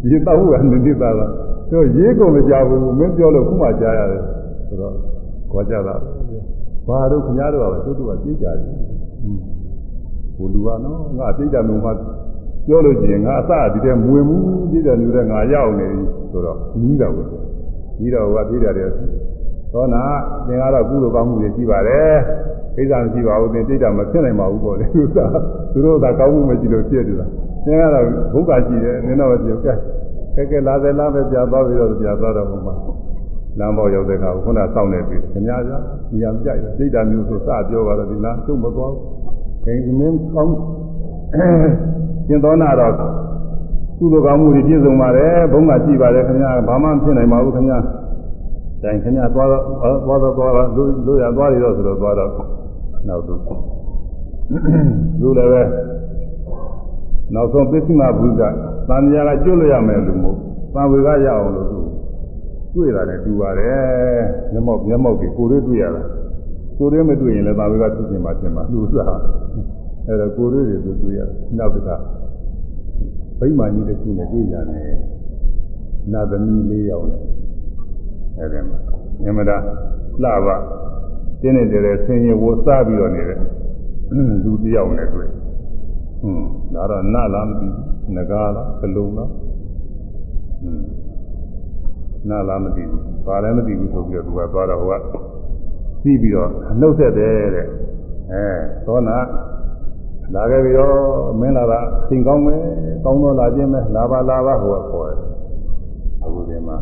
[0.09, 1.31] ရေတောက်ကနည်းသားလား
[1.71, 4.21] တို့ရေကုန်မကြဘူးမင်းပြောလို့ခုမှကြားရတယ်
[4.67, 4.93] ဆိုတော့
[5.51, 5.95] ခေါ်ကြတာ
[6.87, 8.57] ဘာတို့ခင်ဗျားတို့ကတို့တို့ကသိကြတယ်
[10.35, 11.91] ဟိုလူကနော်ငါသိကြမျိုးမှ
[12.67, 17.27] ပြောလို့ရှိရင်ငါအစဒီတဲ့မဝင်ဘူးသိတယ်လူတဲ့ငါရောက်နေပြီဆိုတော့ကြီးတော့ဘူး
[17.97, 18.89] ကြီးတော့ကသိတယ်တဲ့
[19.73, 20.03] သောနာ
[20.47, 22.13] သင်ကတော့ကုသိုလ်ကောင်းမှုတွေရှိပါတယ်
[22.77, 25.17] ကိစ္စမရှိပါဘူးသင်သိတာမဖြစ်နိုင်ပါဘူးပေါ့လေသူက
[25.71, 27.25] သူတို့ကကောင်းမှုမရှိလို့ဖြစ်နေတာ
[27.65, 29.73] သင်ကတော့ဘုရားရှိတယ်နင်တော့ပြောကဲ
[30.35, 32.79] ကဲကဲလာတယ်လားပဲပြသွားပြီးတော့ပြသွားတော့ဘုရား
[33.59, 35.77] လမ်းပေါ်ရောက်တဲ့အခါခုနစောင့်နေပြီခင်ဗျားကြာ
[36.09, 39.03] ဒီရမကြိုက်ဘူးသိတာမျိုးဆိုစပြောပါတော့ဒီလားကျုံမသွားဘူး
[39.63, 40.53] ခင်မင်းကောင်း
[42.27, 42.93] ကျင်သောနာတော့
[43.97, 47.79] ကုသိုလ်ကောင်းမှုတွေပြည့်စုံပါတယ်ဘုံကရှိပါတယ်ခင်ဗျာဘာမှဖြစ်နိုင်ပါဘူးခင်ဗျာ
[48.83, 49.63] တိုင်ခင်ဗျာသွားတော့
[50.05, 52.31] သွားတော့သွားတော့လို့လို့ရသွားရတော့ဆိုတော့သွားတော့
[53.07, 53.41] နောက်တော့
[55.19, 55.63] လူလည်းပဲ
[57.33, 58.53] နောက်ဆုံးပစ္စည်းမဘုရား
[58.89, 60.37] သံဃာကကျွတ်လို့ရမယ်လို့မို့
[60.73, 61.79] သံဝေကရအောင်လို့သူ
[62.73, 66.01] တွေ့တာနဲ့တူပါတယ်မျက်မှောက်မျက်မှောက်ကိုကိုယ်တွေ့တွေ့ရတာ
[66.77, 69.19] ကိုယ်တွေ့မတွေ့ရင်လည်းသံဝေကဖြစ်ခြင်းမှဖြစ်မှာလူစား
[70.07, 71.19] အဲ့တော့ကိုယ်တွေ့တွေသူတွေ့ရ
[71.57, 71.95] နောက်တစ်ခါ
[73.39, 74.95] ဗိမာန်ကြီးတစ်ခုနဲ့တွေ့ရတယ်
[76.13, 77.21] နာသမီးလေးယောက်နဲ့
[78.37, 78.79] အဲ့ဒီမှာ
[79.21, 79.57] မြမတာ
[80.23, 80.57] လှပါ
[81.41, 83.39] တင်းနေတယ်ဆင်းရဲဝစားပြီးတော့နေတဲ့
[84.43, 85.29] လူတယောက်နဲ့တွေ့
[86.21, 90.83] ဟွန်းဒါတော့နလားမသိဘူးငကားလားကလုံးလားဟွန်း
[92.29, 95.01] နလားမသိဘူးဘာလည်းမသိဘူးဆိုပြီးတော့သူကသွားတော့ဟိုက
[96.03, 97.65] သိပြီးတော့နှုတ်ဆက်တယ်တဲ့
[98.31, 98.43] အဲ
[98.85, 99.17] သောနာ
[100.33, 100.95] လာခဲ့ပြီးတော့
[101.39, 101.79] မင်းလာတာ
[102.09, 102.61] သင်ကောင်းမယ်
[103.03, 105.19] ကောင်းတော့လာခြင်းပဲလာပါလာပါဟိုကခေါ်တယ်
[106.23, 106.77] အခုဒီမှာ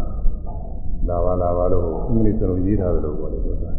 [1.10, 3.72] လာပါလာပါလို့အင်္ဂလိပ်စလုံးရေးထားတယ်လို့ပြောတယ်ဆိုတာ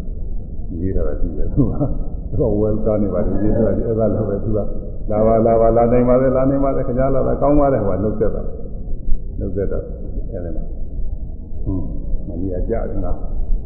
[0.80, 1.72] ရေးထားတာကြည့်တယ်သူက
[2.40, 4.58] တော့ welcome နေပါတယ်ရေးထားတယ်အဲ့ဒါလည်းပဲသူက
[5.10, 8.42] လာပါလာပါလာနိုင်ပါလေလာနိုင်ပါလေခင်ဗျားလာတာကောင်းပါတယ်ဟိုကနှုတ်ဆက်တာ
[9.38, 9.78] နှုတ်ဆက်တာ
[10.30, 10.64] အဲ့ဒါနဲ့
[11.64, 11.84] ဟွန်း
[12.28, 13.12] မကြီးအကြတယ်ငါ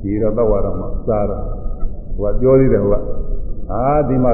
[0.03, 1.43] ဒီတော့တော့ရတော့မှစားတော့
[2.17, 3.03] ဟိုကပြောသေးတယ်ဟိုက
[3.73, 4.33] အာဒီမှာ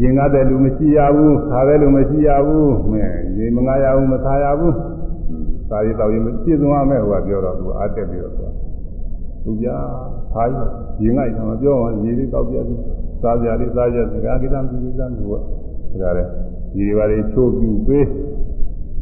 [0.00, 4.74] ရင်ကားတဲ့လူမရှိရဘူးခါတဲ့လူမရှိရဘူးမင်းရေမငါရဘူးမသားရဘူး
[5.70, 8.34] သာရီတော်ရင်ပြည့်စုံရမယ်ဟိုကပြောတော့သူအားတက်ပြီးတော့
[9.48, 9.68] သူသူပြ
[10.32, 10.42] ဟာ
[11.02, 12.80] ရင်ငိုက်တယ်မပြောအောင်ရေလေးတောက်ပြပြီး
[13.22, 15.40] စားကြလေးစားကြစကားကိစ္စမရှိဘူးစမ်းသူကဒါ
[15.92, 16.28] ကြတယ်
[16.76, 18.06] ရေတွေပါလေးချိုးပြူပေး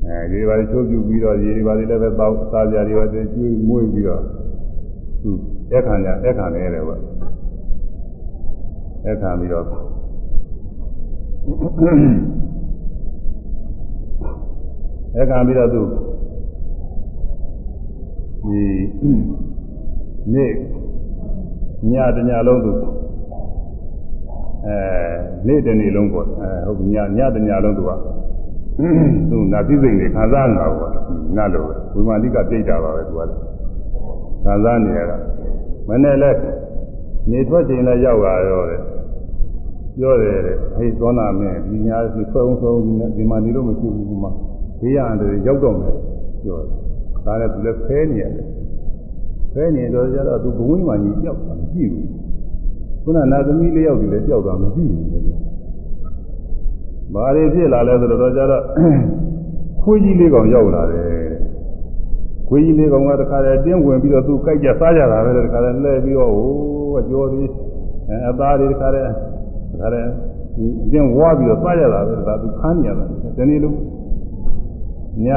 [0.06, 4.22] အဲဒီပါလေးချိုးပြူပြီးတော့ရေတွေပါလေးလည်းပဲတောက်စားကြလေးပါလေးကျွေးမွေးပြီးတော့
[5.22, 5.30] သူ
[5.72, 7.00] က်ခံကြက်ခံနေရတယ်ကွက်
[9.22, 9.64] ခံပြီးတော့
[15.16, 15.82] အဲခံပြီးတော့သူ
[18.44, 18.62] ဒီ
[20.34, 20.52] နေ့
[21.92, 22.72] ညတညလုံးသူ
[24.66, 24.76] အဲ
[25.46, 27.90] နေ့တနေ့လုံးပေါ့အဲဟုတ်ညညတညလုံးသူက
[29.30, 30.92] သူနာသိစိတ်နေခံစားနေတာပေါ့
[31.36, 31.64] နတ်လို
[31.94, 33.40] ဝိမာလိကပြိတ်တာပါပဲသူကလည်း
[34.44, 35.16] ခံစားနေရတာ
[35.88, 36.30] မနေ့လဲ
[37.30, 38.80] နေထွက်ချိန်လဲရောက်လာရောတဲ့
[39.98, 42.72] ပြောတယ်တဲ့ဟေးသောနာမင်းဒီညာဒီဖုံဖုံ
[43.16, 44.30] ဒီမှာနေလို့မရှိဘူးဒီမှာ
[44.80, 45.94] ဘေးရန်တွေရောက်တော့မယ်
[46.42, 46.68] ပြောတယ်
[47.26, 48.46] ဒါနဲ့သူလည်းဖဲနေရတယ်
[49.56, 52.06] ခဲနေတော့ကြတော့သူဘုံဝိမာန်ကြီးကြောက်တာမရှိဘူး
[53.02, 55.02] ခုနနာသမီးလေးယောက်ကြီးလည်းကြောက်တာမရှိဘူး
[57.14, 58.62] ဘာတွေဖြစ်လာလဲဆိုတော့ကြတော့
[59.82, 61.06] ခွေးကြီးလေးကောင်ရောက်လာတယ်
[62.48, 66.50] ခွေးကြီးလေးကောင်ကတခါတည်းတင်းဝင်ပြီးတော့သူကြိုက်ကြစားကြတာပဲတခါတည်းလှည့်ပြီးတော့ဟို
[67.00, 67.50] အကျော်သေး
[68.28, 69.10] အသားတွေတခါတည်း
[69.72, 70.08] တခါတည်း
[70.84, 73.76] အတင်းဝါပြီးတော့စားကြတာပဲဒါသူခမ်းနေရတယ်ဒီနေ့လို့
[75.24, 75.28] ည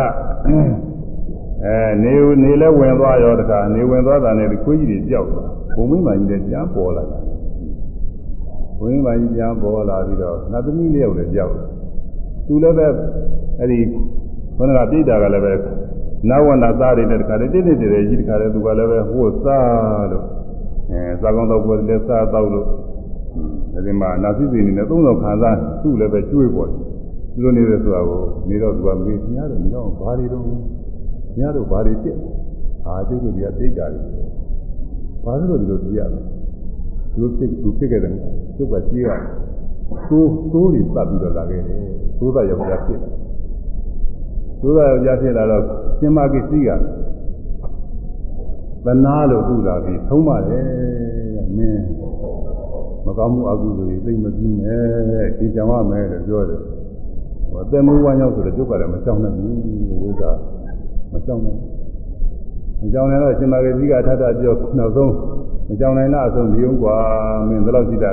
[1.66, 7.20] အဲနေနေလဲဝင်သွားရောတခါနေဝင်သွားတာနဲ့ခွေးကြီးတွေကြောက်သွားဘုံမင်းမကြီးလည်းပြန်ပေါ်လာတာ
[8.78, 11.54] ဘုံမင်းမကြီးပြန်ပေါ်လာပြီးတော့နတ်သမီးလေးယောက်လည်းကြောက်
[12.48, 12.88] သူလည်းပဲ
[13.60, 13.80] အဲ့ဒီ
[14.58, 15.54] ဘုန်းကပြိတ္တာကလည်းပဲ
[16.30, 20.26] နဝနာသားတွေနဲ့တခါတည်းတိတိတည်းကြီးတခါတည်းသူကလည်းပဲဟိုစားလို့
[20.92, 22.68] အဲစားကောင်းတော့ကိုယ်လည်းစားတော့လို့
[23.76, 26.70] အဲဒီမှာနာသိသိနေနဲ့သုံးတော်ခံစားသူ့လည်းပဲကျွေးပေါ်
[27.34, 30.44] သူတို့နေတဲ့ဆိုတာကိုနေတော့သူကမေးညားတယ်နေတော့ဘာတွေတော့
[31.40, 32.18] ညားတော့ဘာတွေဖြစ်
[32.86, 34.02] အာကျုပ်တို့ကတိတ်တာတွေ
[35.24, 36.20] ဘာလို့ဒီလိုပြရလဲ
[37.16, 38.14] သူဖြစ်သူဖြစ်ခဲ့တယ်
[38.56, 39.10] ကျုပ်ကကြီးက
[40.10, 41.80] သိုးသိုးတွေပတ်ပြီးတော့လာခဲ့တယ်
[42.20, 43.14] သိုးသားယောက်ျားဖြစ်တယ်
[44.62, 45.64] သိုးသားယောက်ျားဖြစ်လာတော့
[46.00, 46.70] ရှင်မကိစီက
[48.86, 50.66] သနာလို့ထူလာပြီးသုံးပါတယ်
[51.58, 51.84] မင်း
[53.06, 56.62] မကောင်းမှုအကုသိုလ်တွေသိမပြင်းနဲ့ဒီကြောင်ရမယ်လို့ပြောတယ်
[57.52, 59.58] ဟောတဲ့မူဝမ်းရောက်ဆိုတော့ကျုပ်ကလည်းမကြောက်နိုင်ဘူး
[59.90, 60.59] လို့ကမ
[61.27, 61.59] ကြောက်နိုင်
[62.81, 65.13] မကြောက်နိုင်တော့ရှင်မကိစီကထထပြောနောက်ဆုံး
[65.69, 66.97] မကြောင်နိုင်လားအဆုံးဒီုံกว่า
[67.49, 68.11] မင်းဒီလောက်ကြည့်တာ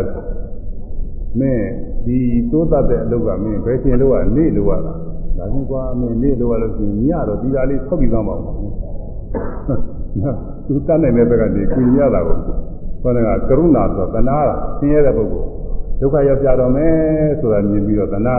[1.39, 1.65] မင်း
[2.05, 2.17] ဒီ
[2.51, 4.93] သိုးတတ်တဲ့အလုပ်ကမင်းဘယ်ရှင်လို့ကနေလို့ရတာ
[5.37, 8.55] ဒါချင်းกว่าမင်းနေလို့ရလို့ရှိရင်ညတော့ဒီသားလေးဆောက်ပြီးသွားမှာပေါ့
[10.65, 12.37] သူတတ်နိုင်တဲ့ဘက်ကနေကိုညရတာကို
[13.01, 15.47] ခေါင်းကကရုဏာဆိုသနာတာဆင်းရဲတဲ့ပုဂ္ဂိုလ်
[15.99, 16.95] ဒုက္ခရောက်ကြတော့မယ်
[17.39, 18.37] ဆိုတာမြင်ပြီးတော့သနာ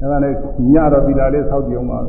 [0.00, 0.32] အဲဒါနဲ့
[0.72, 2.00] ညတော့ဒီသားလေးဆောက်ကြည့်အောင်ပါ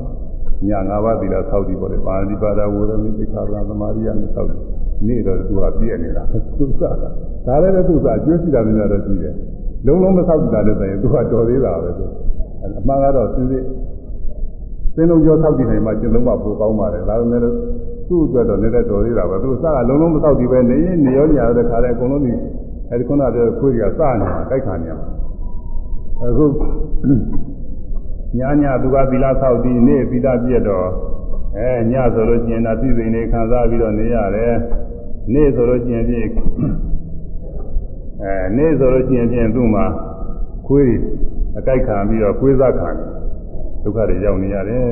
[0.69, 4.65] ည၅ပါးဒီလားဆောက်ကြည့်ပေါ့လေပါဠိပါဒဝေရမိသိက္ခာပဒသမာရိယနဲ့ဆောက်ကြည့်
[5.07, 6.23] နေ့တော့သူကပြည့်နေတာ
[6.59, 7.09] သူစားတာ
[7.47, 9.35] ဒါလည်းပဲသူစားအကျိုးရှိတာမျိုးတော့ရှိတယ်
[9.87, 12.05] လုံးလုံးမဆောက်ကြည့်တာလည်းဆိုရင်သူကတော်သေးတာပဲသူ
[12.79, 13.65] အမှန်ကတော့စင်းစစ်
[14.95, 17.55] စင်းလုံးကျော်ဆောက်ကြည့်နိုင်မှကျင့်လုံးမှပိုကောင်းပါတယ်ဒါပေမဲ့လို့
[18.09, 22.33] သူ့အတွက်တော့လည်းတော်သေးတာပဲသူစားကလုံးလုံးမဆောက်ကြည့်ပဲနေရင်နေရောနေရတဲ့ခါလဲအကုန်လုံးဒီ
[22.91, 25.09] အဲဒီခုနပြောခွေးကြီးကစနေတာကြိုက်ခါနေရမှာ
[26.23, 26.45] အခု
[28.39, 30.89] ညာညာသူကသီလဆောက်ပြီးနေ့သီလပြည့်တော့
[31.57, 34.55] အဲညဆိုလို့ကျင်တာသိစိန်နေခံစားပြီးတော့နေရတယ်
[35.33, 36.29] နေ့ဆိုလို့ကျင်ပြည့်
[38.23, 39.85] အဲနေ့ဆိုလို့ကျင်ပြည့်သူ့မှာ
[40.67, 40.95] ခွေး
[41.59, 42.91] အကြိုက်ခံပြီးတော့ခွေးစားခံ
[43.83, 44.85] ဒုက္ခတွေရောက်နေရတယ်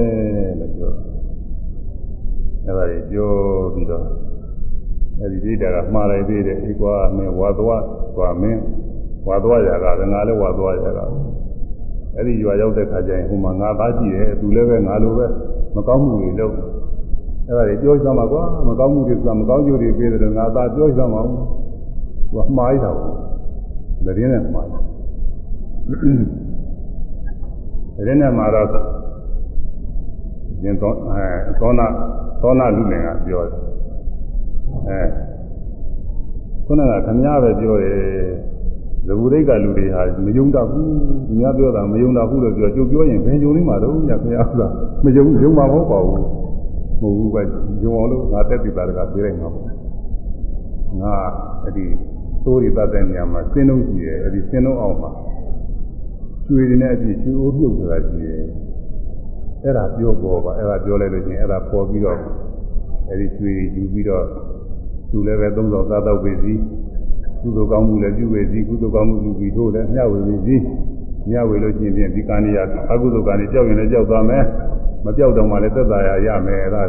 [0.60, 0.92] လို့ပြော
[2.64, 3.30] အဲဒါတွေပြော
[3.74, 4.04] ပြီးတော့
[5.20, 7.82] အဲဒီဒိဋ္ဌာကမှားလိုက်သေးတယ်ဒီကွာမင်းဝါသွား
[8.16, 8.60] သွားမင်း
[9.28, 11.04] ဝါသွားရတာကငါလည်းဝါသွားရတာ
[12.16, 15.26] အဲ့ဒီရွာရောက်တဲ့ခါကျရင်ဟိုမှာငါသားကြည့်တယ်သူလည်းပဲငါလိုပဲ
[15.76, 16.54] မကောင်းမှုတွေလုပ်
[17.48, 21.20] အဲ့ဒါတွေပြောကြမှာကွာမကောင်းမှုတွေဆိုတာမကောင်းကျိုးတွေပေးတယ်ငါသားပြောကြမှာ
[22.32, 23.12] ဟိုမှားရတာပေါ့
[24.06, 24.82] ဒါရင်းနဲ့မှားတယ်
[27.96, 28.68] ဒါရင်းနဲ့မှာတော့
[30.64, 31.26] ရင်သောအဲ
[31.60, 31.86] သောနာ
[32.42, 33.60] သောနာလူလင်ကပြောတယ်
[34.88, 34.98] အဲ
[36.66, 37.98] ခုနကခမည်းပဲပြောတယ်
[39.06, 40.86] ဇဘူရိတ်ကလူတွေဟာမယုံတတ်ဘူး
[41.26, 44.60] သူများပြောတာမယုံတတ်ဘူးလို့ပြောကြိုပြောရင်ဘယ်ယုံနေမှာတော့ညခင်ဗျားက
[45.04, 46.18] မယုံယုံမှာမဟုတ်ပါဘူး
[47.00, 47.42] မဟုတ်ဘူးပဲ
[47.82, 49.64] ယုံအောင်လို့ငါတက်ပြီးသားတကပြေးလိုက်မှာပေါ့
[51.00, 51.14] ငါ
[51.62, 51.84] အဲ့ဒီ
[52.44, 55.10] သိုးတွေတတ်တဲ့နေရာမှာစင်းလုံးရှိတယ်အဲ့ဒီစင်းလုံးအောင်မှာ
[56.46, 58.42] ကျွေတွေနဲ့အပြည့်ကျွေးအိုးပြုတ်ဆိုတာရှိတယ်
[59.64, 62.18] အဲ့ဒါပြောပေါ်ပါအဲ့ဒါပြောလိုက်လို့ချင်းအဲ့ဒါပေါ်ပြီးတော့
[63.08, 64.24] အဲ့ဒီကျွေတွေယူပြီးတော့
[65.10, 66.54] သူလည်းပဲသုံးတော်သားတော့ပြီစီ
[67.42, 70.56] ကုသိုလ်ကောင်းမှုလည်းပြုဝေစီကုသိုလ်ကောင်းမှုပြုပြီးထို့လည်းမျှဝေပြီစီ
[71.30, 72.58] မျှဝေလို့ချင်းဖြင့်ဒီကံရ
[72.92, 74.44] အကုသိုလ်ကံတွေကြောက်ရင်လည်းကြောက်သွားမယ်
[75.04, 76.82] မကြောက်တော့မှလည်းသက်သာရရမယ်အဲ့ဒါ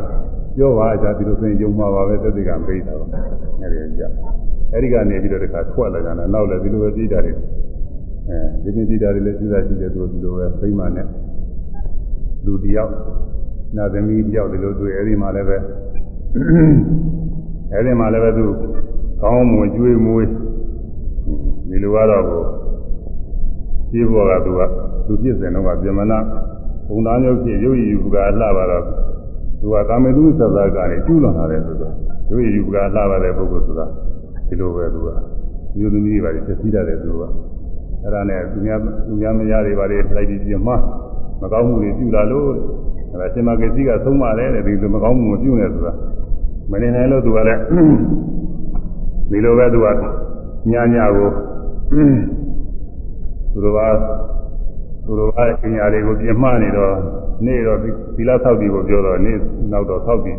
[0.58, 3.06] ပြောပါကြဒီလိုဆိုရင်ယုံမှာပါပဲသက်သေကပိတ်တာပါ
[3.62, 4.04] အဲ့ဒီကြ
[4.72, 7.34] အဲ့ဒီကနေပြီးတော့တခါထွက်လာကြတယ်နောက်လည်းဒီလိုပဲကြည့်တာတွေ
[8.64, 11.08] အဲဒီနေ့ကြည့်တာတွေလည်းစဉ်းစားကြည့်တယ်သူဒီလိုပဲဖိမှန်နဲ့
[12.46, 12.94] လူတယောက်
[13.78, 15.58] နာသမီးတယောက်ဒီလိုတွေ့အဲ့ဒီမှာလည်းပဲ
[17.72, 18.46] အဲ့ဒီမှာလည်းပဲသူ
[19.22, 20.28] ကောင်းမွန်ကျွေးမွေး
[21.74, 22.42] ဒီလိုကတော့ကို
[23.92, 24.62] ပြေးပေါ်ကသူက
[25.08, 26.20] သူပြည့်စင်တော့ကပြမနာ
[26.88, 28.84] ဘုံသားမျိုးဖြစ်ရုပ်ရည်ယူကလှပါတော့
[29.60, 31.94] သူကကာမေသူသဇာကနေကျူးလွန်လာတယ်ဆိုတော့
[32.30, 33.86] ရုပ်ရည်ယူကလှပါတဲ့ပုဂ္ဂိုလ်ဆိုတာ
[34.48, 35.10] ဒီလိုပဲသူက
[35.80, 37.24] ယူသမီးတွေပါဖြစ်စည်းတယ်သူက
[38.02, 40.70] အဲ့ဒါနဲ့သူများသူများမရတွေပါလေလိုက်ပြီးပြမ
[41.42, 42.50] မကောင်းမှုတွေပြုလာလို့
[43.12, 45.94] အဲ့ဒါရှင်မဂစီကသုံးပါတယ်တဲ့ဒီလိုမကောင်းမှုမပြုနဲ့ဆိုတာ
[46.72, 47.62] မနေနိုင်လို့သူကလည်း
[49.30, 49.88] ဒီလိုပဲသူက
[50.72, 51.30] ညာညာကို
[51.96, 53.80] သူတို့က
[55.06, 56.94] သူတို့ကအင်ညာတွေကိုပြမနေတော့
[57.46, 57.78] နေ့တော့
[58.16, 59.38] သီလဆောက်ပြီးကိုပြောတော့နေ့
[59.72, 60.38] နောက်တော့ဆောက်ပြီး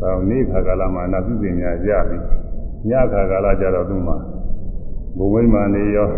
[0.00, 2.18] ဒါနေ့ခါကာလမှာနာသုစဉ်များရပြီ
[2.88, 4.16] ညခါကာလကျတော့သူ့မှာ
[5.16, 6.08] ဘုံဝိမာန်နေရော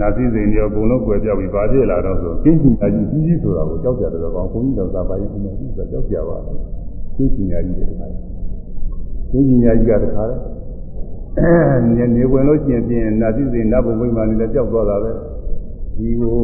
[0.00, 6.56] နာသုစဉ်ရောဘုံလုံးကွယ်ပြောက်ပြီးပါဖြစ်လာတော့ဆိုကင်းချင်ညာကြီးကြီးကြီးဆိုတာကိုကြောက်ကြတယ်တော့ဘုန်းကြီးတော်သာပါရင်ဒီမှာကြီးဆိုကြောက်ကြပါလား
[7.16, 8.06] ကင်းချင်ညာကြီးတဲ့ခါ
[9.30, 10.36] ကင်းချင်ညာကြီးကတခါလဲ
[11.44, 15.12] အဲနေဝင်လို့ရှိရင်ပြင်နာသီစဉ်နတ်ဘုံမိမာနေလည်းကြောက်သွားတာပဲ
[15.96, 16.36] ဒီကို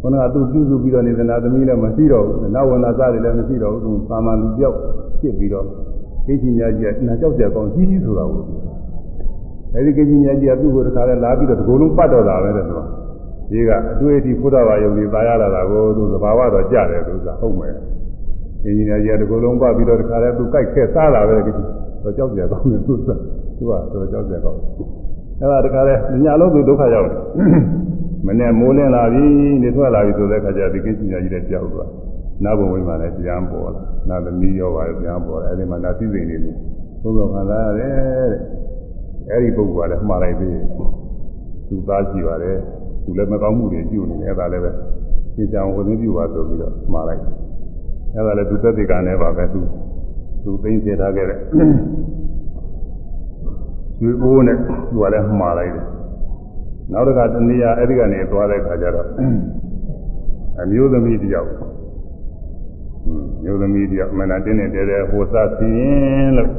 [0.00, 4.76] ခန္ဓာသူပြုစုပြီးတော့နေသနာသမီးလည်းမရှိတော့ဘူးနာဝနာစတွေလည်းမရှိတော့ဘူးသူသာမန်လူကြောက်
[5.20, 5.66] ဖြစ်ပြီးတော့
[6.26, 8.42] ကိစ္စညာကြီးကနာကြောက်ကြကောင်းကြီးကြီးဆိုတာကို
[9.74, 12.80] အဲဒီကိစ္စညာကြီးကသူ့ကိုတခါလဲလာပြီးတော့ဒီကုလုံးပတ်တော့တာပဲတဲ့သူက
[13.50, 17.74] ဒီကအတွေ့အထိဖုဒ္ဓဘာယုံကြီးပါရလာတာကိုသူသဘာဝတော့ကြားတယ်သူကဟုတ်မယ်
[18.62, 21.58] ကိစ္စညာကြီးကဒီကုလုံးပတ်ပြီးတော့တခါလဲသူကြိုက်ခဲစားတာပဲကိစ္စ
[22.04, 23.08] တော့ကြောက်ကြကောင်းတယ်သူက
[23.58, 24.60] သူကတော့ကြောက်ကြကောင်း
[25.40, 25.94] အဲဒါတခါလဲ
[26.24, 27.20] ညလုံးသူဒုက္ခရောက်တယ်
[28.26, 29.24] မနဲ့မိုးလင်းလာပြီ
[29.62, 31.90] နေထွက်လာပြီဆိုတဲ့အခါကျဒီကိစ္စညာကြီးလည်းကြောက်သွား
[32.44, 36.56] နာဘုံဝိမာန်လည်းပြန်ပေါ်လာနာသမီးရောပါပြန်ပေါ်လာအဲဒီမှာနာသိစိန်နေလို့
[37.02, 38.40] သုံးတော်ခံစားရတယ်တဲ့
[39.30, 40.56] အဲဒီပုဂ္ဂိုလ်ကလည်းမှားလိုက်သေး
[41.68, 42.58] သူသားရှိပါတယ်
[43.04, 44.70] သူလည်းမကောင်းမှုတွေပြုနေတယ်အဲဒါလည်းပဲ
[45.34, 47.20] သင်္ကြန်ဝိသင်းပြုပါဆိုပြီးတော့မှားလိုက်
[48.14, 49.60] အဲဒါလည်းသူသက်သေကနဲ့ပါပဲသူ
[50.42, 51.38] သူသိသိထားခဲ့တဲ့
[54.00, 54.72] ရွှေအိုးနဲ့သူ
[55.02, 55.86] ကလည်းမှားလိုက်တယ်
[56.92, 59.08] နောက်တစ်ခါတနည်းအားအဲ့ဒီကနေသွားတဲ့ခါကျတော့
[60.60, 61.50] အမျိုးသမီးတယောက်
[63.42, 66.50] မျိုးသမီးတယောက်မနာတင်းနေတဲတဲဟိုစသင်းလို့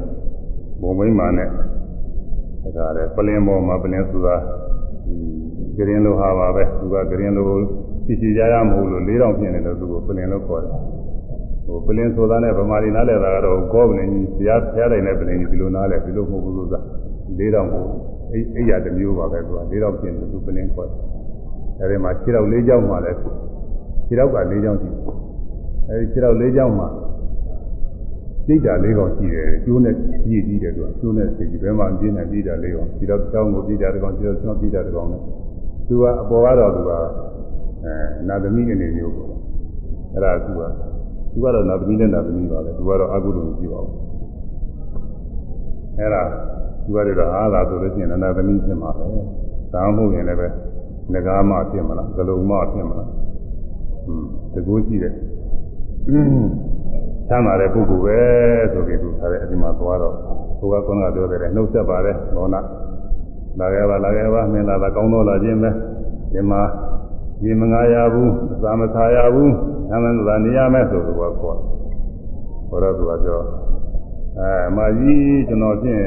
[0.82, 4.36] ဘုံမိမ့်မာနဲ့ဒါကြတဲ့ပလင်ပေါ်မှာပလင်ဆိုတာ
[5.78, 7.46] ဂရင်လိုဟာပါပဲသူကဂရင်လို
[8.06, 10.93] စီစီကြရမဟုတ်လို့၄တောင်ဖြစ်နေလို့သူကပလင်လို့ခေါ်တယ်
[11.66, 17.04] ဟိုပလင်ဆိုတာနဲ့ဗမာပြည်နားလဲတာကတော့ဂောပလင်ကြီးတရားဖျားတိုင်းနဲ့ပလင်ကြီးဒီလိုနားလဲဒီလိုမဟုတ်ဘူးလို့ဆိုတာ
[17.40, 17.86] ၄တောင်ကို
[18.32, 21.00] အိအိရတစ်မျိုးပါပဲသူက၄တောင်ပြင်သူပလင်းခေါ်တယ်
[21.80, 23.18] အဲဒီမှာခြေတော့၄ချောင်းမှလည်း
[24.08, 25.00] ခြေတော့က၄ချောင်းရှိတယ်
[25.90, 26.86] အဲဒီခြေတော့၄ချောင်းမှ
[28.46, 29.96] စိတ်ဓာတ်၄ကောင်ရှိတယ်ကျိုးနဲ့
[30.26, 35.22] ကြည့်ကြည့်တယ်သူကကျိုးနဲ့စိတ်ကြီးဘယ်မှာပြင်းနေပြီးတာ၄ကောင်ခြေတော့ချောင်းကိုပြီးတာတစ်ကောင်ခြေတော့ချောင်းပြီးတာတစ်ကောင်နဲ့
[35.88, 36.92] သူကအပေါ်ကတော့သူက
[37.84, 37.94] အဲ
[38.28, 39.32] နာသမီးအနေမျိုးပေါ့
[40.14, 40.62] အဲ့ဒါသူက
[41.34, 43.98] သူကတော့နာသမီးနဲ့နာသမီးပါပဲသူကတော့အကုသိုလ်မရှိပါဘူး
[45.98, 46.24] အဲ့ဒါ
[46.84, 49.06] သူကလည်းအားလာဆိုလို့ရှိရင်နာသမီးဖြစ်မှာပဲ
[49.74, 50.48] ဒါမှမဟုတ်ရင်လည်းပဲ
[51.14, 53.10] ငကားမဖြစ်မလားဂလုံမဖြစ်မလား
[54.08, 55.14] อืมတကူရှိတယ်
[57.28, 58.20] ချမ်းသာတဲ့ပုဂ္ဂိုလ်ပဲ
[58.72, 60.16] ဆိုပြီးသူထားတယ်အဒီမှာသွားတော့
[60.60, 62.62] ဘုရားကောင်းကပြောတယ်နှုတ်ဆက်ပါတယ်ဘောနာ
[63.60, 65.70] လာခဲ့ပါလာခဲ့ပါမင်းလာတာကောင်းတော့လာခြင်းပဲ
[66.34, 66.62] ဒီမှာ
[67.46, 71.58] ရေမငါရဘူးအစာမသာရဘူးဆ မ်းမ်းသာနေရမယ်ဆိုသူကခေါ်ခေါ်
[72.84, 73.40] တော့သူကပြော
[74.38, 76.04] အဲအမကြီးကျွန်တော်ဖြင့်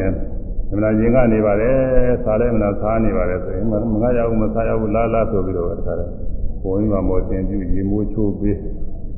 [0.76, 1.78] မနာရင်ကနေပါတယ်
[2.24, 3.72] စားလဲမနာစားနေပါတယ်ဆိုရင်မ
[4.03, 6.12] ငါရဘူးမစားရဘူးလားလားဆိုပြီးတော့တခါတည်း
[6.62, 8.57] ဘုန်းကြီးကမောတင်ပြရေမိုးချိုးပေး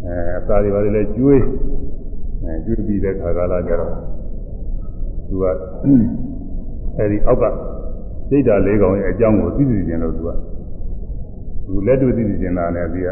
[0.04, 1.42] အဲအစာတွေပါတယ်လဲကျွေး
[2.44, 3.92] အဲကျွေးပြီးတဲ့ခါကလာကြတော့
[5.28, 5.44] သူက
[6.96, 7.44] အဲဒီအောက်က
[8.28, 10.30] စိတ်ဓာတ်လေးကောင်ရဲ့အကြောင်းကိုသိသိကျင်လို့သူက
[11.66, 13.08] သူလက်တွေ့သိသိကျင်တာနဲ့ဒီက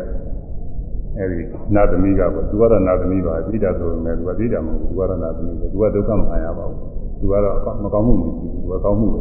[1.19, 1.39] အဲဒီ
[1.75, 6.81] နာသမီးကပေါ့သူကတော့နာသမီးပါသိတာဆိုပေမဲ့သူကသိတာမဟုတ်ဘူးသူကတော့နာသမီးပဲသူကဒုက္ခမခံရပါဘူး
[7.21, 9.21] သူကတော့မကောင်းမှုမရှိဘူးသူကကောင်းမှုပဲ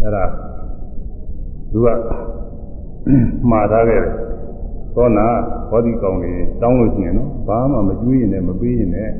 [0.00, 0.24] အဲ့ဒါ
[1.72, 1.88] သူက
[3.50, 4.14] မှားထားခဲ့တယ်
[4.96, 5.26] သောနာ
[5.70, 6.32] ဘောဓိကောင်တွေ
[6.62, 9.12] တောင်းလို့ရှိရင်နော်ဘာမှမကျွေးရင်လည်းမပေးရင်လည်း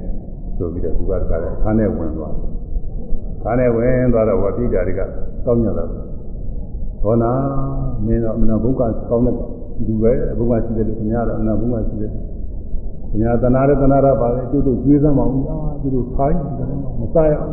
[0.56, 2.34] ဆိုပြီးတော့သူကတခါလဲခါနဲ့ဝင်သွား
[3.42, 5.00] ခါနဲ့ဝင်သွားတော့ဝပိတာတွေက
[5.44, 7.32] တောင်းညတာသောနာ
[8.06, 8.80] မင်းတော့မနာဘုက္ခ
[9.10, 9.34] ကောင်းတဲ့
[9.86, 12.12] လူပဲဘုက္ခရှိတယ်လို့ခင်ဗျားတော့မနာဘုက္ခရှိတယ်။
[13.20, 16.68] ညာတနာရတနာရပါလေကျုပ်တို့ကျွေးစမ်းမအောင်အာကျုပ်တို့ခိုင်းတယ်
[17.00, 17.52] မစားရအောင်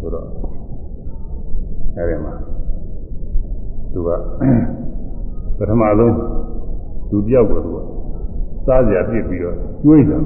[0.00, 0.26] ဆိုတော့
[1.96, 2.32] အဲဒီမှာ
[3.92, 4.10] သူက
[5.58, 6.14] ပထမဆုံး
[7.10, 7.78] သူတယောက်ကိုသူက
[8.66, 10.20] စားကြပြစ်ပြီးတော့ကျွေးတယ်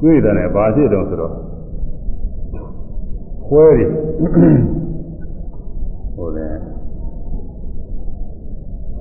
[0.00, 1.32] ကျွေးတယ်နဲ့ဘာဖြစ်တော့ဆိုတော့
[3.46, 3.90] ခွဲတယ်
[6.14, 6.46] ဟိုလေ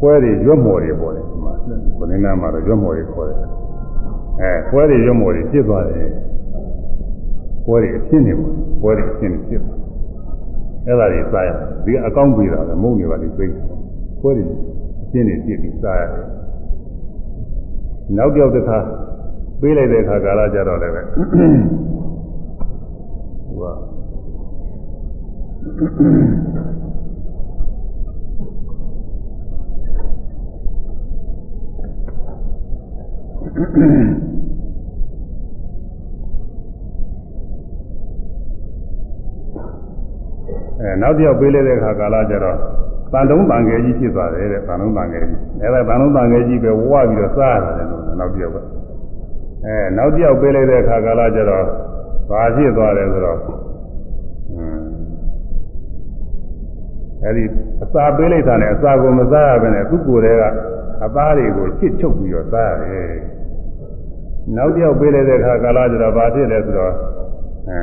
[0.01, 1.53] ခွဲတွေရွတ်မော်တွေပေါ်တယ်ဒီမှာ
[1.97, 3.37] ဘုရင်နာမှာတော့ရွတ်မော်တွေခေါ်တယ်
[4.41, 6.09] အဲခွဲတွေရွတ်မော်တွေဖြစ်သွားတယ်
[7.65, 8.51] ခွဲတွေအဖြစ်နေပေါ့
[8.81, 9.61] ခွဲတွေအဖြစ်နေဖြစ်
[10.85, 13.45] အဲ့ဒါတွေစားရတယ်ဒီအကောင့်ပေးတာလည်းမုံနေပါလိမ့်သိ
[14.21, 14.43] ခွဲတွေ
[15.03, 16.25] အဖြစ်နေဖြစ်ပြီးစားရတယ်
[18.17, 18.77] နောက်ပြောက်တစ်ခါ
[19.61, 21.25] ပေးလိုက်တဲ့အခါကာလကြတော့လည်းပဲဟို
[23.61, 23.65] က
[33.51, 42.57] အဲနောက်တစ်ယောက်ပေးလိုက်တဲ့အခါကာလကျတော့
[43.13, 48.57] တန်တုံးတန်ငယ်ကြီးဖြစ်သွားတယ်တဲ့တန်တုံးတန်ငယ်ကြီးအဲဒါတန်တုံးတန်ငယ်ကြီးပဲဝဝပြီးတော့စားရတယ်လို့နောက်တစ်ယောက်က
[49.65, 51.65] အဲနောက်တစ်ယောက်ပေးလိုက်တဲ့အခါကာလကျတော့
[52.29, 53.39] ဘာဖြစ်သွားတယ်ဆိုတော့
[57.23, 57.43] အဲဒီ
[57.83, 60.43] အစာပေးလိုက်တာနဲ့အစာကိုမစားရဘဲနဲ့သူ့ကိုယ်တည်းက
[61.05, 63.09] အသားတွေကိုချစ်ချုပ်ပြီးတော့စားရတယ်
[64.55, 66.93] နောက်တစ်ယောက်ပေးလိုက်တဲ့အခါကာလကျတော့ဘာဖြစ်လဲဆိုတော့
[67.69, 67.79] အဲ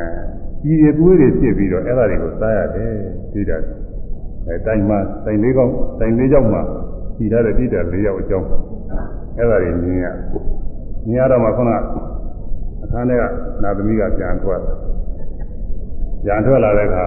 [0.62, 2.92] ဒီရသွေးတွေဖြစ်ပြီးတော့အဲ့ဒါတွေကိုစားရတယ်
[3.32, 3.62] သိတယ်
[4.46, 6.62] အဲတိုင်းမှာတိုင်းလေးကောင်းတိုင်းလေးကြောက်မှာ
[7.16, 8.48] ဖြီထားတဲ့ပြည့်တဲ့လေးယောက်အကြောင်း
[9.36, 10.06] အဲ့ဒါတွေမြင်ရ
[11.06, 11.70] မြင်ရတော့မှခုန
[12.82, 13.22] အခန်းထဲက
[13.62, 14.60] နာသမီးကပြန်ထွက်
[16.24, 17.06] ပြန်ထွက်လာတဲ့အခါ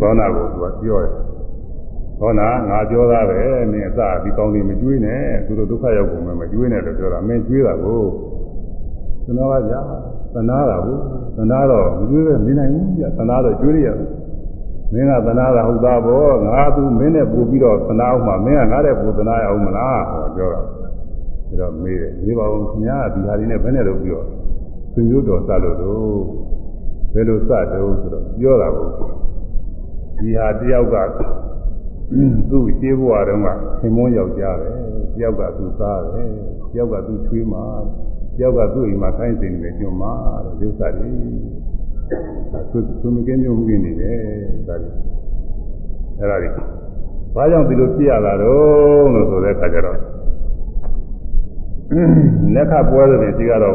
[0.00, 1.12] သောနာကိုသူကပြောတယ်
[2.20, 3.40] သောနာငါပြောသားပဲ
[3.72, 8.02] မင်းအစဒီကောင်းလေးမကျွေးနဲ့သူတို့ဒုက္ခရောက်ကုန်မယ်မကျွေးနဲ့လို့ပြောတာမင်းကျွေးတာကို
[9.26, 9.80] သနာပါဗျာ
[10.34, 10.96] သနာတာကို
[11.36, 13.96] သနာတော့မကျွေးပဲနေနိုင်ဘူးဗျာသနာတော့ကျွေးရတယ်
[14.92, 20.72] မင်းကသနာတာဟုတ်သားပေါ့ငါသူမင်းနဲ့ပို့ပြီးတော့သနာအောင်မှမင်းကငါတဲ့ပို့သနာရအောင်မလားဟောပြောတာဒါ
[21.60, 24.20] တော့မေးတယ်မေးပါဦးခင်ဗျာဒီဟာဒီနဲ့ဘယ်နဲ့လို့ပြော
[24.94, 26.18] သူမျိုးတော်စလို့တော့
[27.14, 28.88] ဘယ်လိုစတော့ဆိုတော့ပြောတာကို
[30.18, 30.96] ဒီဟာတယောက်က
[32.50, 33.48] သူ့ရှင်းဘဝတုန်းက
[33.80, 34.70] သင်မွန်းယောက်ျားပဲ
[35.16, 36.28] တယောက်ကသူသားတယ်
[36.72, 37.64] တယောက်ကသူချွေးမှာ
[38.36, 40.12] တယောက်ကသူ့အိမ်မှာခိုင်းစင်နေကျွန်းမှာ
[40.44, 41.10] တဲ့ဒီဥစ္စာတွေ
[42.70, 44.18] သူသူမကင်းမျိုးမှုနေတယ်
[44.68, 44.90] ဒါတွေ
[46.18, 46.50] အဲ့ဒါတွေ
[47.34, 49.98] ဘာကြောင့်ဒီလိုဖြစ်ရတာတော့လို့ဆိုတဲ့အခါကျတော့
[52.54, 53.74] လက်ခပွဲတွေဒီကတော့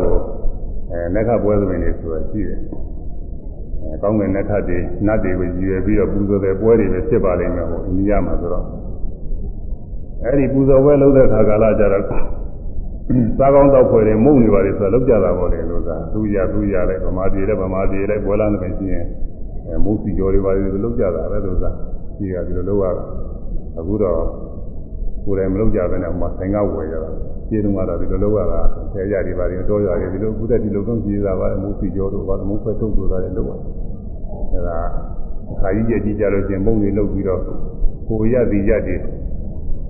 [0.91, 2.59] အဲလက်ခပွဲတွေနေဆိုတာရှိတယ်
[3.89, 8.65] အဲကောင်းကင်လက်ခတွေနတ်တွေကိုရည်ရွယ်ပြီးတော့ပူဇော်တဲ့ပွဲတွေလည်းဖြစ်ပါလိမ့်မယ်ဟိုအိန္ဒိယမှာဆိုတော့
[10.23, 19.05] အဲဒီပူဇော်ပွဲလုပ်တဲ့အခါကာလကျတော့စားကောင်းတော့ဖွယ်တယ်မုံနေပါလေဆိုတော့လောက်ကြတာပေါ့လေလို့သာသူရသူရလဲဗမာပြည်လဲဗမာပြည်လဲပွဲလာနေမယ်ရှိရင်
[19.67, 21.69] အဲမုံစီကျော်တွေပါလေလောက်ကြတာပဲလို့သာ
[22.17, 23.03] ရှိကဒီလိုလုပ်ရတာ
[23.79, 24.19] အခုတော့
[25.25, 27.09] ကိုယ်တိုင်မလုပ်ကြဘဲနဲ့ဟိုမှာဆိုင်ကဝယ်ရတာ
[27.49, 28.59] ခြေတုံးကတော့ဒီလိုလုပ်ရတာ
[28.93, 33.57] ဆယ်ရတွေပါရင်တော့ရတယ်ဒီလိုအခုတည်းဒီလိုတော့ကြည်ရတာပါမုံစီကျော်တို့ဘာမုံဖက်ထုတ်တို့သားတွေလုပ်ရတာ
[34.51, 34.77] အဲဒါ
[35.61, 37.41] ခါကြီးကြည့်ကြလို့ချင်းမုံတွေလုပ်ပြီးတော့
[38.09, 38.99] ကိုရသည်ရတဲ့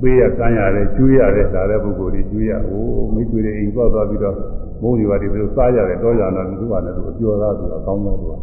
[0.02, 4.36] ပေးရကမ်းရတယ်ကျွေးရတယ်ဒါတဲ့ပုဂ္ဂိုလ်တွေကျွေးရဟိုမိသွေတွေအိမ်သွားသွားပြီးတော့
[4.82, 8.34] မုန်းတွေပါဒီလိုစားရတယ်တော့ရတော့သူကလည်းသူအကျော်သားသူအကောင်းဆုံးသူက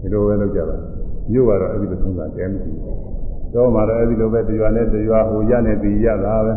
[0.00, 0.76] ဒီလိုပဲလုပ်ကြတာ
[1.30, 2.98] မြို့ကတော့အဲ့ဒီလိုသုံးတာတဲမရှိဘူး
[3.54, 6.52] တော့မှတော့အဲ့ဒီလိုပဲတရားနဲ့တရားဟိုရနဲ့ဒီရတာပဲ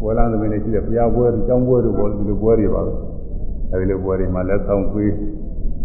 [0.00, 2.92] ပွဲလာသမီးတွေရှိတဲ့ဘုရားပွဲတွေကျောင်းပွဲတွေပေါ်ဒီလိုပွဲတွေပါပဲ
[3.70, 5.12] အဲ့ဒီလိုပွဲတွေမှာလက်ဆောင်ပေး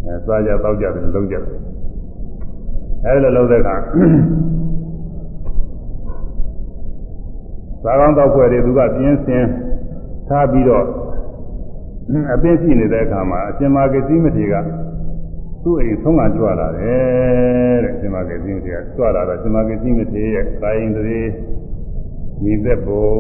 [0.06, 1.44] အဲစားကြတောက်ကြတယ်လုပ်ကြတယ်
[3.06, 3.76] အဲ့လိုလုပ်တဲ့အခါ
[7.84, 9.46] သာကောင်းတော့ခွဲတွေသူကပြင်းစင်
[10.28, 10.86] ထားပြီးတော့
[12.34, 14.54] အပင်းရှိနေတဲ့အခါမှာအရှင်မာကတိမထေက
[15.64, 21.32] သူ့အိမ်ဆုံးကကြွလာတယ်တဲ့အရှင်မာကတိမထေကကြွလာတော့အရှင်မာကတိမထေရဲ့ကာယင်တည်း
[22.44, 23.16] မိသက်ပုံ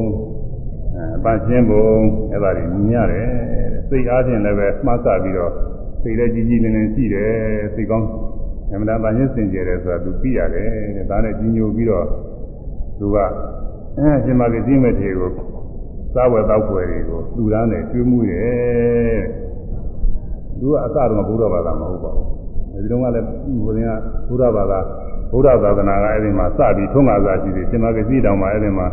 [1.15, 1.85] အပရှင်းပုံ
[2.31, 3.27] အဲ့ဒါတွေမြင်ရတယ်
[3.89, 5.53] စိတ်အားဖြင့်လည်းပဲမှားဆပြီးတော့
[6.01, 7.31] စိတ်လည်းကြီးကြီးလင်းလင်းရှိတယ်
[7.75, 8.07] စိတ်ကောင်း
[8.71, 12.05] အမှန်တန်ပန်းချင်းစင်ကြယ်တယ်ဆိုတာသူသိရတယ်တဲ့ဒါနဲ့ကြီးညိုပြီးတော့
[12.99, 13.17] သူက
[13.97, 15.29] အဲရှင်မကတိမဲ့တွေကို
[16.13, 19.21] စားဝယ်တောက်ွယ်တွေကိုလူသားနဲ့ကျွေးမှုရဲ့
[20.59, 23.27] သူကအစတော့ဘုရားဘာသာမဟုတ်ပါဘူးဒီတုန်းကလည်း
[23.65, 24.79] ဘုရင်ကဘုရားဘာသာ
[25.31, 28.87] ဘုရားသာသနာကအဲ့ဒီမှာစပြီးထုံးကားစားရှိတယ်ရှင်မကတိတောင်မှာအဲ့ဒီမှာ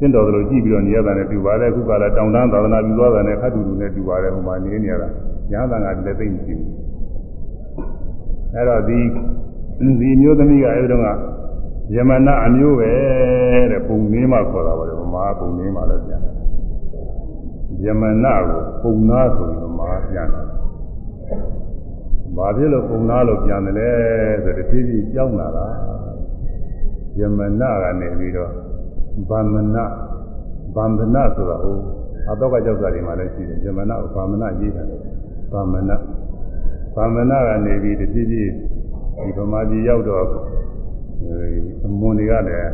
[0.00, 5.08] သင်တော်တို့ကြည့်ပြီးတော့နေရတာနဲ့ပြပါတယ်အခုကလည်းတောင်တန်းသာသနာပြုသွားတာနဲ့ခတ်တူတူနဲ့ပြပါတယ်ဟိုမှာနေနေရတာ
[5.50, 6.70] ညာတန်ကလည်းသိမ့်မရှိဘူး
[8.54, 8.98] အဲ့တော့ဒီ
[10.00, 11.08] ဒီမျိုးသမီးကအဲဒီတော့က
[11.94, 12.92] ယမနာအမျိုးပဲ
[13.70, 16.34] တဲ့ပုံနည်းမှခေါ်တာပါလေဗမာပုံနည်းမှလည်းပြန်တယ်
[17.84, 20.46] ယမနာကိုပုံနာဆိုပြီးဗမာပြန်တယ်
[22.36, 23.90] ဘာဖြစ်လို့ပုံနာလို့ပြန်တယ်လဲ
[24.44, 25.66] ဆိုတော့တဖြည်းဖြည်းကြောင်းလာတာ
[27.18, 28.52] ယမနာကနေပြီးတော့
[29.28, 29.84] ဗန္ဒနာ
[30.76, 31.78] ဗန္ဒနာဆိုတာဟို
[32.30, 34.96] အတော့ကကြောက်စာတွေမှာလည်းရှိတယ်ယမနာကိုဗန္ဒနာရေးတာလေ
[35.52, 35.96] ဗန္ဒနာ
[36.94, 38.52] ဗန္ဒနာကနေပြီးတဖြည်းဖြည်း
[39.16, 40.24] ဒီဗမာပြည်ရောက်တော့
[41.84, 42.70] အမွန်တွေကလည်း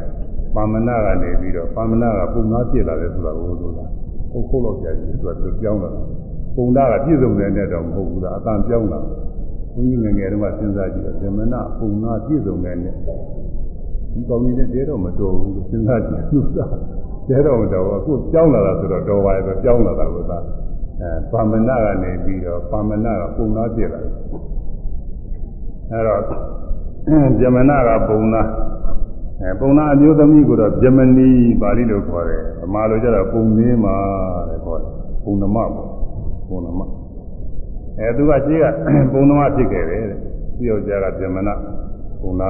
[0.55, 3.85] ပါမနာကနေပြီးတော့ပါမနာကပုံနာဖြစ်လာတယ်ဆိုတာကိုဆိုတာ
[4.31, 6.03] ဟုတ်ခုတ်လို့ကြာကြီးသူကသူပြောင်းလာတာ
[6.57, 9.01] ပုံနာကပြည့်စုံတဲ့နဲ့တော့မဟုတ်ဘူးလားအတန်ပြောင်းလာ
[9.73, 12.95] ဘုန်းကြီးငယ်ငယ်တုန်းကစဉ်းစားကြည့်တော့ဇမနာပုံနာပြည့်စုံတဲ့နဲ့
[14.17, 16.59] ဒီကောင်းနေတဲ့တဲတော့မတော်ဘူးလို့စဉ်းစားကြည့်သူက
[17.29, 20.39] တဲတော့မတော်ဘူးအခုပြောင်းလာတာဆိုတော့တော်ပါရဲ့ဆိုပြောင်းလာတာကသာ
[21.01, 24.13] အဲပါမနာကနေပြီးတော့ပါမနာကပုံနာပြည့်လာတယ်
[25.91, 26.21] အဲတော့
[27.41, 28.43] ဇမနာကပုံနာ
[29.41, 31.29] အဲပုံနာအမျိုးသမီးကိုတော့ဇမနီ
[31.61, 33.97] ပါဠိလိုခေါ်တယ်ဗမာလိုကျတော့ပုံနင်းမှာ
[34.49, 34.93] တဲ့ခေါ်တယ်
[35.25, 35.71] ပုံနမပေါ့
[36.49, 36.81] ပုံနမ
[37.99, 38.65] အဲသူကရှိက
[39.13, 40.19] ပုံနမဖြစ်ခဲ့တယ်တဲ့
[40.57, 41.55] သူယောက်ျားကဇမနာ
[42.21, 42.49] ပုံနာ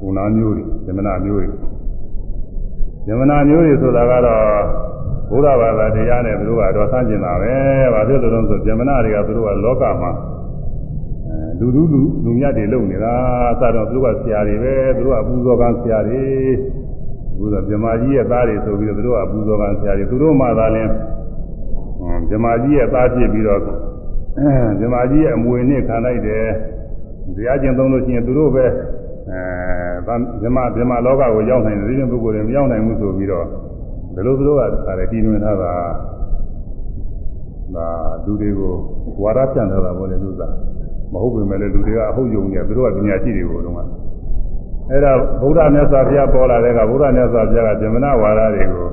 [0.00, 1.46] ပုံနာမျိုးတွေဇမနာမျိုးတွေ
[3.06, 4.86] ဇမနာမျိုးတွေဆိုတာကတော့
[5.30, 7.54] ဘုရားဘာသာတရားနဲ့သူတို့ကတော့ဆန့်ကျင်တာပဲ
[7.94, 10.10] ဘာဖြစ်လို့လဲဆိုဗြဟ္မဏတွေကသူတို့ကလောကမှာ
[11.26, 13.14] အဲလူလူလူလူမြတ်တွေလုံနေတာ
[13.60, 16.22] စတော့သူတို့ကဆရာတွေပဲသူတို့ကပူဇော်ကံဆရာတွေ
[17.38, 20.90] ဘုရားဗြဟ္မာကြီးရဲ့သားတွေဆိုပြီးတော့သူတို့ကပူဇော်ကံဆရာတွေသူတို့မှသာလင်း
[22.28, 26.46] ဗြဟ္မာကြီးရဲ့သားဖြစ်ပြီးတော့ဗြဟ္မာကြီးရဲ့အမွေနဲ့ခံလိုက်တယ်
[27.36, 28.64] ဇာကျင်သုံးလို့ရှိရင်သူတို့ပဲ
[29.30, 29.40] အဲ
[29.96, 33.46] ဗြဟ္မာဗြဟ္မာလောကကိုရောက်နိုင်တယ်ဒီလိုပုဂ္ဂိုလ်တွေမရောက်နိုင်ဘူးဆိုပြီးတော့
[34.14, 35.72] ဘယ်လိုသူတို့ကဒါလည်းတည်နေထားတာ
[37.74, 37.88] ဒါ
[38.24, 38.72] လူတွေကို
[39.22, 40.42] ဝါဒဖြန့်ထားတာပေါ့လေသူက
[41.12, 43.74] မဟုတ်ပေမဲ့လည်းလူတွေကအဟုတ်ယုံနေသူတို့ကပညာရှိတွေကိုတော့
[44.90, 45.12] အဲ့ဒါ
[45.42, 48.88] ဗုဒ္ဓမြတ်စွာဘုရားပေါ်လာတဲ့ကဗုဒ္ဓမြတ်စွာဘုရားကဇမနာဝါဒတွေကို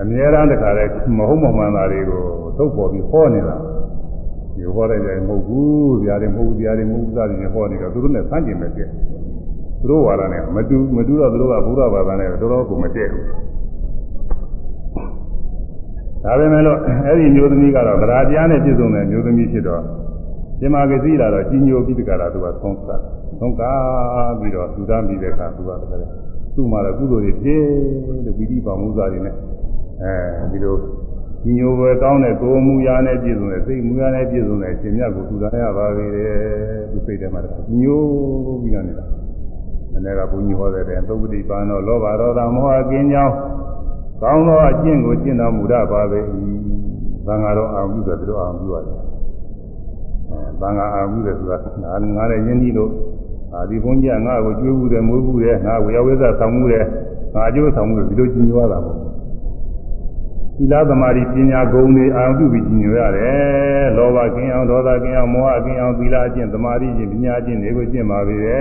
[0.00, 0.84] အမြဲတမ်းတခါလဲ
[1.16, 2.22] မဟုတ်မမှန်တာတွေကို
[2.56, 3.56] ထုတ်ပေါ်ပြီးဟောနေတာ
[4.54, 9.15] ဒီဟောလိုက်တယ်မဟုတ်ဘူးဗျာတွေမဟုတ်ဘူးဗျာတွေမဟုတ်ဘူးသားတွေဟောနေတော့သူတို့နဲ့ဆန့်ကျင်မဲ့တဲ့သူ
[9.90, 13.24] တို့ဝါဒနဲ့မတူမတူတော့သူတို့ကဘုရားဘာသာနဲ့တော်တော်ကိုမတည့်ဘူး
[16.24, 19.82] ဒါပေမဲ့လို့အဲ့ဒီမျိုးသမီးကတော့ဗราတရားနဲ့ပြည့်စုံတဲ့မျိုးသမီးဖြစ်တော့
[20.58, 23.02] ရှင်မာကစီလာတော့ကြီးညိုပြီးတကလားသူကသုံးစား
[23.40, 26.08] သုံးကားပြီးတော့သူတမ်းပြီးတဲ့အခါသူကတကယ်
[26.54, 27.66] သူ့မှာတော့ကုသိုလ်တွေပြည့်
[28.24, 29.34] တဲ့ပိဋိပါမှုစားတွေနဲ့
[30.02, 30.12] အဲ
[30.52, 30.74] ဒီလို
[31.42, 36.32] ကြီးညိုပဲကောင်းတဲ့ကိုယ်မူရာနဲ့ပြည့်စုံတဲ့စိတ်မူရာနဲ့ပြည့်စုံတဲ့ရှင်မြတ်ကိုသူတမ်းရပါပေတယ်
[36.90, 38.02] သူစိတ်ထဲမှာတကကြီးညို
[38.62, 39.04] ပြီးတော့နေတာ
[39.96, 43.34] အနေကဘုန်းကြီးဟောတဲ့တဲ့သုပ္ပတိပါဏောလောဘဒေါသမောဟကင်းကြောင်း
[44.22, 46.20] ကောင်းသောအကျင့်ကိုကျင့်တော်မူရပါပေ၏။
[47.26, 48.96] ဘာငါတော့အာမှုဆိုတော့အာမှုရတယ်။
[50.30, 52.90] အဲဘာငါအာမှုတယ်ဆိုတာငါငါလည်းယဉ်ကြီးလို့
[53.52, 56.84] အာဒီဘုန်းကြီးကငါ့ကိုကျွေးဘူးတယ်မွေးဘူးတယ်ငါဝေယဝိဇ္ဇဆောင်မှုတယ်
[57.34, 58.96] ငါအကျိုးဆောင်မှုတယ်ဒီလိုကျင့်ကြွားတာပေါ့။
[60.56, 68.60] သီလသမာဓိပညာဂုဏ်တွေအာရုံပြုပြီးကျင့်ကြွရတယ်။လောဘကင်းအောင်ဒေါသကင်းအောင်မောဟကင်းအောင်သီလအကျင့်သမာဓိကျင့်ပညာကျင့်တွေကိုကျင့်ပါပြီလေ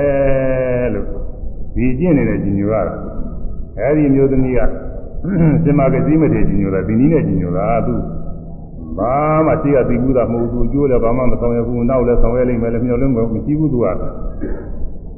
[0.94, 1.25] လို့
[1.76, 2.96] ဒီကျင့်နေတဲ့ကျင့်ကြွားတာ။
[3.80, 4.60] အဲဒီမျိုးသမီးက
[5.64, 7.96] စင်မာကစည်းမထေကြီးညိုတာဒီနည်းနဲ့ကြီးညိုတာသူ
[8.98, 9.14] ဘာ
[9.46, 13.88] မှရှိကသိဘူးတာမဟုတ်ဘူးအကျိုးလည်းဘာမှမဆောင်ရဘူးနောက်လည်းဆောင်ရလိမ့်မယ်လည်းမျှော်လင့်မမရှိဘူးသူက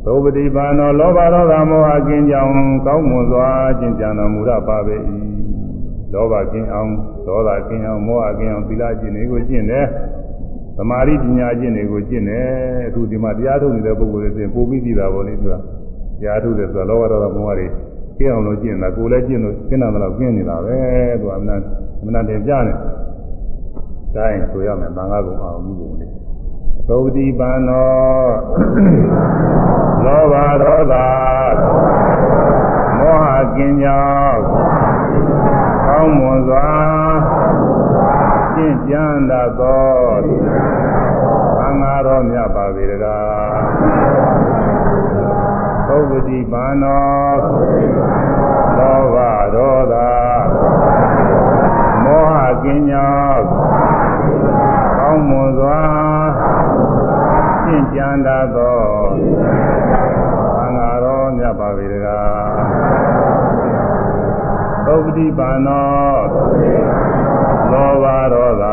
[0.05, 2.51] သောပတိပါနောလောဘဒေါသမောဟကင်းကြောင်
[2.85, 3.47] ကောင်းမွန်စွာ
[3.79, 4.95] ကျင့်ကြံတော်မူရပါပေ၏
[6.13, 6.91] လောဘကင်းအောင်
[7.27, 9.85] ဒေါသကင်းအောင်မောဟကင်းအောင်သီလကျင့်တွေကိုကျင့်တယ်
[10.77, 12.45] သမာဓိပညာကျင့်တွေကိုကျင့်တယ်
[12.87, 15.55] အခုဒီမှာတရားထုတ်နေတဲ့ပုဂ္ဂိုလ်တွေဆိုပို့ပြီးသိတာပေါ့လေသူကတ
[16.25, 17.67] ရားထုတ်တယ်ဆိုတော့လောဘဒေါသမောဟတွေ
[18.17, 20.77] ကျင့်အောင်လို့ကျင့်တာကိုယ်လည်းကျင့်လို့ကျင့်တာတော့ကျင့်နေတာပဲ
[21.19, 21.59] သူကအမှန်
[21.99, 22.73] အမှန်တင်ပြနေ
[24.15, 26.07] တိုင်းဆိုရမယ်ဘာငါကုံအောင်မှုကုန်လေ
[26.87, 28.27] သုတိပန်နော
[30.03, 30.93] လောဘဒေါသ
[32.97, 34.41] မောဟကင်းကြောင်း
[35.87, 36.67] ကောင်းမွန်စွာ
[38.55, 39.89] ကျင့်ကြံတတ်သော
[41.57, 44.26] ဘာငါတော်မြတ်ပါပေတကား
[45.97, 47.37] သုပတိပါနော
[48.77, 49.17] လောဘ
[49.55, 49.95] ဒေါသ
[52.03, 53.43] မောဟကင်းကြောင့်
[54.99, 55.79] ကောင်းမွန်စွာ
[57.63, 58.81] ရှင်းကြံတတ်သော
[60.57, 62.49] သံဃာတော်မြတ်ပါပေတကား
[64.85, 65.89] သုပတိပါနော
[67.71, 68.65] လောဘဒေါသ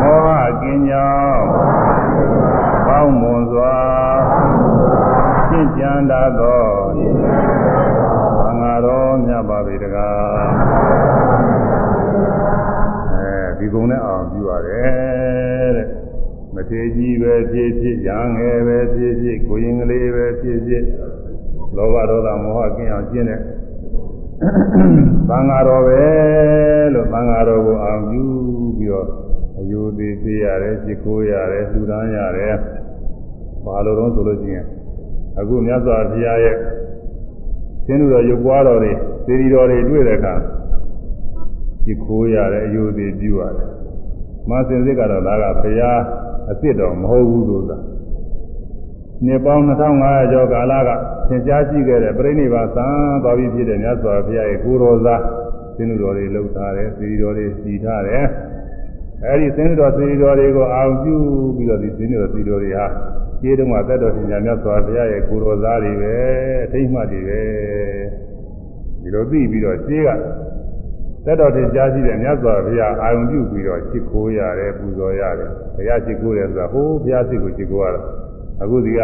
[0.00, 0.28] မောဟ
[0.62, 1.42] ကင်းကြောင့်
[2.86, 4.11] ကောင်းမွန်စွာ
[5.82, 6.62] ရှင်းကြံတတ်သော
[8.44, 10.50] သံဃာတော်မြတ်ပါပေတကား
[13.12, 15.88] အဲဒီကုံနဲ့အောင်ပြုရတယ်တဲ့
[16.54, 20.84] မထေကြီးပဲဖြစ်ဖြစ်ရငယ်ပဲဖြစ်ဖြစ်ကိုရင်ကလေးပဲဖြစ်ဖြစ်
[21.76, 23.40] လောဘဒေါသမောဟကင်းအောင်ကျင့်တဲ့
[25.28, 26.02] သံဃာတော်ပဲ
[26.94, 28.24] လို့သံဃာတော်ကိုအောင်ပြု
[28.78, 29.06] ပြီးတော့
[29.58, 32.56] အယုသေးပေးရတယ်จิตကိုရတယ်လှူဒန်းရတယ်
[33.64, 34.66] ဘာလို့တော့ဆိုလို့ရှိရင်
[35.38, 36.56] အခုမြတ်စွာဘုရားရဲ့
[37.86, 38.92] သင်္တို့တော်ရုပ်ပွားတော်တွေ
[39.26, 40.34] သေရီတော်တွေတွေ့တဲ့အခါ
[41.84, 43.68] จิตကိုရတယ်အယုသေးပြုရတယ်
[44.48, 46.00] မဆင်စစ်ကတော့ဒါကဘုရား
[46.48, 47.78] အစ်စ်တော်မဟုတ်ဘူးဆိုတာ
[49.26, 50.90] နှစ်ပေါင်း2500ကျော်ကာလက
[51.28, 52.86] သင်ကြားရှိခဲ့တဲ့ပြိဋိဘာသံ
[53.22, 55.22] သွားပြီးဖြစ်တဲ့မြတ်စွာဘုရားရဲ့ကိုရောစား
[55.76, 58.24] သင်္တို့တော်တွေလှုပ်ထားတယ်သေရီတော်တွေစီထားတယ်
[59.26, 61.16] အဲဒီသင်္တော်သေရီတော်တွေကိုအာရုံပြု
[61.56, 62.86] ပြီးတော့ဒီသင်္တော်သေရီတော်တွေဟာ
[63.42, 66.14] ခြေတုံးကသက်တော်ရှင်မြတ်စွာဘုရားရဲ့ကိုရောစားတွေပဲ
[66.64, 67.40] အထိတ်မှတ်တွေပဲ
[69.02, 70.08] ဒီလိုသိပြီးတော့ခြေက
[71.24, 78.00] သက်တော်တင်ကြားရှိတဲ့မြတ်စွာဘုရားအာရုံပြုပြီးတော့ချစ်ခိုးရတယ်ပူဇော်ရတယ်ဘုရားချစ်ခိုးတယ်ဆိုတာဟိုးဘုရားစိတ်ကိုချစ်ခိုးရတာ
[78.62, 79.00] အခုဒီက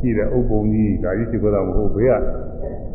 [0.00, 2.12] ရှိတဲ့ဥပ္ပုံကြီးဒါကြီးချစ်ခိုးတာမဟုတ်ဘေးက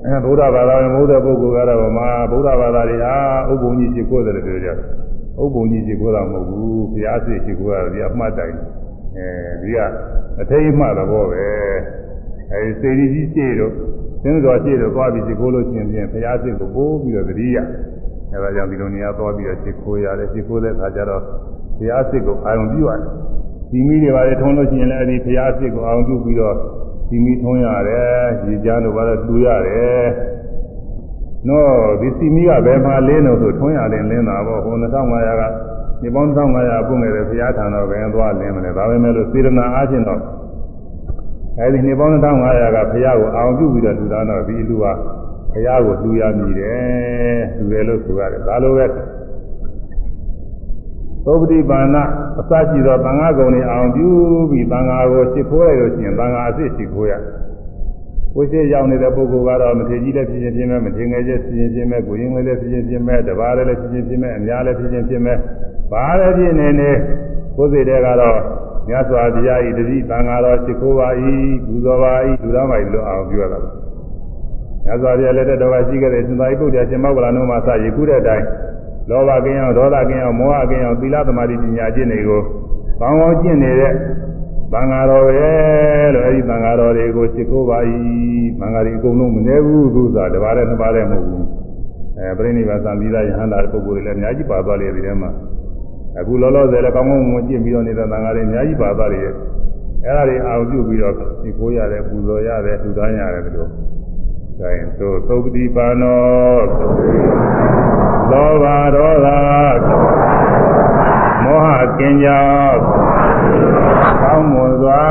[0.05, 3.13] အဲဗုဒ္ဓဘာသာဝင်မဟုတ်တဲ့ပုဂ္ဂိုလ်ကတော့မှာဗုဒ္ဓဘာသာတွေဟာ
[3.51, 4.77] ဥပ္ပုံကြီးချစ်ခိုးတယ်လို့ပြောကြတယ်
[5.41, 8.53] ဥပ္ပုံကြီးချစ်ခိုးတာမဟုတ်ဘူးဘုရားစိတ်ချစ်ခိုးရတယ်ဒီအမှတ်တိုင်
[9.19, 9.31] အဲ
[9.61, 9.77] ဒီက
[10.41, 11.45] အထိတ်မှသဘောပဲ
[12.51, 13.73] အဲဒီစေတီကြီးရှေ့တော့
[14.23, 17.57] သင်္တော်ရှေ့တော့သွားပြီးချစ်ခိုးလို့ရှိရင်ဘုရားစိတ်ကိုပိုးပြီးတော့သတိရ
[18.31, 21.21] အဲဒါကြောင့်ဒီလိုနေရာသွားပြီးတော့ရှ िख ိုးရတယ်ရှ िख ိုးတဲ့အခါကျတော့
[21.77, 22.99] ဘုရားစစ်ကိုအာရုံပြုရတယ်
[23.71, 26.55] ဒီမိတွေပါလေထုံးလို့ရှိရင်လည်းအဲဒီဘုရားစစ်ကိုအာရုံပြုပြီးတော့
[27.09, 28.07] ဒီမိထုံးရတယ်
[28.47, 30.05] ရေချမ်းတို့ပါတော့တူရတယ်
[31.47, 31.71] နော်
[32.01, 35.43] ဒီစီမီကဘယ်မှာလင်းလို့ဆိုထုံးရတယ်လင်းတာပေါ့ဟို2500က
[36.01, 40.21] ဒီပေါင်း1500ပုံငယ်တဲ့ဘုရားထံတော်ဘယ်သွားလင်းမလဲဒါပဲမဲ့လို့စေရနာအားဖြင့်တော့
[41.59, 44.91] အဲဒီနေပေါင်း1500ကဘုရားကိုအာရုံပြုပြီးတော့လူသားတော့ဒီလူဟာ
[45.53, 48.85] ဘုရားကိုလူရမိတယ်လူတယ်လို့ဆိုရတယ်ဒါလိုပဲ
[51.25, 51.95] သုပတိပါဏ
[52.39, 54.09] အစရှိသောသံဃာကုံတွေအောင်ပြု
[54.51, 57.13] ပြီးသံဃာကိုရှ िख ိုးလိုက်လို့ရှိရင်သံဃာအစ်စ်ရှ िख ိုးရ
[58.33, 65.37] ကိုရှိရောက်နေတဲ့ပုဂ္ဂိုလ်ကတော့မထေကြီးလည်းဖြစ်ချင်းဖြစ်မဲ့မထေငယ်ချင်းဖြစ်ချင်းဖြစ်မဲ့ကိုရင်ငယ်လည်းဖြစ်ချင်းဖြစ်မဲ့တပါးလည်းဖြစ်ချင်းဖြစ်မဲ့အများလည်းဖြစ်ချင်းဖြစ်မဲ့
[65.91, 66.91] ဘာလည်းဖြစ်နေနေ
[67.55, 68.39] ကိုယ်စိတ်တွေကတော့
[68.87, 71.07] မြတ်စွာဘုရားဤတတိသံဃာတော်ရှ िख ိုးပါ၏
[71.65, 78.45] ပူဇော်ပါ၏လူသားပါ၏လို့အောင်ပြောရတာမြတ်စွာဘုရားလက်ထက်တော်ကရှိခဲ့တဲ့သင်္သာရိပုတ္တရာရှင်မောကလန်တို့မှာစရည်ခုတဲ့အတိုင်း
[79.09, 82.41] လောဘကင်းအောင်ဒေါသကင်းအောင်မောဟကင်းအောင်သီလသမာဓိပညာကျင့်တွေကို
[82.99, 83.93] ကောင်းကောင်းကျင့်နေတဲ့
[84.73, 85.39] သံဃာတော်ပဲ
[86.13, 87.77] လို့အဲဒီသံဃာတော်တွေကိုရှ िख ိုးပါ၏
[88.59, 91.45] သံဃာတွေအကုန်လုံးမနေဘူးသူစားတပါးနဲ့နှစ်ပါးနဲ့မဟုတ်ဘူး
[92.17, 95.29] အဲပြိဋိဘသံသီလယဟန္တာပုဂ္ဂိုလ်တွေလည်းအများကြီးပါသွားလေဒီထဲမှာ
[96.17, 103.67] အခုလောလောဆယ်လည်းကောင်းကောင်းမွန်ကျင့်ပြီးတော့နေတဲ့သံဃာတွေအများကြီးပါသွားလေအဲဒါတွေအာရုံပြုပြီးတော့ရှ िख ိုးရတယ်ပူဇော်ရတယ်ထူထမ်းရတယ်ဒီလို
[104.59, 106.19] ဒါရင်သို့သုပတိပါနော
[108.31, 108.65] လောဘ
[108.95, 109.27] ဒေါသ
[111.43, 112.79] မောဟကင်းကြောင့်
[114.21, 115.03] ကောင်းမွန်စွာ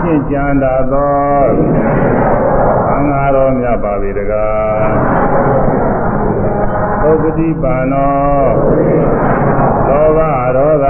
[0.00, 1.46] ရှင်းကြံတာသော
[2.86, 5.33] သံဃာတော်မြတ်ပါပြီတကား
[7.06, 8.46] သုပတိပါနော
[9.88, 10.18] လောဘ
[10.56, 10.86] ဒေါသ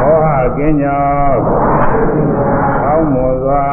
[0.00, 0.26] မောဟ
[0.56, 1.38] ကင်းကြောင့်
[2.84, 3.66] ကောင်းမွန်စွာ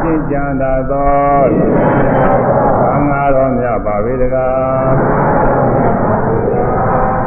[0.00, 1.40] ရှင်းကြံတာသော
[2.88, 4.94] သံဃာတော်မြတ်ပါပေတကား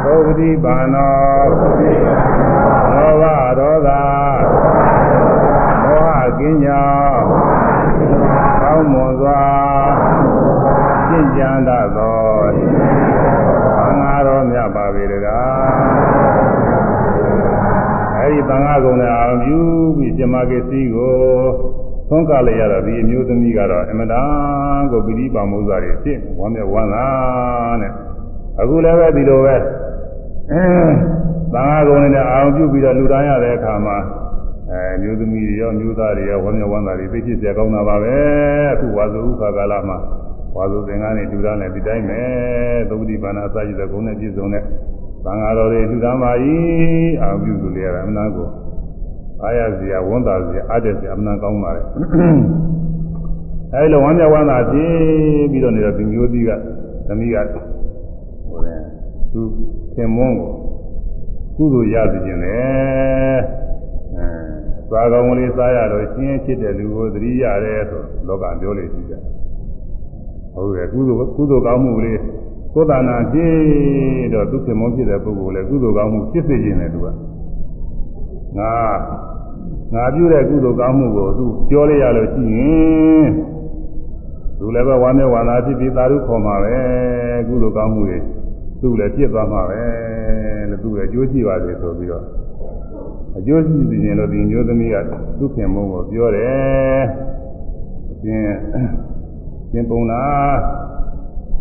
[0.04, 1.16] သုပတိပါနော
[2.92, 3.24] လောဘ
[3.58, 3.90] ဒေါသ
[5.82, 7.22] မောဟကင်းကြောင့်
[8.62, 9.42] ကောင်းမွန်စွာ
[11.12, 12.16] ရှင်းကြံတာသော
[12.56, 15.52] သံဃာတော်မြတ်ပါပေတကား
[18.16, 19.58] အဲဒီသံဃာကုံနဲ့အာမြူ
[19.96, 21.14] ပြီးဇမကေစီကို
[22.08, 27.06] သုံးကလိုက်ရတော့ဒီအမျိုးသမီးကတော့အမတန်ကိုပိဋိပါမုဇ္ဇာတွေဖြစ်ဝမ်းမြောက်ဝမ်းသာ
[27.80, 27.92] နဲ့
[28.60, 29.56] အခုလည်းပဲဒီလိုပဲ
[31.52, 33.96] သံဃာကုံနဲ့အာရုံပြုပြီးတော့လူတိုင်းရတဲ့အခါမှာ
[34.70, 38.16] အဲမျိုးသမီးတွေရောမျိုးသားတွေရောဝမ်းမြောက်ဝမ်းသာတွေသိဖြစ်ကြကောင်းတာပါပဲ
[38.72, 39.98] အခုဝါဇုဥခါကာလမှာ
[40.56, 42.20] ဝါဇုသင်္ကန်းတွေလူသားနဲ့ဒီတိုင်းပဲ
[42.90, 44.62] သုတိပါဏအစရှိတဲ့ဂုဏ်နဲ့ပြည့်စုံတဲ့
[45.24, 46.30] သံဃာတော်တွေလူသားပါ၏
[47.22, 48.48] အာရုံပြုလို့လည်းအမှန်ကို
[49.42, 51.80] အားရစရာဝန်တာစရာအားတက်စရာအမှန်ကောင်းပါလေ
[53.74, 54.90] အဲဒီလိုဝမ်းမြောက်ဝမ်းသာဖြစ်
[55.50, 56.50] ပြီးတော့နေတော့ဒီမျိုးသီးက
[57.06, 58.76] သမီးကဟိုလေ
[59.32, 59.40] သူ
[59.94, 60.52] ခင်မွန်းကို
[61.56, 62.56] ကုသိုလ်ရစီခြင်းလေ
[64.14, 64.26] အဲ
[64.88, 69.14] သွားကောင်းလေးစားရတော့ရှင်းဖြစ်တဲ့လူကိုသတိရတယ်ဆိုလောကပြောလို့ရှိကြ
[70.54, 72.18] ဟုတ်ရဲ့ကုသိုလ်ကုသိုလ်ကောင်းမှုလေး
[72.74, 73.54] ကိုယ်တဏ္ဍာဖြစ်
[74.32, 77.06] တော့သူခင်မွန်းဖြစ်တဲ့ပုဂ္ဂိုလ်လည်းကုသိုလ်ကောင်းမှုဖြစ်စေခြင်းလေသူက
[78.58, 78.72] ငါ
[79.94, 83.26] ငါပြုတဲ့ကုသိုလ်ကောင်းမှုကိုသူပြောလိုက်ရလို့ရှိရင်
[84.58, 86.76] သူလည်းပဲဝမ်းမြောက်ဝမ်းသာဖြစ်ပြီးသာဓုခေါ်မှာပဲ
[87.48, 88.18] ကုသိုလ်ကောင်းမှုတွေ
[88.80, 89.82] သူ့လည်းပြစ်သွားမှာပဲ
[90.70, 92.24] လို့သူလည်းကြိုးကြည့်ပါစေဆိုပြီးတော့
[93.36, 94.96] အကျိုးရှိစီရင်လို့ဒီမျိုးသမီးက
[95.38, 97.02] သူ့ခင်မုန်းကိုပြောတယ်
[98.10, 98.46] အရှင်
[99.72, 100.56] ရှင်ပုံလား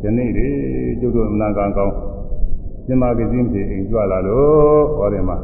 [0.01, 0.47] ဒီနေ့လေ
[0.99, 1.95] ကျုပ်တို့အမနာကံကောင်း
[2.85, 5.37] ရှင်မကစည်းမဖြစ်အိမ်ကြွလာလို့ဟောတယ်မှာ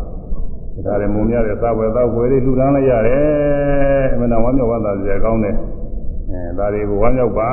[0.85, 5.55] ဒါလည်းမုံရတဲ့သဝယ်သဝယ်လေးလှူဒန်းလိုက်ရတယ်အမှန်တော့ဝမ်းမြောက်ဝမ်းသာစရာကောင်းတယ်
[6.29, 7.51] အဲဒါတွေကိုဝမ်းမြောက်ပါ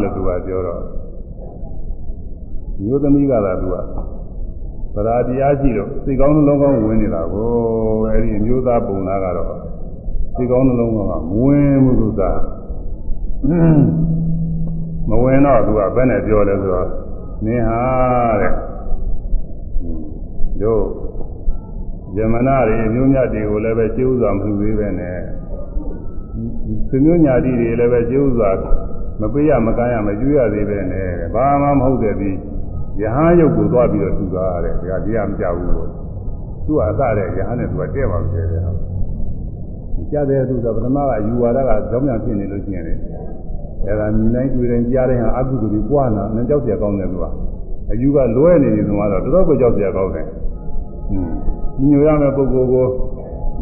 [0.00, 0.82] လို့သူကပြောတော့
[2.82, 3.76] မျိုးသမီးကသာသူက
[4.94, 7.48] သရာတရားရှိတော့စိတ်ကောင်းနှလုံးကောင်းဝင်နေတာကို
[8.10, 9.48] အဲဒီအမျိုးသားပုံသားကတော့
[10.36, 12.22] စိတ်ကောင်းနှလုံးကောင်းကမဝင်ဘူးသူက
[15.08, 16.88] မဝင်တော့သူကဘယ်နဲ့ပြောလဲဆိုတော့
[17.44, 17.82] နင်ဟာ
[18.40, 18.52] တဲ့
[20.62, 20.82] တို့
[22.16, 25.18] ဇမနာတွေအမျိုးမြတ်တွေကိုလည်းပဲကျေးဥစွာမလှူသေးပဲနဲ့
[26.88, 28.50] သူမျိုးညာတိတွေလည်းပဲကျေးဥစွာ
[29.20, 32.36] မပေးရမကမ်းရမကျွေးရသေးပဲနဲ့ဘာမှမဟုတ်တဲ့ပြီး
[33.00, 35.88] ယဟန်ရုပ်ကိုသွားပြီးတော့ထူသွားရတယ်ဒါတရားမကြဘူးလို့
[36.66, 38.48] သူကအစတဲ့ယဟန်နဲ့သူကတဲ့ပါပဲတဲ့
[40.12, 42.94] ကြားတဲ့သူကပထမကယူဝါဒကကြောင်းပြန်ဖြစ်နေလို့ရှိရင်လေ
[43.86, 47.30] အဲဒါမြင်တိုင်းတွေ့တိုင်းကြားတိုင်းဟာအကုသိုလ်ကြီးပွားလာနဲ့ကြောက်ကြကောင်းတယ်ကွာ
[47.90, 50.32] အယူကလွဲနေနေသွားတော့တော်တော်ကိုကြောက်ကြကောင်းတယ်ဟွ
[51.18, 51.30] န်း
[51.78, 52.86] ညီညွတ်ရမယ့်ပုဂ္ဂိုလ်ကို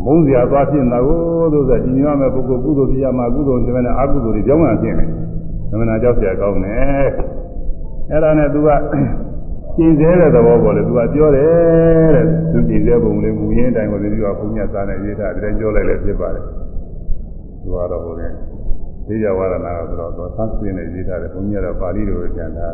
[0.04, 1.18] မုန်းစရာသွားဖြစ်နေတာကို
[1.52, 5.10] ဆိုတော့ညီညွတ်ရမယ့်ပုဂ္ဂိုလ်ကုသိုလ်ပြရမှာကုသိုလ်ပြရတဲ့အကုသိုလ်တွေကြောင်းလာဖြစ်နေတယ်
[5.70, 6.76] သမဏကြောက်ကြကောင်းတယ်
[8.10, 8.68] အဲ့ဒါနဲ့သူက
[9.76, 16.44] ကျင်သေးတဲ့သဘောပေါ်လေသူကပြောတယ်တဲ့သူကျင်သေးပုံလေးမူရင်းတိုင်းကိုသူကဘုညာသားနဲ့ရေးတာတည်းပြောလိုက်လည်းဖြစ်ပါတယ်
[17.62, 18.28] သူကတော့ဟိုနေ
[19.06, 22.68] သိကြဝါဒနာဆိုတော့သူသတ်စင်းနေရေးတာတယ်ဘုညာတော့ပါဠိလိုပြန်တာ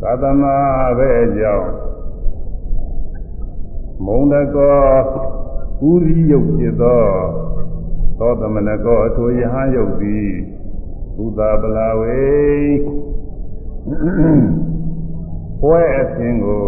[0.00, 0.42] သာသမ
[0.98, 1.68] ပဲကြောင့်
[4.06, 4.82] မုံတကော
[5.88, 7.04] ဥရိယုတ်ဖြစ်သော
[8.18, 10.30] သောသမဏကောအထိုယဟယုတ်သည်
[11.16, 12.24] ဘုဒ္ဓပလာဝေ
[15.60, 16.66] ပွဲအခြင်းကို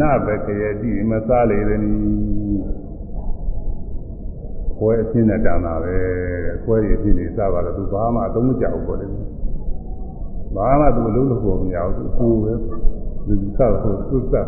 [0.00, 2.47] နဘကရတိမစားလေသည်
[4.78, 5.96] နီပွဲအခြင်းနဲ့တန်တာပဲ
[6.64, 9.06] ပွဲရည်ဖြစ်နေစားပါတော့သူဘာမှအသုံးမကျဘူးပေါ့လေ
[10.56, 12.52] ဘာမှသူအလုံးလို့ပေါ်မရဘူးသူပဲ
[13.26, 14.46] သူစားတော့သူစား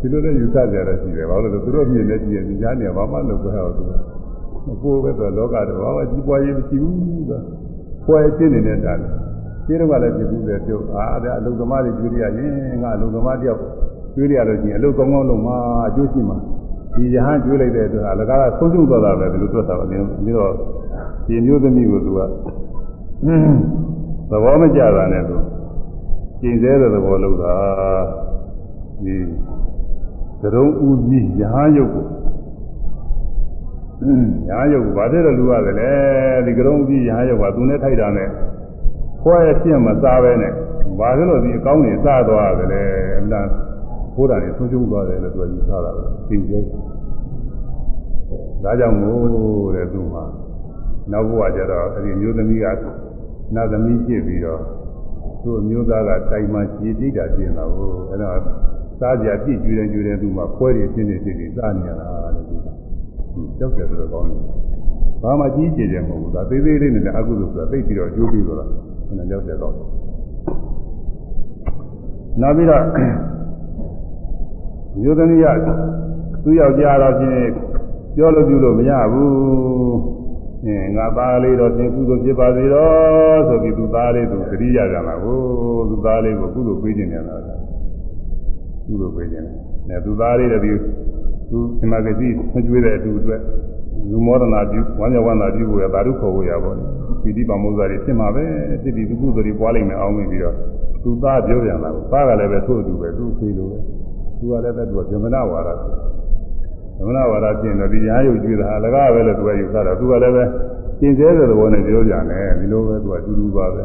[0.00, 3.82] ဒီလိုနဲ့ယူဆကြရရှိတယ်ဘာလို့လဲသူတို့မြင်နေကြည့်ရင်ညာနေဘာမှလုပ်ခွင့်ဟောသူ
[4.66, 6.94] မပိုးပဲဆိုလောကတော့ဘာမှကြီးပွားရေးမရှိဘူး
[7.28, 7.40] ဆို
[8.06, 9.08] ပွဲအခြင်းနေတဲ့တာလေ
[9.66, 13.60] ဒီတော့ကလည်းပြဘူးပဲပြောအာဒါအလုံသမားတွေကြွေးရရင်ငါအလုံသမားတယောက်
[14.14, 15.56] ကြွေးရလို့ရှိရင်အလုံကောင်းကောင်းလုံးမှာ
[15.88, 16.38] အကျိုးရှိမှာ
[16.98, 19.96] ဒီရဟန်းကြွေးလိုက်တဲ့အတွက်အလကားကဆုံးရှုံးသွားတာပဲဒီလိုတွက်တာပါဒီ
[20.36, 20.52] တော့
[21.26, 22.20] ဒီမျိုးသမီးကိုသူက
[24.30, 25.36] သဘောမကျတာနဲ့သူ
[26.40, 27.54] ကျင်သေးတဲ့သဘောလုံးတာ
[29.04, 29.16] ဒီ
[30.40, 32.06] သရုံဥကြီးရဟန်းရုပ်ကိုရ
[34.00, 35.90] ဟန်းရုပ်ကိုဘာတဲ့လူရတယ်လဲ
[36.46, 38.28] ဒီကရုံဥကြီးရဟန်းရုပ်ကသူနဲ့ထိုက်တာနဲ့
[39.22, 40.52] ခွဲရပြင့်မစားပဲနဲ့
[40.98, 42.82] ဘာလို့ဒီအကောင်းနေစားသွားတယ်လဲ
[43.18, 43.46] အမှန်
[44.14, 46.87] ဘုရားနေဆုံးရှုံးသွားတယ်လို့သူကယူဆတာပဲသိသေး
[48.64, 49.24] ဒါကြောင့်မို့
[49.74, 50.24] တဲ့သူမှာ
[51.12, 52.66] နောက်ဘဝကျတော့အဲဒီမျိုးသမီးက
[53.54, 54.62] နတ်သမီးဖြစ်ပြီးတော့
[55.42, 58.38] သူ့အမျိုးသားကတိုင်မှကြည်တိတာပြင်လာဘူးအဲ့တော့
[59.00, 62.66] စားကြပြည့်ကျွေးတယ်ကျွေးတယ်သူမှခွဲရပြင်းနေဖြစ်ပြီးစားနေရတာလို့သူက
[63.58, 64.42] ကြောက်တယ်ဆိုတော့ကောင်းတယ်
[65.22, 68.56] ဘာမှကြီးကျယ်တယ်မဟုတ်ဘူးဒါသေးသေးလေးနဲ့အကုသိုလ်ဆိုတာသိပြီးတော့ကျိုးပြီးတော့
[69.08, 69.74] ခဏကြောက်တယ်တော့
[72.40, 72.82] နောက်ပြီးတော့
[75.04, 75.46] ယောသနိယ
[76.44, 77.50] သူ့ယောက်ျားတော့ဖြင့်
[78.18, 79.30] ပြောလို့ပြုလို့မရဘူး
[80.64, 85.38] အင်းငါသားလေးတော့ဖြင့်ကုသိုလ်ဖြစ်ပါစေတော့ဆိုပြီးသူသားလေးသူသတိရကြမှာကို
[85.90, 87.36] သူသားလေးကိုကုသိုလ်ပေးခြင်းနေတာ
[88.86, 89.44] ကုသိုလ်ပေးခြင်း
[89.88, 90.80] နဲ့သူသားလေးတည်း
[91.50, 93.40] သူဒီမှာကတိမကျွေးတဲ့အတူအတွက်
[94.10, 96.86] လူမောဒနာပြုဝမ်းမြောက်ဝမ်းသာပြုဖို့ရတာတို့ခေါ်ဖို့ရပါဘူး
[97.22, 98.44] ပိဋိပါမောဇာတွေဖြစ်မှာပဲ
[98.82, 100.54] ဖြစ်ပြီးသူကုသိုလ်တွေပွားလိုက်မယ်အောင်မြင်ပြီးတော့
[101.02, 103.78] သူသားပြောပြန်လာဘူးသားကလည်းပဲထို့အတူပဲသူ့ဖေးလိုပဲ
[104.38, 106.17] သူကလည်းပဲသူကဗြဟ္မဏဝါဒဆို
[106.98, 110.44] ဗြဟ္မဏဝါဒပြင်တော့ဒီရားယုတ်ကြည့်တာအလကားပဲလို့သူကယူဆတာသူကလည်းပဲ
[111.00, 113.84] သင်သေးတဲ့သဘောနဲ့ပြောကြတယ်ဒီလိုပဲသူကအတူတူပါပဲ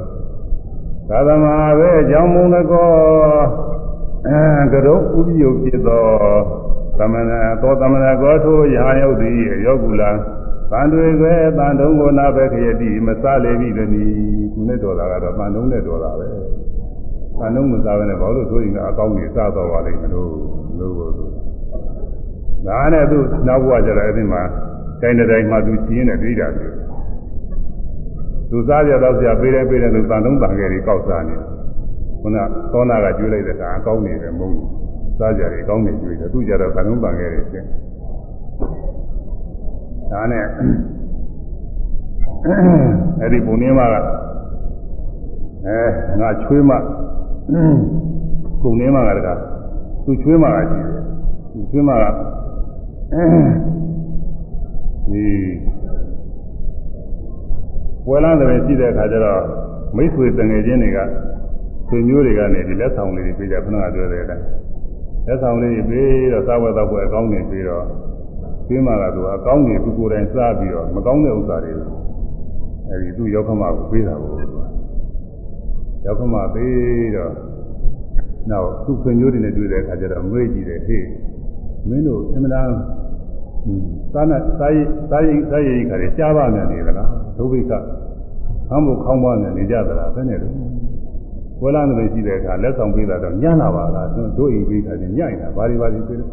[1.10, 2.90] သာသမာပဲအကြောင်းမုံတကော
[4.28, 4.42] အဲ
[4.74, 6.04] ကရုဥပ္ပယုတ်ဖြစ်သော
[7.00, 7.32] သမဏ
[7.62, 9.36] သောသမဏကောထိုရာယုတ်သည်
[9.66, 10.12] ယောကုလာ
[10.72, 13.92] တန်တွေကဲတန်တုံးကိုနာပဲခရတိမစားလေပြီတည်း
[14.54, 16.28] သူနဲ့တော်တာကတော့တန်တုံးနဲ့တော်တာပဲ
[17.40, 20.30] တန်တုံးမစားဘဲနဲ့ဘာလို့ဆိုရင်အကောင်းကြီးစားတော့ပါလိမ့်မလို့
[20.80, 21.43] လို့ကိုသူ
[22.68, 23.18] ဒါနဲ့သူ
[23.48, 24.42] နောက်ဘဝကျတော့အဲ့ဒီမှာ
[25.02, 26.68] တိုင်းတိုင်းမှာသူကျင်းနေပြီးတာပြီ
[28.50, 31.36] သူစားရတော့ဆရာပေးတယ်ပေးတယ်သူတန်တုံးတန်ငယ်တွေကောက်စားနေ
[32.22, 32.38] ခုန
[32.72, 34.68] သောနာကကျွေးလိုက်တဲ့ကအကောင်းနေတယ်မဟုတ်ဘူး
[35.20, 37.68] စားကြတယ်ကောင်းနေကျွေးတယ်သူကြတော့တန်တုံးတန်ငယ်တွေကျင်း
[40.12, 40.46] ဒါနဲ့
[43.20, 43.96] အဲ့ဒီပုံရင်းမက
[45.66, 45.78] အဲ
[46.22, 46.72] ငါချွေးမ
[48.62, 49.30] ပုံရင်းမကတက
[50.06, 51.02] သူချွေးမကကြည့်တယ်
[51.54, 52.06] သူချွေးမက
[53.14, 55.26] ဒီ
[58.06, 59.42] ပွဲလန်းတယ်ရှိတဲ့အခါကျတော့
[59.96, 61.00] မိတ်ဆွေတငယ်ချင်းတွေက
[61.88, 64.46] ဆွေမျိုးတွေကနေဒီလက်ဆောင်လေးတွေပေးကြခဏပြောတဲ့အတိုင်း
[65.28, 67.86] လက်ဆောင်လေးတွေပေးတော့စားဝတ်တော့ပွဲအကောင်းနေပြီးတော့
[68.68, 71.72] ကျွေးမှကသူအကောင်းနေသူကိုယ်တိုင်စားပြီးတော့မကောင်းတဲ့ဥစ္စာတွေ
[72.90, 74.34] အဲဒီသူရောက်ခမကိုပေးတာကို
[76.06, 77.32] ရောက်ခမပေးတော့
[78.50, 81.06] နောက်သူ့ဆွေမျိုးတွေနဲ့တွေ့တဲ့အခါကျတော့မွေးကြည့်တယ်ဟေး
[81.90, 82.74] မင်းတို့အမှန်တမ်း
[84.14, 87.72] စားနဲ့စားရိစားရိစားရိခါတွေကြားပါမြန်နေသလားဒုဗိက
[88.70, 90.54] ဟမ်းဖို့ခေါင်းပါနဲ့နေကြသလားဘယ်နဲ့တော့
[91.62, 94.08] ဝဲလာနေရှိတဲ့အခါလက်ဆောင်ပေးတာတော့ညံ့လာပါလား
[94.38, 96.30] တို့အိမ်ပေးတာချင်းညံ့နေတာဘာတွေဘာတွေပေးတယ်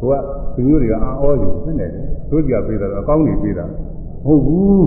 [0.00, 0.14] ဟိုက
[0.54, 1.90] သူမျိုးတွေကအာဩယူဘယ်နဲ့
[2.30, 3.68] တို့ကြပေးတာတော့အကောင်းနေပေးတာမ
[4.24, 4.86] ဟုတ်ဘူး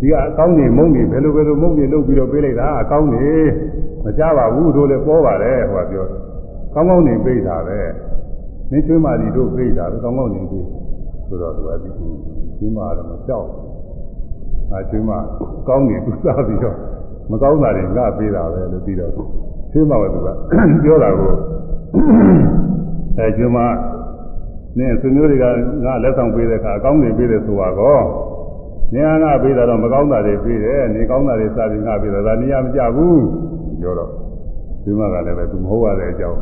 [0.00, 3.26] ဒီကအကောင်းနေမုံနေဘယ်လိုဘယ်လိုမုံနေလုပ်ပြီးတော့ပေးလိုက်တာအကောင်းနေ
[4.04, 6.06] မကြပါဘူးတို့လည်းပေါ်ပါတယ်ဟိုကပြော
[6.74, 7.78] ကောင်းကောင်းနေပေးတာပဲ
[8.70, 10.64] မင်းချွေးမာဒီတို့ပြေးတာကောင်းကောင်းနေပြေး
[11.28, 11.90] ဆိုတော့သူကဒီ
[12.58, 13.46] ချွေးမာတော့မကြောက်
[14.70, 15.18] ငါချွေးမာ
[15.68, 16.76] ကောင်းနေသူစားပြီးတော့
[17.30, 19.12] မကောင်းတာတွေငါပြေးတာပဲလို့ပြီးတော့
[19.72, 20.28] ချွေးမာကသူက
[20.82, 21.32] ပြောတာကို
[23.18, 23.66] အဲချွေးမာ
[24.78, 25.44] နဲ့ဆွေမျိုးတွေက
[25.84, 27.98] ငါလက်ဆောင်ပေးတဲ့အခါအကောင်းနေပေးတယ်ဆိုပါကော
[28.94, 33.22] နေငါပေးတာတော့မကောင်းတာတွေပေးတယ်နေကောင်းတာတွေစပြီးငါပေးတာဒါနေရာမကြဘူး
[33.80, 34.10] ပြောတော့
[34.84, 36.38] ဒီမှာကလည်းပဲသူမဟုတ်ရတဲ့အကြောင်း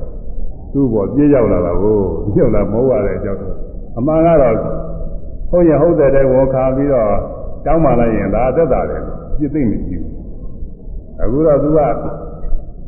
[0.73, 1.99] သူ့ဘောပြေးရောက်လာတာကို
[2.35, 3.41] ပြေးရောက်လာမဟုတ်ရတဲ့အကြောင်း
[3.99, 4.57] အမှန်ကတော့
[5.51, 7.11] ဟုတ်ရင်ဟုတ်တဲ့တိုင်ဝန်ခံပြီးတော့
[7.65, 9.03] တောင်းပန်လိုက်ရင်ဒါသက်သာတယ်
[9.39, 10.13] ပြစ်သိမ့်မရှိဘူး
[11.23, 11.81] အခုတော့သူက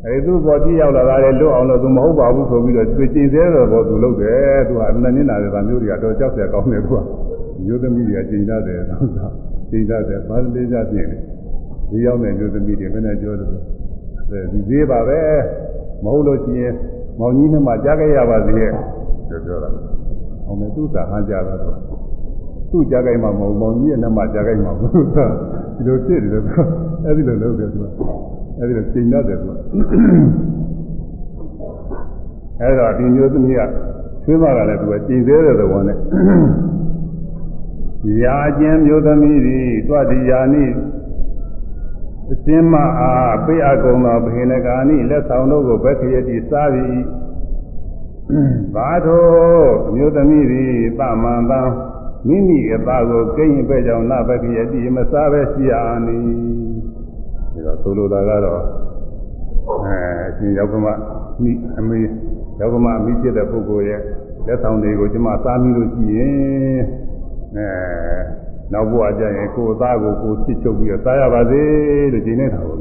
[0.05, 6.99] အဲသူ့ပေါ်ကြည့်ရောက်လာတာလေလွတ်အောင်လို့သူမဟုတ်ပါဘူးဆိုပြီးတော့တွေ့ကြည်သေးတယ်ဘောသူလုပ်တယ်သူကအနက်နင်းလာတဲ့ဗာမျိုးတွေကတော့ကြောက်စရာကောင်းတယ်သူက
[7.65, 9.33] မျိုးသမီးတွေကချိန်ကြတယ်ဟုတ်လား
[9.69, 11.21] ချိန်ကြတယ်ဘာလေးကြပြင်းတယ်
[11.89, 13.49] ဒီရောက်တဲ့မျိုးသမီးတွေမနဲ့ပြောတယ်
[14.29, 15.19] အဲဒီသေးပါပဲ
[16.03, 16.73] မဟုတ်လို့ရှိရင်
[17.19, 18.71] မောင်ကြီးနဲ့မှကြားခဲ့ရပါသေးရဲ့
[19.29, 19.69] ပြောတာ
[20.49, 21.77] အောင်မယ်သူ့သာဟန်ကြတာတော့
[22.71, 25.05] သူ့ကြားခဲ့မှမဟုတ်မောင်ကြီးရဲ့နဲ့မှကြားခဲ့မှမဟုတ်
[25.75, 26.45] ဒီလိုဖြစ်တယ်လို့
[27.05, 27.85] အဲ့ဒီလိုလုပ်တယ်သူက
[28.57, 29.51] အဲ့ဒီလိုချိန်တတ်တယ်သူက
[32.61, 33.61] အဲ့တော့ဒီမျိုးသမီးက
[34.23, 35.97] သွေးမကလည်းသူကချိန်သေးတဲ့သဘောနဲ့
[38.23, 40.65] ရာချင်းမျိုးသမီးတွေတွတ်ဒီယာနိ
[42.33, 47.03] အစင်းမအားပိအကုံသောဘိနကာနိလက်ဆောင်တို့ကိုဘက်ခရတိစားပြီး
[48.75, 49.25] ဘာသော
[49.89, 51.61] အမျိုးသမီးသည်သမန်တံ
[52.27, 55.73] မိမိအသားကိုကိန်းပဲ့ကြောင့်နဘက်ခရတိမစားပဲရှိရ
[56.05, 56.17] နီ
[57.53, 58.61] ဒီတော့ဆိုလိုတာကတော့
[59.67, 59.97] အဲ
[60.27, 60.87] အရှင်ယောက်ကမ
[61.43, 61.99] မိအမေ
[62.59, 64.01] ယောက်ကမအမိဖြစ်တဲ့ပုဂ္ဂိုလ်ရဲ့
[64.45, 66.79] လက်ဆောင်တွေကိုကျမစားမိလို့ရှိရင်
[67.55, 67.67] အဲ
[68.73, 71.61] နောက်ဘဝကျရင်ကိုယ်သားကိုကိုချစ်ချုပ်ပြီးတော့စားရပါစေ
[72.13, 72.79] လို့ဒီနေတာပေါ့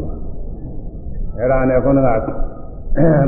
[1.38, 2.08] အဲ့ဒါနဲ့ခုနက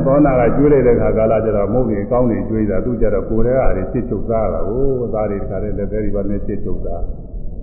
[0.05, 4.83] သောနာကကျွေးလိုက်တဲ့ခါကာလကျတော့မုတ်တွေကောင်းတွေကျွေးတာသူကျတော့ကိုယ်တည်းအားတွေချစ်ချုပ်စားတာကို
[5.13, 7.01] သားတွေတခါတည်းလက်သေးတွေပါနဲ့ချစ်ချုပ်စား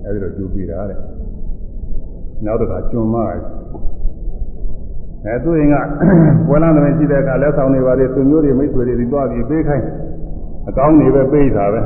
[0.05, 0.99] အဲ့ဒီတော့ကျွေးပြီးတာတဲ့
[2.45, 3.17] နောက်တစ်ခါကျွန်းမ
[5.25, 5.75] အဲသူရင်က
[6.49, 9.87] ပွဲလမ်းသမီးရှိတဲ့အခါလက်ဆောင်တွေပါလေသူမျိုးတွေမိတ်ဆွေတွေဒီသွားပြီးပေးခိုင်း
[10.69, 11.83] အကောင်းတွေပဲပေးတာပဲ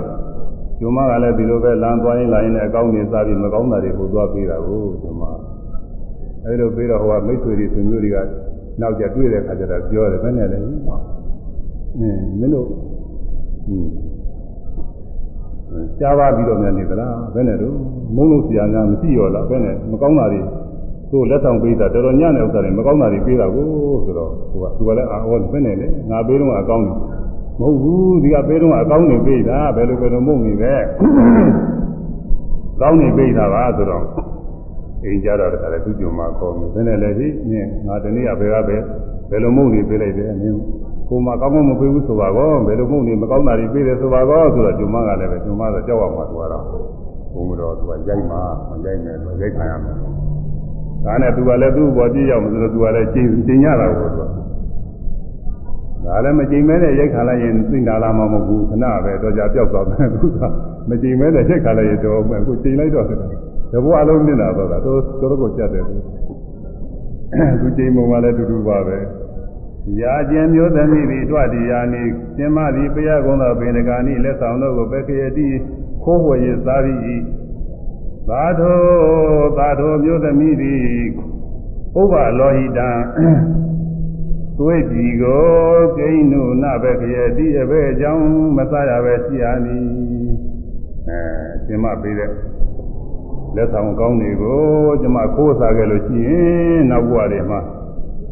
[0.81, 5.23] ကျုံမကလည်းဒီလိုပဲလမ်းသွားရင်လာရင်လည်းအကောင်းကြီးစားပြီးမကောင်းတာတွေကိုသွားပေးတာကိုကျုံမ
[6.45, 8.19] အဲဒီလိုပေးတော့ဟိုကမိတ်ဆွေတွေဆွေမျိုးတွေက
[8.81, 10.77] နောက်ကျတွေ့တဲ့ခါကျတော့ပြောတယ်ဘယ်နဲ့လဲအင်း
[12.41, 12.67] မင်းတို့
[13.67, 13.91] ဟင်း
[16.01, 17.75] ကြားပါပြီးတော့များနေသလားဘယ်နဲ့တော့
[18.17, 20.41] မုန်းလို့ဆရာများမရှိရောလားဘယ်နဲ့မကောင်းတာတွေ
[21.11, 23.67] သူ့လက်ဆောင်ပေးတာတော်တော်ညံ့တဲ့ဥစ္စာတွေမကောင်းတာတွေပေးတာကို
[24.05, 26.97] ဆိုတော့သူကသူကလည်းအာဟောဘယ်နဲ့လဲငါပေးတော့အကောင်းတယ်
[27.61, 30.73] မဟုတ်ဘူးဒီကပေးတော့အကောင်းနေပေးတာဘယ်လိုဘယ်လိုမဟုတ်နေပဲ
[32.81, 34.05] ကောင်းနေပေးတာပါဆိုတော့
[35.05, 38.77] အိမ်ကြတော့တခါလေသူ့ကြုံမှာခေါ်မယ်ဘယ်နဲ့လဲဒီနင်းငါတနေ့ကဘယ်ကပဲ
[39.31, 40.59] ဘယ်လိုမဟုတ်နေပေးလိုက်တယ်နင်း
[41.09, 46.65] ကိုမကောင်းမမပေးဘူးဆိုပါကောဘယ်လိုမဟုတ်နေမကောင်းတာတွေပေးတယ်ဆိုပါကောဆိုတော့ကြုံမကလည်းပဲကြုံမဆိုကြောက်အောင်မှာသူကတော့
[47.35, 49.97] ဘုံမတော်သူကရိုက်မှာမရိုက်နဲ့သူရိုက်ခံရမယ်
[51.05, 54.23] ဒါနဲ့သူကလည်းသူ့ဘောကြည့်ရောက်မှဆိုတော့သူကလည်းချိန်ချိန်ရတာကိုသူက
[56.07, 60.41] ဒါလည်းမကြိမ်မဲနဲ့ရိုက်ခါလိုက်ရင်သိတာလားမဟုတ်ဘူးခဏပဲတော့ကြပြောက်သွားတယ်သူက
[60.89, 63.19] မကြိမ်မဲနဲ့ရိုက်ခါလိုက်ရင်တော့အခုချိန်လိုက်တော့တယ်
[63.73, 65.97] တဘွားလုံးနေတာတော့တော့တော်တော်ကိုကြက်တယ်သူ
[67.61, 68.99] သူကြိမ်ပုံကလည်းတူတူပါပဲ
[70.01, 72.03] ရာကျင်မျိုးသမီးသည်တွတိယာနိ
[72.37, 75.47] စင်မသည်ပယကုံသောဘေနဂာနိလက်ဆောင်တို့ကိုပဲခရတိ
[76.03, 77.23] ခိုးဝေစားပြီး
[78.29, 78.81] သာသော
[79.59, 80.81] သာသောမျိုးသမီးသည်
[82.01, 82.91] ဥပ္ပလောဟိတံ
[84.59, 85.43] သွေးကြည်ကို
[85.97, 88.25] ကိန်းနုနဘခရတိအဘဲအကြောင်း
[88.57, 89.77] မစားရပဲရှိရနီ
[91.09, 91.19] အဲ
[91.65, 92.31] ရှင်မပေးတဲ့
[93.57, 94.61] လက်ဆောင်ကောင်းတွေကို
[95.01, 97.61] ကျွန်မခိုးစားခဲ့လို့ရှိရင်နောက်ဘဝတွေမှာ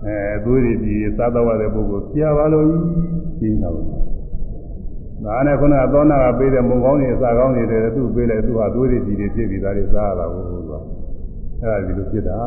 [0.07, 2.67] အဲသွေးကြည်စားတော့တဲ့ပုဂ္ဂိုလ်ပြပါလို့
[3.39, 3.83] ကြီးနေတာပါ
[5.25, 10.85] ဒါနဲ့ခုနကသောနာကပေးတဲ့မုံကောင်းတွေအစာကောင်းတွေတဲ့သူ့ပေးလိုက်သူဟာသွေးကြည်တွေဖြစ်ပြီးသားတွေစားရတာကိုဆိုတော့
[11.61, 12.39] အဲဒါဒီလိုဖြစ်တာ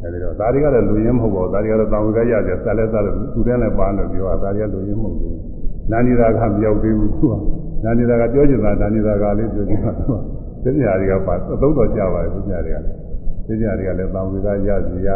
[0.00, 5.36] အဲဒီတော့ဒါတွေကတော့လူရင်းမဟုတ်ပါဘူးဒါတွေကတော့တောင်ဝေကရတယ်ဆက်လက်စားလို့သူတန်းလည်းပါလို့ပြောတာဒါတွေကလူရင်းမဟုတ်ဘူး
[5.90, 7.34] နာနီရာကမရောက်သေးဘူးသူက
[7.84, 12.78] နာနီရာကပြောချင်တာနာနီရာကလေးပြောချင်တာသူက သိညာတွေကပါအသုံးတော်ကြပါတယ်သိညာတွေက
[13.46, 15.10] သိညာတွေကလည်းတောင်ဝေကရစီရ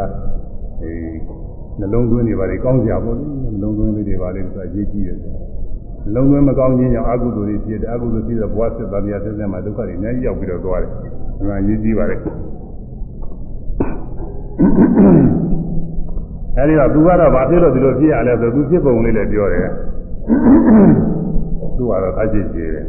[0.81, 0.91] အဲ
[1.79, 5.33] နှလုံးသွင်းတွေပါလေကောင်းစရာပေါ့လေနှလုံးသွင်းလေးတွေပါလေဆိုအရေးကြီးတယ်ဆို
[6.05, 11.03] နှလုံးသွင်းမကောင်းခြင်းကြောင့်အကုသိုလ်တွေဖြစ်တယ်အကုသိုလ်ဖြစ်တဲ့ဘဝစစ်သားများဆက်ဆက်မှာဒုက္ခတွေအများကြီးရောက်ပြီးတော့သွားတယ်ဒါ
[11.49, 12.17] မှအရေးကြီးပါလေ
[16.57, 19.69] အဲဒီတော့သူကတော့ဘာဖြစ်လို့ဒီလိုဖြစ်ရလဲဆိုသူဖြစ်ပုံလေးလည်းပြောတယ်
[21.77, 22.87] သူကတော့အကြည့်ကြည့်တယ်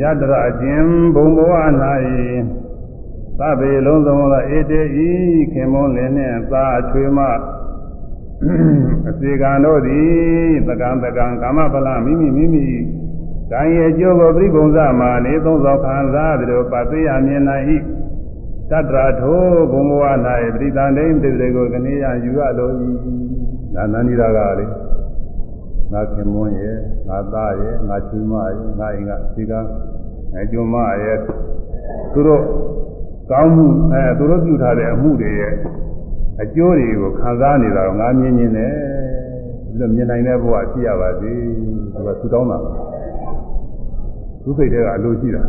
[0.00, 0.84] ယတရအကျင်
[1.14, 1.52] ဘုံဘဝ၌
[3.38, 5.10] သဗ္ဗေလုံးစုံသောဧတေဤ
[5.52, 7.18] ခင်မွန်းလင်းနှင့်သာအချွေမ
[9.08, 12.64] အစီကံတို့သည်တကံတကံကာမဖလမိမိမိမိ
[13.50, 17.64] ကံရဲ့ကျိုးကိုပြိပုံစမှာနေသုံးသောခံစားသည်တို့ပသိယမြင်နိုင်၏
[18.70, 20.04] တတ္တရာထိုဘုံဘဝ၌
[20.54, 22.70] ပရိသန္တိတေတွေကိုကနေရယူရလို၏
[23.74, 24.66] ဒါနန္ဒီရာကလေ
[25.92, 26.76] ငါခင်မွန်းရဲ့
[27.08, 29.52] ငါသားရဲ့ငါချွေးမရဲ့ငါအိမ်ကဒီက
[30.34, 31.18] အဲကျွမ်းမရဲ့
[32.12, 32.42] သူတို့
[33.30, 35.54] ကောင်းမှုအဲသူတို့ပြုထားတဲ့အမှုတွေရဲ့
[36.42, 38.72] အကျိုးတွေကိုခံစားနေတာတော့ငါမြင်မြင်နဲ့
[39.66, 41.32] ဒီလိုမြင်နိုင်တဲ့ဘဝဖြစ်ရပါစေ
[41.94, 42.58] သူကဆူတောင်းတာ
[44.42, 45.42] သူစိတ်ထဲကအလိုရှိတာ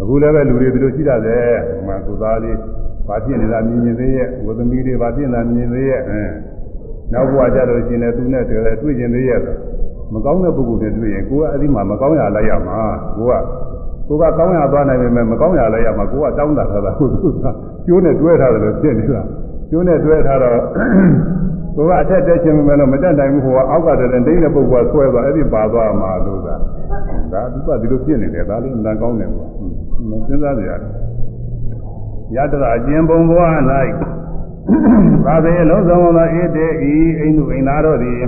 [0.00, 1.38] အခုလည်းပဲလူတွေဒီလိုရှိတာလေ
[1.86, 2.56] မှသူသားလေး
[3.06, 6.20] ဘာဖြစ်နေတာမြင်မြင်သေးရဲ့ဝသမီးတွေဘာဖြစ်နေတာမြင်သေးရဲ့အဲ
[7.12, 9.40] နောက်ဘဝကြလို့ရှိရင်လည်းသူနဲ့တွေ့တွေ့ကျင်သေးရဲ့
[10.14, 12.78] မကောင်းတဲ့ပုဂ္ဂိုလ်တွေတွေ့ရင်ကိုကအဲ့ဒီမှာမကောင်းရလိုက်ရမှာ
[13.16, 13.32] ကိုက
[14.08, 17.46] ကိုကကောင်းရသွားနိုင်ပေမဲ့မကောင်းရလိုက်ရမှာကိုကတောင်းတာထားတာကိုသူက
[17.86, 19.22] ကျိုးနဲ့တွဲထားတယ်လို့ဖြစ်နေတာ
[19.70, 20.58] ကျိုးနဲ့တွဲထားတော့
[21.76, 26.54] ကိုကအထက်တက်ခြင်းမဲ့လို့မတက်နိုင်ဘူးဟိုကအောက်ကတည်းကဒိန်းတဲ့ပုဂ္ဂိုလ်ကဆွဲသွားအဲ့ဒီပါသွားမှာလို့သာ
[27.32, 29.46] ဒါသူကဒီလိုဖြစ်နေတယ်ဒါလေးအမှန်ကောင်းတယ်ကွာ
[30.08, 30.90] မစဉ်းစားကြရတယ်
[32.36, 33.40] ယတရာအကျဉ်ဘုံဘဝ၌
[35.24, 38.22] သာသေလုံးစုံသောဧတေဤအိန္ဒုအိန္ဒာတို့သည်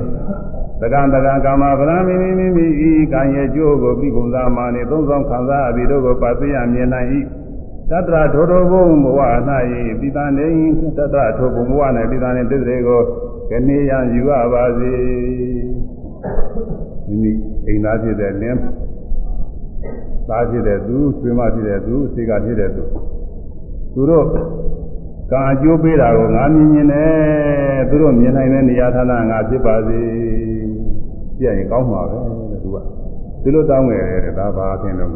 [0.80, 7.08] သကံတကံကာမဗရမိမိမိမိဤကံရဲ့ကျိုးကိုပြိကုံသာမာနေသုံးဆောင်ခံစားအပြီးတို့ကိုပါသိရမြင်နိုင်၏
[7.90, 9.20] တတ္တထိုထိုဘုံဘဝ၌
[10.00, 10.48] ပိသနေ
[10.98, 13.02] တတ္တထိုဘုံဘဝ၌ပိသနေတစ္စေကို
[13.50, 14.94] ကနေရယူရပါစေ
[17.08, 17.32] မိမိ
[17.66, 18.60] အိမ်သားဖြစ်တဲ့လင်း
[20.28, 22.82] သားဖြစ်တဲ့သူဆွေမဖြစ်တဲ့သူစေကဖြစ်တဲ့သူ
[23.94, 24.26] သူတို့
[25.30, 27.10] ကံအကျိုးပေးတာကိုငါမြင်မြင်နဲ့
[27.88, 30.00] သူတို့မြင်နိုင်တဲ့နေရာဌာနငါဖြစ်ပါစေ
[31.38, 32.76] ပြည့်ရင်ကောင်းမှာပဲတဲ့သူက
[33.42, 35.10] ဒီလိုတောင်းခဲ့တယ်ဒါဘာအဖြစ်လို့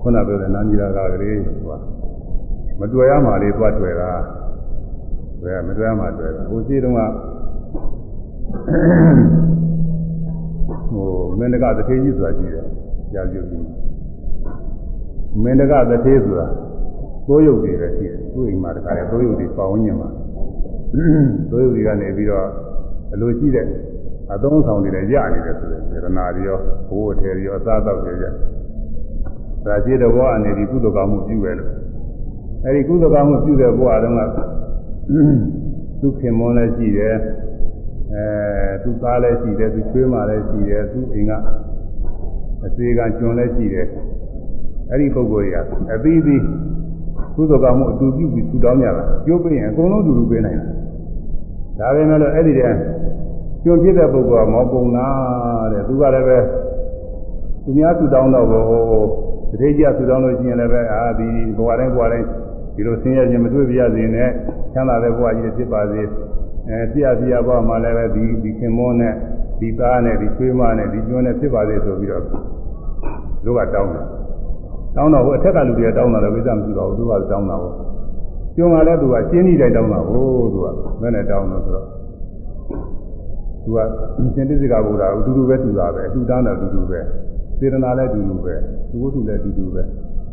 [0.00, 1.70] ခုနပြောတဲ့နာမည်ရာကလေးသူက
[2.80, 4.10] မတွေ့ရမှလေးသွားတွေ့တာ
[5.42, 7.00] ဘယ်မတွေ့ရမှတွေ့တာဟိုရှိတုန်းက
[10.90, 11.08] ဟို
[11.38, 12.66] မင်းတကတထေးကြီးဆိုတာရှိတယ်
[13.12, 13.64] ကြာပြုပြီး
[15.42, 16.46] မင်းတကတထေးဆိုတာ
[17.26, 20.08] သိုးရုပ်တွေလည်းရှိတယ် သူ့အိမ်မှာတခါလေသိုးရုပ်တွေပေါင်းညင်မှာ
[21.50, 22.46] သိုးရုပ်တွေကနေပြီးတော့
[23.12, 23.66] အလိုရှိတဲ့
[24.32, 26.58] အသုံးဆောင်တွေလည်းရနေတယ်ဆိုတဲ့စေတနာတွေရော
[26.88, 28.24] ဘိုးအထည်တွေရောအစားအသောက်တွေရ
[29.64, 31.70] ဒါကြည့်တဲ့ဘဝအနေဒီကုသကမှုပြုပဲလို့
[32.64, 34.20] အဲဒီကုသကမှုပြုတဲ့ဘဝတုန်းက
[36.00, 37.16] သူခင်မွန်လည်းရှိတယ်
[38.12, 38.24] အဲ
[38.82, 41.32] သူသားလည်းရှိတယ်သူချွေးမလည်းရှိတယ်သူအိမ်က
[42.64, 43.86] အသေးကကျွန်းလည်းရှိတယ်
[44.90, 46.42] အဲ့ဒီပုဂ္ဂိုလ်ကြီးကအသီးသီး
[47.36, 50.66] ကုသကမှုအတူပြုပြီးထူတောင်းကြတာကျိုးပေးရင်အကုန်လုံးအတူတူပေးနိုင်တာ
[51.78, 52.76] ဒါပေမဲ့လို့အဲ့ဒီတည်း
[53.62, 55.06] ကျွန်းဖြစ်တဲ့ပုဂ္ဂိုလ်ကမောပုံနာ
[55.72, 56.38] တဲ့သူကလည်းပဲ
[57.64, 58.64] သူများထူတောင်းတော့ဘော
[59.50, 62.26] တတိယထူတောင်းလို့ရှိရင်လည်းပဲအာဒီဘဝတိုင်းဘဝတိုင်း
[62.74, 64.30] ဒီလိုဆင်းရဲခြင်းမတွေ့ပြရစေနဲ့
[64.72, 66.02] ချမ်းသာတဲ့ဘဝကြီးဖြစ်ပါစေ
[66.68, 69.12] အဲပြရပြရဘဝမှာလည်းပဲဒီဒီခင်မောနဲ့
[69.60, 72.22] ဒီသားနဲ့ဒီချွေးမနဲ့ဒီကျွန်းနဲ့ဖြစ်ပါစေဆိုပြီးတော့
[73.44, 74.15] လူကတောင်းတယ်
[74.96, 77.74] တောင်းတော့ဟိုအထက်ကလူတွေကတောင်းတာလည်းဝိသမရှိပါဘူးသူကတောင်းတာပေါ့
[78.56, 80.66] ကျွန်းကလည်းသူကရှင်းပြီးတိုင်းတောင်းတာဟိုသူက
[81.00, 81.86] ဘယ်နဲ့တောင်းလို့ဆိုတော့
[83.64, 83.78] သူက
[84.34, 87.00] ရှင်တိစိကဗုဒ္ဓအတူတူပဲတူတာပဲအတူတောင်းတာအတူတူပဲ
[87.58, 88.54] စေတနာလည်းအတူတူပဲ
[88.90, 89.82] သူဝတ္ထုလည်းအတူတူပဲ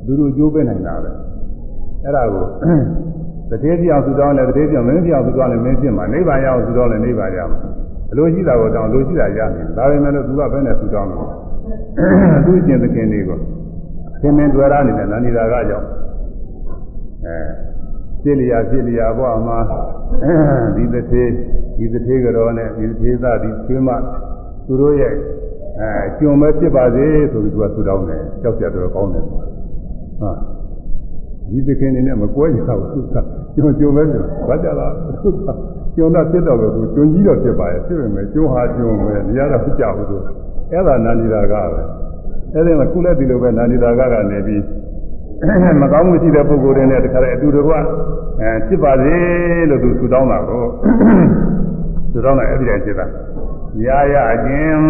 [0.02, 1.12] အတူတူကြိုးပေးနိုင်တာပဲ
[2.04, 2.46] အဲ့ဒါကို
[3.50, 7.60] တတိယပြောင်သူတောင်းလဲတတိယပြောင်မင်းပြောင်သူတောင်းလဲမင်းဖြစ်မှာနိဗ္ဗာန်ရအောင်သူတောင်းလဲနိဗ္ဗာန်ရမှာ
[8.12, 11.28] အလိုရှိတာကိုတောင်းလိုရှိတာရမယ်ဒါပေမဲ့လို့သူကဘယ်နဲ့သူတောင်းလို့
[12.46, 13.40] သူ့ကျင်သခင်တွေကို
[14.24, 15.88] သင်္မင်းတွေ့ရနေတဲ့နန္ဒီတာကကြောင့်
[17.26, 17.38] အဲ
[18.22, 19.58] ဖြစ်လျာဖြစ်လျာဘဝမှာ
[20.76, 21.30] ဒီတစ်သေး
[21.78, 23.90] ဒီတစ်သေးကြောနဲ့ဒီတစ်သေးသားဒီချွေးမ
[24.66, 25.14] သူတို့ရဲ့
[25.80, 30.32] အဲကျွံမဲ့ဖြစ်ပါစေဆိုပြီးသူကသူတောင်းတယ်ကြောက်ကြတော့ကောင်းတယ်ဟာ
[31.50, 33.16] ဒီသခင်နေနဲ့မကွဲကြဘူးသူက
[33.56, 34.92] ကျွံကျွံပဲလို့ဘာကြလား
[35.22, 35.50] သူက
[35.96, 40.18] ကျွံတော့ဖြစ်တော့လို့ကျွံကြီးတော့ဖြစ်ပါရဲ့ဖြစ်ပေမဲ့ကျွံဟာကျွံပဲနေရာတော့ကြောက်ဘူးသူ
[40.72, 41.82] အဲ့ဒါနန္ဒီတာကပဲ
[42.54, 44.64] အဲ့ဒီမှာခုလည်းဒီလိုပဲနာနေတာကကနေပြီး
[45.82, 47.74] မကောင်းမှုရှိတဲ့ပုဂ္ဂိုလ်တွေနဲ့တခါတည်းအတူတကွ
[48.42, 49.16] အဲဖြစ်ပါစေ
[49.70, 50.66] လို့သူဆုတောင်းတာကို
[52.12, 53.06] ဆုတောင်းတာအဲ့ဒီတည်းဖြစ်တာ
[53.86, 54.16] ရာရ
[54.46, 54.84] ခြင်း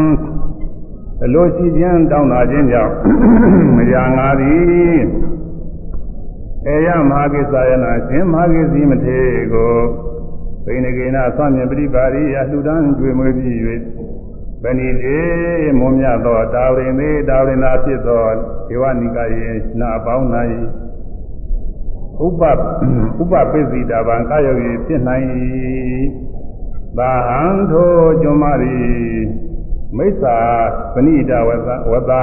[1.23, 2.93] အလိုရှိခြင်းတောင်းတာခြင်းကြောင့်
[3.77, 5.01] မရငါသည်
[6.67, 9.17] အေယမဟာကိစ္စယနာရှင်မဟာကိစီမထေ
[9.53, 9.73] ကို
[10.65, 13.57] ပိဏကေနသမြင်ပရိပါရိယလှူဒန်းကြွေမွေးပြီး၍
[14.63, 15.17] ဗဏိတေ
[15.79, 18.25] မွန်မြတ်သောတာဝရင်သေးတာဝရင်သာဖြစ်သော
[18.67, 19.49] ဒေဝနိကယေ
[19.79, 20.25] နာပေါင်း၌
[22.25, 22.41] ဥပ
[23.21, 25.25] ဥပပိစိတာဗံကာယောယေဖြစ်နိုင်၏
[26.97, 27.41] သာဟံ
[27.71, 27.91] ထို
[28.21, 28.77] ကျွမရီ
[29.97, 30.37] မိစ္ဆာ
[30.93, 32.21] ပဏိတာဝသဝတာ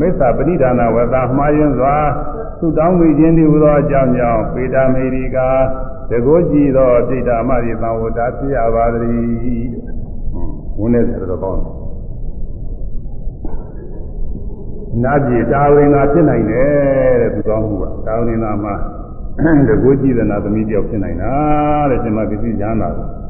[0.00, 1.96] မိစ္ဆာပဏိဒါနာဝတာမှားယွန်းစွာ
[2.58, 5.48] သုတောင်းမိခြင်းဒီဟူသောအကြောင်းကြောင့်ပေတာမေရိကာ
[6.10, 9.79] တကိုးကြည်သောတိတ္တမရိသံဝတ္တဖြစ်ရပါသည်
[10.80, 11.80] ဝန်းနေတယ်တော့ကောင်းတယ်
[15.04, 18.74] နာပြေတာဝိငါဖြစ်နိုင်တယ်တဲ့သူကောင်းမှုကတာဝိငါမှာ
[19.68, 21.32] တကိုးကြည့်တဲ့နာသမီးတယောက်ဖြစ်နိုင်တာ
[21.90, 23.20] တဲ့ရှင်မပစ္စည်းညာနာတယ်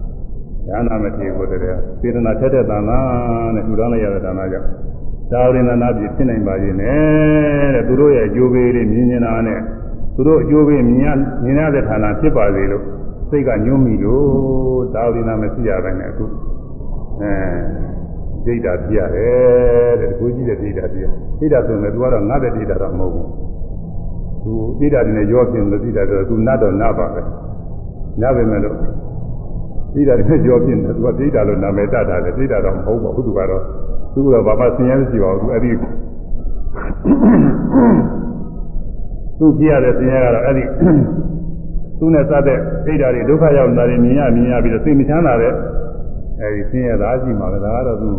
[0.68, 2.98] ဉာဏမထေကိုတည်းစေတနာထက်တဲ့တဏ္ဍာ
[3.54, 4.68] နဲ့ထူထောင်လိုက်ရတဲ့တဏ္ဍာကြောင့်
[5.30, 9.60] သာဝရိဏနာပြည့်ဖြစ်နိုင်ပါရဲ့နဲ့တဲ့သူတို့ရဲ့အကျိုးပေးတွေမြင်နေတာနဲ့
[10.14, 11.08] သူတို့အကျိုးပေးမြင်ရ
[11.42, 12.84] မြင်ရတဲ့ဌာနဖြစ်ပါစေလို့
[13.30, 16.24] စိတ်ကညှိုးမိလို့သာဝရိဏမရှိရပဲနဲ့အခု
[17.22, 17.34] အဲ
[18.44, 21.00] ဒိဋ္ဌာပြရတယ်တဲ့ကိုကြီးတဲ့ဒိဋ္ဌာပြ
[21.38, 23.28] ဒိဋ္ဌာဆိုရင်သူကတော့ငါတဲ့ဒိဋ္ဌာတော့မဟုတ်ဘူး
[24.44, 27.20] သူဒိဋ္ဌာတွေနဲ့ရောပြင်းလို့ဒိဋ္ဌာတော့သူနတ်တော့နတ်ပါပဲ
[28.20, 28.76] နတ်ပဲမဲ့လို့
[29.94, 33.62] ဒိဋ္ဌာတွေနဲ့ရောပြင်းတယ်သူကဒိဋ္ဌာလို့နာမည်တတ်တာလေဒိဋ္ဌာတော့မဟုတ်ပါဘူးသူကတော့
[34.14, 35.70] သူကတော့ဘာမှဆင်းရဲမရှိပါဘူးသူအဲ့ဒီ
[39.38, 40.64] သူကြည့်ရတဲ့ဆင်းရဲကတော့အဲ့ဒီ
[41.98, 45.52] သူနဲ့စတဲ့ဒိဋ္ဌာတွေဒုက္ခရောက်နေတာတွေမြင်ရမြင်ရပြီးတော့စိတ်မချမ်းသာတဲ့
[46.40, 48.10] အဲဒီဆင်းရဲသားရှိမှာပဲဒါကတော့သူ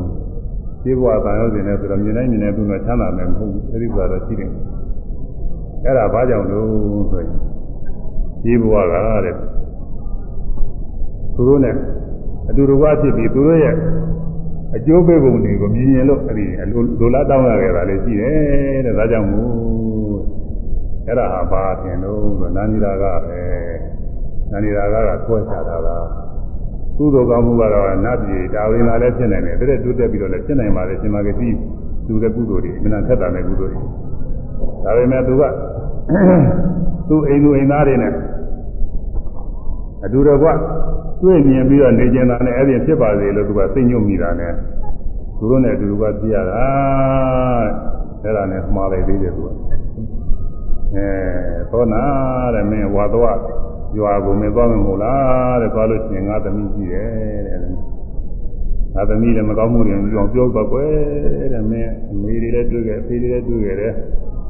[0.84, 4.52] ခြေဘဝတန်ရုံးစင်နဲ့ဆိုတော့မြင်တိုင်းမြင်တိုင်းသူကချမ်းသာမယ်မဟုတ်ဘူးအဲဒီဘဝတော့ရှိတယ်
[5.85, 6.69] အဲ့ဒါဘာကြောင့်လို့
[7.11, 7.31] ဆိုရင်
[8.43, 8.93] ခြေဘဝက
[9.26, 9.35] တဲ့
[11.35, 11.76] သူတို့နဲ့
[12.49, 13.76] အတူတကွဖြစ်ပြီးသူတို့ရဲ့
[14.76, 16.45] အကျိုးပေးပုံတွေကိုမြင်ရင်လို့အဲဒီ
[16.99, 19.52] လိုလားတောင်းရခဲ့တာလည်းရှိတယ်တဲ့ဒါကြောင့်မို့
[21.07, 23.41] အဲ့ဒါဟာဘာထင်လို့ဆိုနာနီရာကပဲ
[24.52, 26.31] နာနီရာကကဆွဲချတာလား
[26.97, 31.49] ကုသိုလ်ကောင်းမှုကတော့နတ်ပြည်ဒါဝင်လာလည်းဖြစ်နိုင်တယ်တဲ့တိုးတက်ပြီးတော့လည်းဖြစ်နိုင်ပါလေရှင်မကတိ
[32.07, 33.81] သူတဲ့ကုသိုလ်တွေအမှန်ထက်တာနဲ့ကုသိုလ်တွေ
[34.84, 35.43] ဒါပေမဲ့သူက
[37.09, 38.13] သူ့အိမ်သူအိမ်သားတွေနဲ့
[40.05, 40.47] အတူတကွ
[41.22, 44.53] တွေ့မြင်ပြီးတော့နေကျင်တာနဲ့အဲ့ဒီဖြစ်ပါစေလို့သူကသိညွတ်မိတာနဲ့
[45.38, 46.63] သူတို့နဲ့အတူတကွပြရတာ
[48.23, 49.47] အဲ့ဒါနဲ့မှားလိုက်သေးတယ်သူက
[50.95, 51.07] အဲ
[51.72, 52.01] သောနာ
[52.55, 53.38] တဲ့မင်းဝါတော့
[53.97, 57.59] ရွာကိုမင်းသွားမမို့လားတဲ့သွားလို့ရှိရင်ငါသမီးရှိတယ်တဲ့
[58.95, 60.91] ငါသမီးလည်းမကောင်းမှုတွေကြောင့်ပြောပါကွယ်
[61.53, 63.93] တဲ့မင်းအမေတွေလည်းတွေ့ခဲ့အဖေတွေလည်းတွေ့ခဲ့တယ်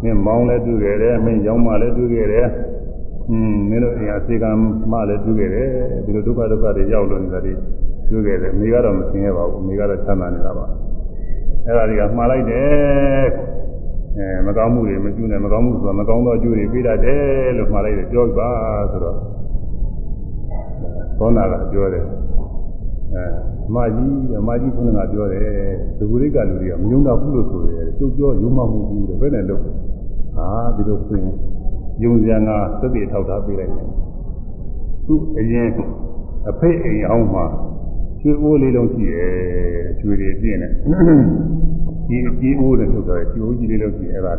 [0.03, 2.47] မင်းမောင်းလည်းတွေ့ခဲ့တယ်မင်းရောင်းမလည်းတွေ့ခဲ့တယ်
[3.29, 4.49] อืมမင်းတို့အရာစေကံ
[4.91, 5.69] မလည်းတွေ့ခဲ့တယ်
[6.05, 7.53] ဒီလိုဒုက္ခဒုက္ခတွေရောက်လို့နေတာတွေ
[8.09, 10.65] တွေ့ခဲ့တယ်အမေကတော့မသိရပါဘူးအမေကတော့ချမ်းသာနေတာပါ
[11.65, 13.25] အဲ့ဒါတွေကမှားလိုက်တယ်
[14.17, 18.49] အဲမကောင်းမှုတွေမကျူးနဲ့မကောင်းမှုဆိုတာမကောင်းသောအကျိုးတွေပေးတတ်တယ်လို့မှားလိုက်တယ်ပြောပါ
[18.91, 19.15] ဆိုတော့
[21.17, 22.05] သောနာကပြောတယ်
[23.13, 23.23] အဲ
[23.75, 25.47] မကြီးအမကြီးခုနကပြောတယ်
[25.97, 31.33] ဒီကုရိကလူတွေကမယုံတော့ဘူးလို့ဆိုတယ်သူပြောယုံမှမဟုတ်ဘူးတဲ့ဘယ်နဲ့လို့ဟာဒီလိုဆိုရင်
[32.03, 32.49] ယုံစရာက
[32.81, 33.87] သတိထောက်ထားပေးလိုက်တယ်
[35.05, 35.67] သူအရင်
[36.49, 37.45] အဖေအိမ်အောင်မှာ
[38.21, 39.31] ကျွေးအိုးလေးလုံးရှိတယ်
[39.99, 40.71] ကျွေးတွေပြင်းတယ်
[42.11, 44.33] ဒီကြီးအိုးနဲ့ထုတ်တယ်ကျွေးကြီးလေးလုံးရှိအဲ့ဒါ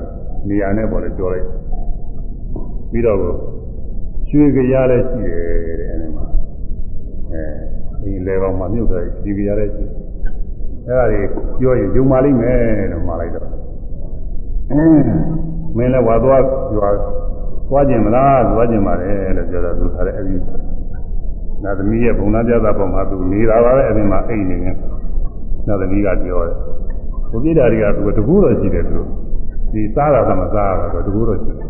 [0.49, 1.47] နေရာနဲ့ပေါ်လဲပြောလိုက်
[2.91, 3.19] ပြီးတော့
[4.29, 6.27] ကျွေးကြရလဲရှိတယ်တဲ့အဲ့ဒီမှာ
[7.33, 7.43] အဲ
[8.03, 9.85] ဒီလေကောင်မှာမြုပ်တယ်ဒီကြရလဲရှိ
[10.87, 11.21] အဲ့ဒါတွေ
[11.59, 12.59] ပြောရင်ယုံပါလိမ့်မယ်
[12.93, 13.49] လို့မှာလိုက်တော့
[15.77, 16.43] မင်းလည်းဝါသွား
[16.77, 16.91] ရွာ
[17.69, 20.37] သွားကျင်မလားသွားကျင်ပါတယ်လို့ပြောတော့သူထားတယ်အဲဒီ
[21.65, 24.77] နာသမီးရဲ့ဘုံသားပြတာပုံမှာသူနေတာပါပဲအဲဒီမှာအိတ်နေရင်
[25.69, 26.55] နာသမီးကပြောတယ်
[27.33, 29.01] ဘုပြိတာတွေကသူတကူတော့ရှိတယ်သူ
[29.73, 31.69] ဒီစားတာကမစားတာတော့တကူတော့ရှိတယ်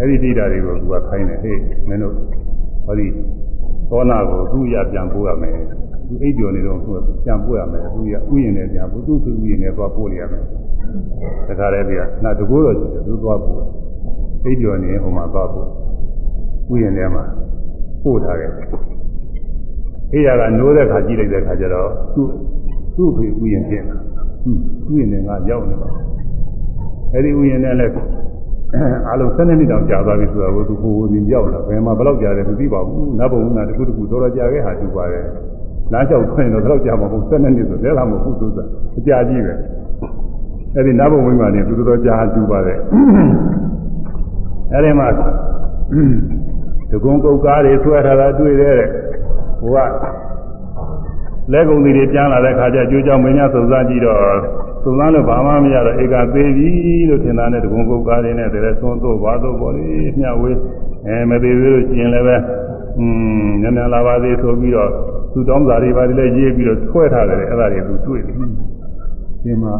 [0.00, 2.14] အဲဒီဒိတာတွေကိုသူကခိုင်းတယ်ဟေးမင်းတို့
[2.86, 3.06] ဟောဒီ
[3.90, 5.56] သောနာကိုသူ့ရပြန်ပို့ရမယ်
[6.06, 6.90] သူအိပ်ပျော်နေတော့သူ
[7.24, 10.44] ပြန်ပို့ရမယ်သူရဥယျာဉ်နဲ့ပြန်ပို့သူ့သူဥယျာဉ်နဲ့သွားပို့ရမယ်
[11.48, 13.62] တခါတည်းကနာတကူတော့ရှိတယ်သူသွားပို့
[14.44, 15.68] အိပ်ပျော်နေဟိုမှာသွားပို့
[16.72, 17.24] ဥယျာဉ်ထဲမှာ
[18.04, 18.52] ပို့ထားတယ်
[20.12, 22.28] အေးရကနိုးတဲ့ခါကြည့်လိုက်တဲ့ခါကျတော့သူ့
[22.96, 23.96] သူ့ဖေဥယျာဉ်ပြင်တာ
[24.90, 25.88] ဥယျာဉ်နဲ့ငါရောက်နေပါ
[27.12, 27.92] အဲ့ဒီဥယျာဉ်နဲ့လည်း
[29.06, 35.24] အားလုံး7နှစ်တောင်ကြာသွားပြီဆိုတော့သူဟိုဟိုဒီရောက်လာဘယ်မှာဘယ်လောက်ကြာတယ်မသိပါဘူးနတ်ဘုံကတခုတခုတော်တော်ကြာခဲ့ဟာသူပါတယ်
[35.92, 38.58] လမ်းလျှောက်ခွင့်တော့ဘယ်လောက်ကြာမှာမဟုတ်7နှစ်ဆိုလဲလာမဟုတ်သူက
[38.98, 39.54] အကြာကြီးပဲ
[40.74, 42.78] အဲ့ဒီနတ်ဘုံဝိမာန်နေသူတော်တော်ကြာသူပါတယ်
[44.72, 45.08] အဲ့ဒီမှာ
[46.90, 48.88] ဒဂုံကုတ်ကားတွေဆွဲထားတာတွေ့တယ်တဲ့
[49.60, 49.78] ဟိုက
[51.52, 54.18] လက်ကုံတွေပြန်လာတဲ့ခါကျကြိုးကြောင်မင်းများစုံစမ်းကြည့်တော့
[54.82, 56.68] စုံစမ်းလို့ဘာမှမရတော့ဧကသေးပြီ
[57.08, 59.84] လို့ထင်တာနဲ့ဒဂုံကုတ်ကားတွေနဲ့တည်းသွန်းတော့ဘာတော့ပေါ့လေ
[60.18, 60.56] မျှဝေး
[61.06, 62.36] အဲမသေးသေးလို့ရှင်လည်းပဲ
[62.98, 63.06] อื
[63.46, 64.90] มညနေလာပါသေးဆိုပြီးတော့
[65.32, 68.34] သူတောင်းစာတွေပါတယ်လည်းရေးပြီးတော့ဆွဲထားတယ်အဲ့ဒါတွေသူတွေ့တယ်
[69.44, 69.74] ဒီမှာ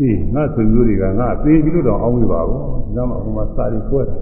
[0.00, 4.16] အေးငါဆွေမျိုးတွေကငါသေးပြီးတော့အောင်းမိပါဘူးဒါမှဟိုမှာစာတွေဆွဲတယ်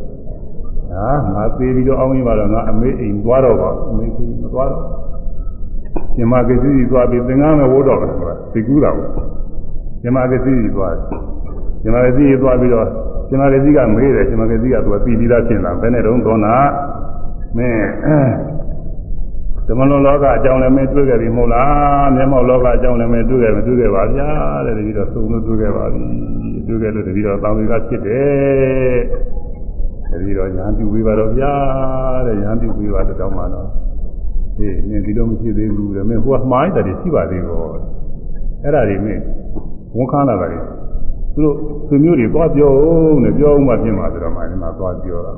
[0.90, 4.82] ဟာငါသေးပြီးတော့အောင်းမိပါတော့ငါအမေအိမ်သွားတော့ပါအမေကြီးမသွားတော့
[6.18, 9.10] ရှင်မကစီကြီးသွားပြီးသင်္ကန်းမဲ့ဝိုးတော့တယ်ဆိုတာသိကူးတာပေါ့
[10.02, 11.02] ရှင်မကစီကြီးသွားတယ်
[11.82, 12.86] ရှင်မကစီကြီးသွားပြီးတော့
[13.28, 16.54] ရှင်မကစီကမေးတယ်ရှင်မကစီကသူကပြီးပြီးသားဖြစ်လာဘယ်နဲ့တုန်းသောနာ
[17.56, 17.88] မင်း
[19.66, 24.28] သမလုံးလောကအကြောင်းလည်းမတွေ့ခဲ့ပြီမဟုတ်လားမျက်မှောက်လောကအကြောင်းလည်းမတွေ့ခဲ့မတွေ့ခဲ့ပါဗျာ
[24.66, 26.04] တဲ့တတိတော့သုံးလို့တွေ့ခဲ့ပါပြီ
[26.68, 28.98] တွေ့ခဲ့လို့တတိတော့တောင်းတွေကဖြစ်တယ်
[30.10, 31.54] တတိတော့ညာပြုဝေးပါတော့ဗျာ
[32.26, 33.68] တဲ့ညာပြုဝေးပါတော့မှတော့
[34.58, 37.62] အေးမင်းဒီလိုမရှိသေးဘူးတဲ့မင်းဟိုကမှားတယ်ရှိပါသေးကော
[38.62, 39.22] အဲ့ဒါတွေမင်း
[39.96, 40.58] ဝန်ခံလာတာလေ
[41.34, 41.54] သူတို့
[41.88, 45.32] သူမျိုးတွေသွားပြောဦးနဲ့ပြောဦးမှပြင်ပါဆိုတော့မှဒီမှာသွားပြောတာ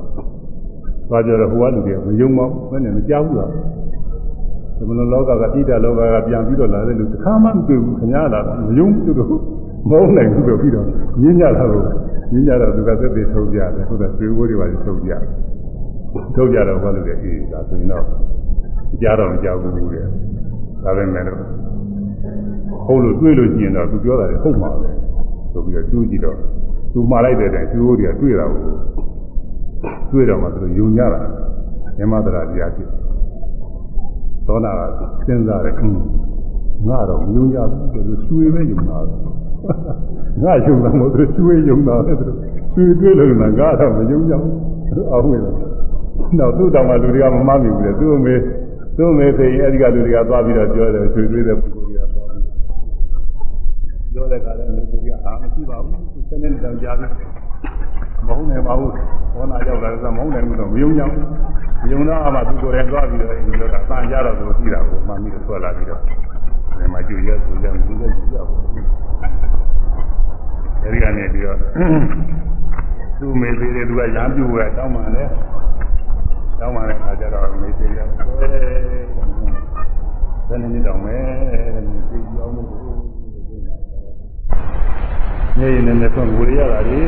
[1.09, 2.39] သွားပြောတော့ဟိုကလူတွေမယုံမ
[2.69, 3.49] ဘယ်နဲ့မကြောက်ဘူးလား
[4.77, 9.29] ဒီမလိုလောကကတိတလောကကပြန်ပြီးတော့လာတဲ့လူတစ်ခါမှမတွေ့ဘူးခင်ဗျားလာမယုံသူတို့
[9.89, 10.85] မဟုတ်နိုင်ဘူးဆိုပြီးတော့
[11.21, 11.85] ညင်းကြတာလို့
[12.31, 15.21] ညင်းကြတော့သူကသက်သေထုတ်ကြတယ်ဟုတ်တယ်ဆွေးဝိုးတွေပါထုတ်ကြတယ်
[16.35, 18.05] ထုတ်ကြတော့ဘာလို့လဲအေးဒါဆိုရင်တော့
[19.01, 20.05] ကြားတော့မကြောက်ဘူးတဲ့
[20.83, 21.39] ဒါပဲမဲ့လို့
[22.85, 24.89] ဟုတ်လို့တွေ့လို့ရှိရင်တော့သူပြောတာလေဟုတ်မှာပဲ
[25.51, 26.37] ဆိုပြီးတော့ကျူးကြည့်တော့
[26.93, 28.61] သူမှားလိုက်တဲ့အတိုင်းကျူးတွေကတွေ့တာကို
[30.11, 31.21] တွေ့တော့မှသူတို့ယုံကြတာ
[31.97, 32.89] မြမတရားတရားဖြစ်
[34.47, 35.75] သောနာကစဉ်းစားတယ်
[36.87, 37.57] ငါတော့ယုံကြ
[37.93, 38.97] ဘူးသူရွှေပဲယုံတာ
[40.43, 42.27] ငါယုံတာမဟုတ်သူရွှေယုံတာပဲသူ
[42.73, 45.41] ရွှေတွေ့လို့ငါကတော့မယုံကြဘူးအောက်ဝင်
[46.39, 48.35] တော့သူ့တောင်မှလူတွေကမမှတ်မိဘူးလေသူ့အမေ
[49.01, 52.43] သူ့အမေဆိုရင်အဲဒီကလူတွေကသွားပြီးတော့ပြောတယ်ရွှေတွေ့တဲ့ပုဂ္ဂိုလ်တွေကသွားပြီး
[54.13, 57.11] ပြောတဲ့အခါလည်းလူတွေကအာမရှိပါဘူးသူစနေနေ့တောင်ကြားပြီး
[58.25, 58.91] မဟုတ်နိုင်ပါဘူး
[59.35, 61.25] ဘောနာရောက်လာတယ်မဟုတ်နိုင်ဘူးတော့မယုံကြဘူး
[61.83, 66.01] မယုံတော့အမှသူကိုယ်တိုင်သွားပြီးတော့အဲဒီပြောတာအပန်းကြတော့သူကြည့်တာကိုမှတ်မိတော့ဆွဲလာပြီးတော့
[66.77, 68.59] ဒီမှာကြည့်ရဆိုကြဘူးကြည့်ရကြည့်ရဘူး
[70.83, 71.57] အဲဒီကနေပြီးတော့
[73.19, 75.31] သူ့မေသေးတယ်သူကရမ်းပြူရတောင်းမှလည်း
[76.61, 78.47] တောင်းမှလည်းအခါကျတော့မေသေးတယ်ဆွဲ
[80.47, 81.23] ဘယ်နည်းတောင်းမယ်
[81.87, 82.67] မေသေးကြောင်းလို့
[85.57, 86.99] နေရင်လည်းဆုံးဝေရတာလေ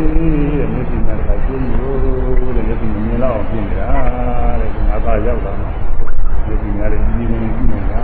[0.60, 3.90] တဲ့မျက်စိနဲ့တခါကျင်းလို့တဲ့မျက်စိမမြင်တော့ပြင်နေတာ
[4.62, 8.02] တဲ့ငါသားရောက်လာမျက်စိများလည်းကြီးနေကြည့်နေတာ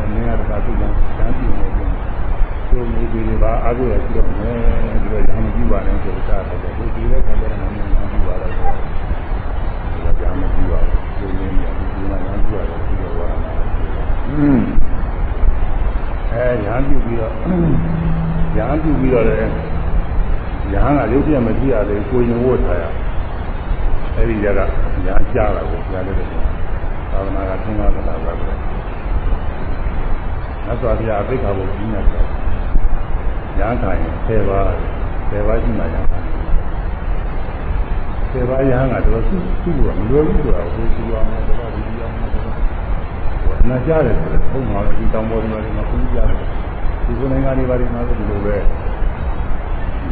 [0.00, 1.70] တဲ့မင်းကတခါသူ့ကတန်းပြနေတယ်
[2.68, 4.58] သူ့မိကြီးတွေပါအားကိုရရှိတော့မယ်
[5.02, 9.03] ဒီတော့ရဟန်းကြည့်ပါနဲ့ဆိုတာတဲ့ဒီဒီလည်းခံကြတယ်မင်းကကြည့်ပါတော့
[10.04, 10.80] ဆိုတော့ရဟန်းကြည့်ပါ
[11.18, 13.52] သူမင်းကဒီမှာရဟန်းကြည့်ရတယ်ဒီတော့ဝါနာ
[14.28, 14.60] อืม
[16.32, 19.40] အဲရဟန်းပြုပြီးတော့ရဟန်းပြုပြီးတော့လည်း
[20.72, 22.84] ရဟန်းကရုပ်ပြမကြည့်ရလေကိုရင်ဝတ်ထားရ
[24.16, 26.28] အဲ့ဒီကြကရဟန်းကြားတာကိုကြားလို့တယ်
[27.10, 28.48] သာသနာကသင်္ကာသလားပဲမြ
[30.70, 32.26] တ်စွာဘုရားအဘိဓါကိုကြီးနေတယ်
[33.58, 34.68] ရဟန်းခံရင်10ပါး
[35.30, 36.43] 10ပါးရှိမှရဟ
[38.40, 46.38] န်းခံ10ပါးရဟန်းကတော့သူ့သူ့ကမလွယ်ဘူးဆိုတာကိုသိအောင်တော့တော့ဒီအောင်တော့အနာကြားတယ်ဆိုတော့ပုံမှာဒီတောင်ပေါ်ဒီမှာမကူးကြတယ်
[47.06, 48.56] ဒီကုနိုင်ငံတွေဘာတွေမှာဆိုဒီလိုပဲ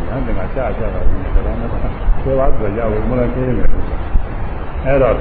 [0.08, 1.70] ဟန်တကကြာကြာတာဒီကရောင်းတော့
[2.22, 3.68] ဆယ်ပါးဆိုရအောင်မလားခင်းနေတယ်
[4.86, 5.14] အဲ့တော့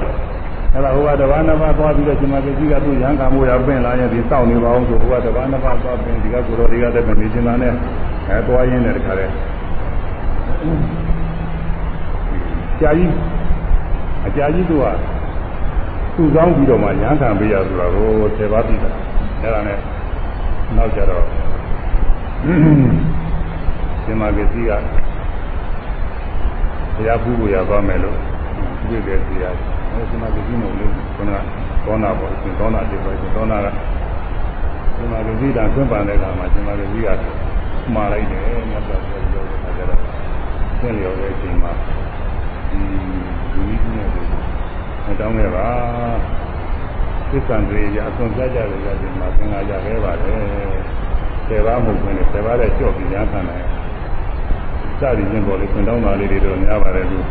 [0.74, 7.72] အဲ့ဒါဟိုကတဘာနှစ်ပါးသွားပြီးတော့ဒီမှာပြည်ကြီးကသူ့ရဟန်းကမိုးရပင့်လာရင်ဒီစောင့်နေပါအောင်ဆိုဟိုကတဘာနှစ်ပါးသွားပင့်ဒီကကိုတော်တွေကလည်းနေချင်တာနဲ့
[8.28, 9.26] အဲသွားရင်းနဲ့တခါလဲ
[12.82, 13.10] ကြာကြီး
[14.26, 14.84] အကြာကြီးသူက
[16.16, 18.90] သူ့ဆောင်ပြီးတော့မှရဟန်းခံပေးရဆိုတာကိုဆယ်ပါးပြီးတာ
[19.40, 19.78] အဲ့ဒါနဲ့
[20.76, 21.24] နောက်ကြတော့
[24.02, 24.70] ရှင်မဂ္ဂစီက
[26.94, 28.16] ဘုရားဖူးကိုရသွားမယ်လို့
[28.88, 29.44] ပြည့်တယ်စီရ
[29.92, 31.38] အဲရှင်မဂ္ဂစီမို့လို့ခုနက
[31.84, 33.66] သောနာပေါ့ရှင်သောနာတိပဲရှင်သောနာက
[34.96, 37.08] ရှင်မဂ္ဂစီတာသွင်းပန်တဲ့အခါမှာရှင်မဂ္ဂစီက
[37.94, 40.00] မှားလိုက်တယ်မြတ်စွာဘုရားပြောတဲ့အခါကျတော့
[40.80, 41.72] သင်လျော်တဲ့အချိန်မှာ
[42.72, 42.82] ဒီ
[43.54, 44.08] လူကြီးနဲ့
[45.06, 45.68] မတောင်းခဲ့ပါ
[47.30, 50.40] သစ္စာတွေရအဆုံးကြကြတယ်ကြတယ်မှာသင်္ဃာကြခဲ့ပါတယ်
[51.48, 53.64] ဆယ်ပါးမဟုတ်ဘူးနဲ့ဆယ်ပါးတဲ့ကြော့ပြီးညာခံတယ်
[55.00, 57.26] စသည်ချင်းပေါ်လေခွင်တောင်းတာလေးတွေတော့များပါတယ်လို့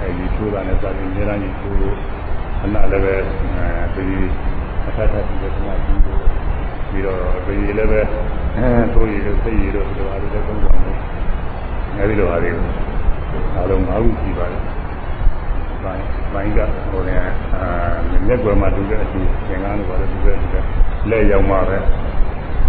[0.00, 1.96] အဲဒီချိုးတာနဲ့စသည်အများကြီးချိုးလို့
[2.64, 4.16] အနာလည်းပဲအဲဒီ
[4.86, 6.20] အထက်ထပ်ပြီးတော့ညာပြီးတော့
[6.90, 8.00] ပြီးတော့ပြည်လည်းပဲ
[8.56, 10.98] အဲသိုးရည်တို့စိတ်ရည်တို့ဒီလိုအားတွေလည်းသုံးဆောင်တယ်
[11.98, 12.50] အဲဒီလိုအားတွေ
[13.56, 14.62] အားလုံး၅ခုရှိပါတယ်
[15.84, 16.58] ဘိုင်းဘိုင်းက
[16.90, 17.20] ဟိုလည်း
[17.54, 17.66] အာ
[18.26, 20.64] မျက်ကွယ်မှာတူတဲ့အတူသင်္ကန်းလိုပါလေတူတဲ့တူတဲ့
[21.10, 21.78] လက်ရောက်မှပဲ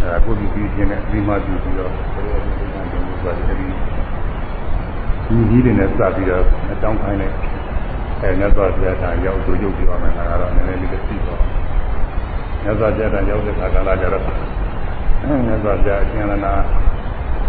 [0.01, 3.67] အဲကိုယ်ပြီးခြင်းနဲ့ဒီမှတူပြီးတော့ဘယ်လိုဒီကံတင်လို့ဆိုတယ်ဒီ
[5.27, 7.31] ဒီကြီးတွေနဲ့စပြီးတော့အတောင်းခိုင်းတဲ့
[8.21, 11.39] အဲမြတ်စွာဘုရားကရောက်သူရုပ်ပြောမယ်ငါကတော့နည်းနည်းလေးသိတော့
[12.63, 16.47] မြတ်စွာဘုရားကရောက်တဲ့ခါကလာကြတော့မြတ်စွာဘုရားအရှင်ရဏ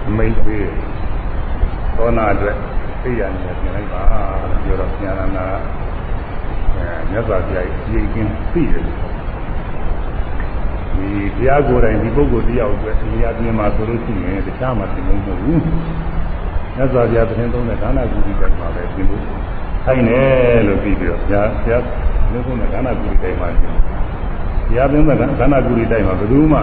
[0.09, 0.67] အမိတ်ပေး
[1.97, 2.57] သောနာအတွက်
[3.07, 4.03] သိရနေတယ်ပြင်လိုက်ပါ
[4.51, 5.45] လို့ပြောတော့ဉာဏနာ
[6.75, 8.93] အဲမြတ်စွာဘုရားကြီးအရင်သိတယ်ဒီ
[11.37, 15.63] ဘုရားကိုယ်တိုင်ဒီပုဂ္ဂိုလ်တယောက်အတွက်ဒီအပြင်မှာဆိုလို့ရှိရင်တခြားမှာသင်မဟုတ်ဘူး
[16.77, 19.23] မြတ်စွာဘုရားသတင်းသုံးတဲ့ဒါနဂုတိတိုင်မှာပဲသင်ဖို့
[19.85, 26.59] ထိုင်တယ်လို့ပြီးပြီးတော့ဘုရားဘုရားသတင်းသုံးတဲ့ဒါနဂုတိတိုင်မှာသင်ဘုရားသတင်းတဲ့ဒါနဂုတိတိုင်မှာဘယ်သူမှ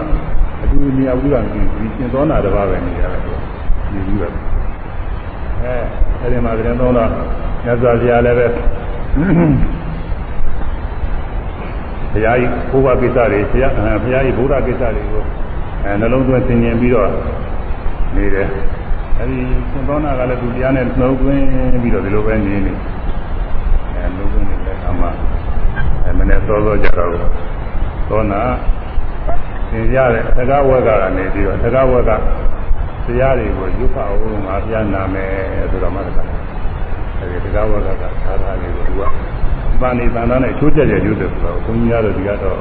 [0.62, 1.60] အတူနေရာဘူးကဒီ
[1.96, 4.28] သင်သောနာတစ်ပါးပဲနေရတယ်ဒီလိုပဲ
[5.62, 7.08] အဲ အဲဒီမှာသတင်းသုံးတော့
[7.64, 8.46] မြတ်စွာဘုရားလည်းပဲ
[12.12, 13.72] ဘုရားကြီးဘုရားကိစ္စတွေဘုရား
[14.02, 15.22] ဘုရားကြီးဗုဒ္ဓကိစ္စတွေကို
[15.84, 17.08] အဲနှလုံးသွင်းသင်ញင်ပြီးတော့
[18.16, 18.48] နေတယ်
[19.18, 19.38] အဲဒီ
[19.70, 21.44] ရှင်သောနာကလည်းသူတရားနဲ့နှလုံးသွင်း
[21.82, 22.72] ပြီးတော့ဒီလိုပဲနေနေ
[23.94, 25.10] အဲနှလုံးသွင်းနေတဲ့အခါမှာ
[26.04, 27.10] အဲမနေ့စောစောကြတော့
[28.08, 28.40] သောနာ
[29.70, 32.10] သင်ရတဲ့သက္ကဝက်ကနေပြီးတော့သက္ကဝက်က
[33.06, 35.32] တရားတွေကိုရုပ်ဖအောင်ငါပြနာမယ်
[35.70, 36.26] ဆိုတော့မှတကယ်
[37.18, 39.02] အဲဒီသက္ကဝက်ကသာသာလေးကိုသူက
[39.80, 42.60] ပါဏိသန္တာနဲ့ချိုးချက်ချက်ရုပ်တယ်ဆိုတော့ဘုန်းကြီးကတော့ဒီကတော့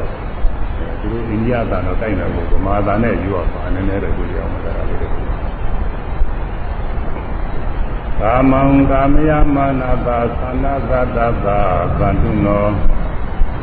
[1.00, 5.08] သူတို့အိန္ဒိယသာတော့တိုက်တယ်လို့ဗမာသာနဲ့ယူအောင်ပါနည်းနည်းတော့ကြည့်အောင်မှာဒါလေးတွေ
[8.22, 11.60] ကာမံကာမယမာနတာသနာသတ္တသာ
[12.00, 12.66] သန္တုနော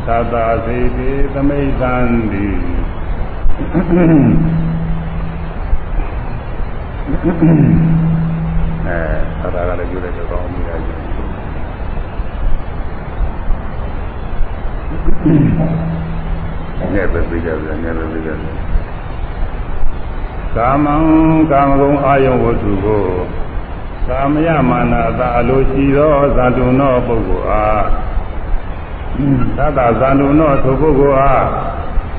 [0.07, 0.35] သတ္တ
[0.65, 1.95] စေတိသမိသံ
[2.33, 2.49] တိ
[9.43, 10.81] အဲသာသာကလည်းပြောလိုက်တော့ကောင်းပြီလား
[16.95, 18.71] ငယ်ပဲပြီးကြတယ်ငယ်ပဲပြီးကြတယ်
[20.57, 20.95] ကာမံ
[21.51, 23.05] ကာမဂုဏ်အာယုဝတ္ထုကို
[24.09, 27.87] ကာမယမာနသာအလိုရှိသောဇာတုနောပုဂ္ဂိုလ်အား
[29.57, 31.47] သတ္တဇာတုနောထိုပုဂ္ဂိုလ်အား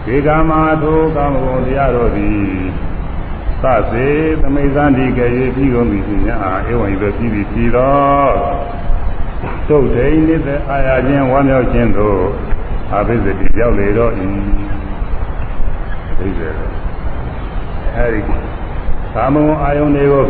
[0.06, 0.52] ဒီကာမ
[0.84, 2.52] ထိုကာမဂုဏ်တရားတို့သည်
[3.64, 4.08] သစေ
[4.42, 6.36] သမိသန္တိကေယပြီးကုန်ပြီရှင်ညာ
[6.68, 8.34] အေဝံဤသို့ပြီးပြီပြီးတော့
[9.68, 12.20] သုတ်ထိန်နေတဲ့အာရချင်းဝမ်းမြောက်ခြင်းတို့
[12.94, 14.28] အဘိဇတိရောက်လေတော့ဤ
[16.20, 16.56] သိတယ်
[17.96, 18.22] အဲဒီ
[19.14, 20.26] ကာမဂုဏ်အာယုန်တွေကို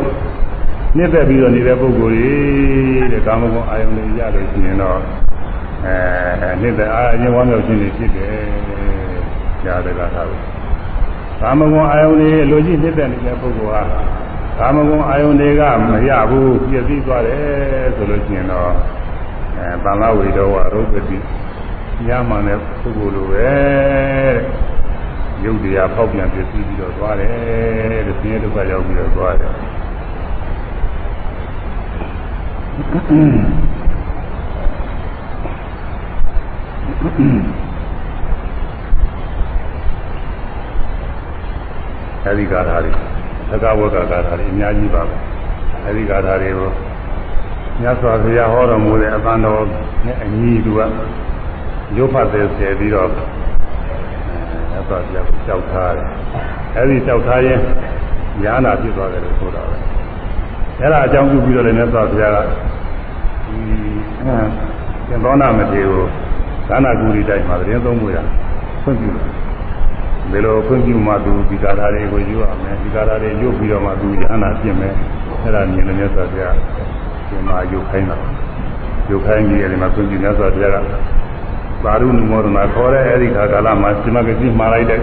[0.97, 4.99] နှစ်သက်ပြီးတော့နေတဲ့ပုဂ္ဂိုလ်ကြီးတဲ့ကာမဂုဏ်အာယုန်တွေရလို့ရှိရင်တော့
[5.85, 8.35] အဲနှစ်သက်အာရုံဝမ်းမြောက်ခြင်းတွေဖြစ်တယ်။
[9.63, 10.37] ညာတဲ့ကသာပဲ။
[11.41, 13.81] ကာမဂုဏ်အာယုန်တွေလိုကြည့်နှစ်သက်နေတဲ့ပုဂ္ဂိုလ်ဟာ
[14.59, 18.71] ကာမဂုဏ်အာယုန်တွေကမရဘူးပြည့်စည်သွားတယ်ဆိုလို့ရှိရင်တော့
[19.57, 21.17] အဲတန်လဝေတော်ဝရုပ်ပတိ
[22.07, 24.37] ညမှန်တဲ့ပုဂ္ဂိုလ်လိုပဲတဲ့။
[25.43, 29.53] ရုပ်တရားဖောက်ပြန်ပြည့်စည်ပြီးတော့သွားတယ်တဲ့။ဆင်းရဲဒုက္ခရောက်ပြီးတော့သွားတယ်။
[42.25, 42.91] အဲဒီဂါထာတွေ
[43.49, 45.15] သက္ကဝကဂါထာတွေအများကြီးပါပဲ
[45.85, 46.69] အဲဒီဂါထာတွေကို
[47.81, 49.63] မြတ်စွာဘုရားဟောတော်မူတဲ့အသံတော်
[50.05, 50.81] နဲ့အညီသူက
[51.97, 56.07] ရုပ်ဖတ်သေးဆယ်ပြီးတော့မြတ်စွာဘုရားကိုကြောက်ထားတယ်
[56.77, 57.59] အဲဒီကြောက်ထားရင်
[58.43, 59.75] ညာနာဖြစ်သွားတယ်လို့ဆိုတာပဲ
[60.79, 63.57] အဲဒါအကြောင်းပြုပြီးတော့လည်းမြတ်စွာဘုရားကဒီ
[65.07, 66.03] သင်္ဘောနာမထေကို
[66.67, 68.17] သာနာကူရီတိုက်မှာသတင်းသုံးမှုရ
[68.83, 69.40] ဖွင့်ပြတယ်
[70.31, 74.93] ဘယ်လိုဖွင့်ပြမှသူဒီကာထာတွေကိုယူရမယ်ဒီကာထာတွေယူပြီးတော့မှသူရဟနာပြင်မယ်
[75.41, 76.55] အဲ့ဒါမြင်လို့မြတ်စွာဘုရား
[77.27, 78.17] ဒီမှာယူခိုင်းတာ
[79.09, 80.77] ယူခိုင်းပြီးအဲဒီမှာဖွင့်ပြမြတ်စွာဘုရားက
[81.83, 84.99] သာရုဏမောဒနာခေါ်တဲ့အဲဒီခါကာလမှာဒီမှာကတိမှားလိုက်တဲ့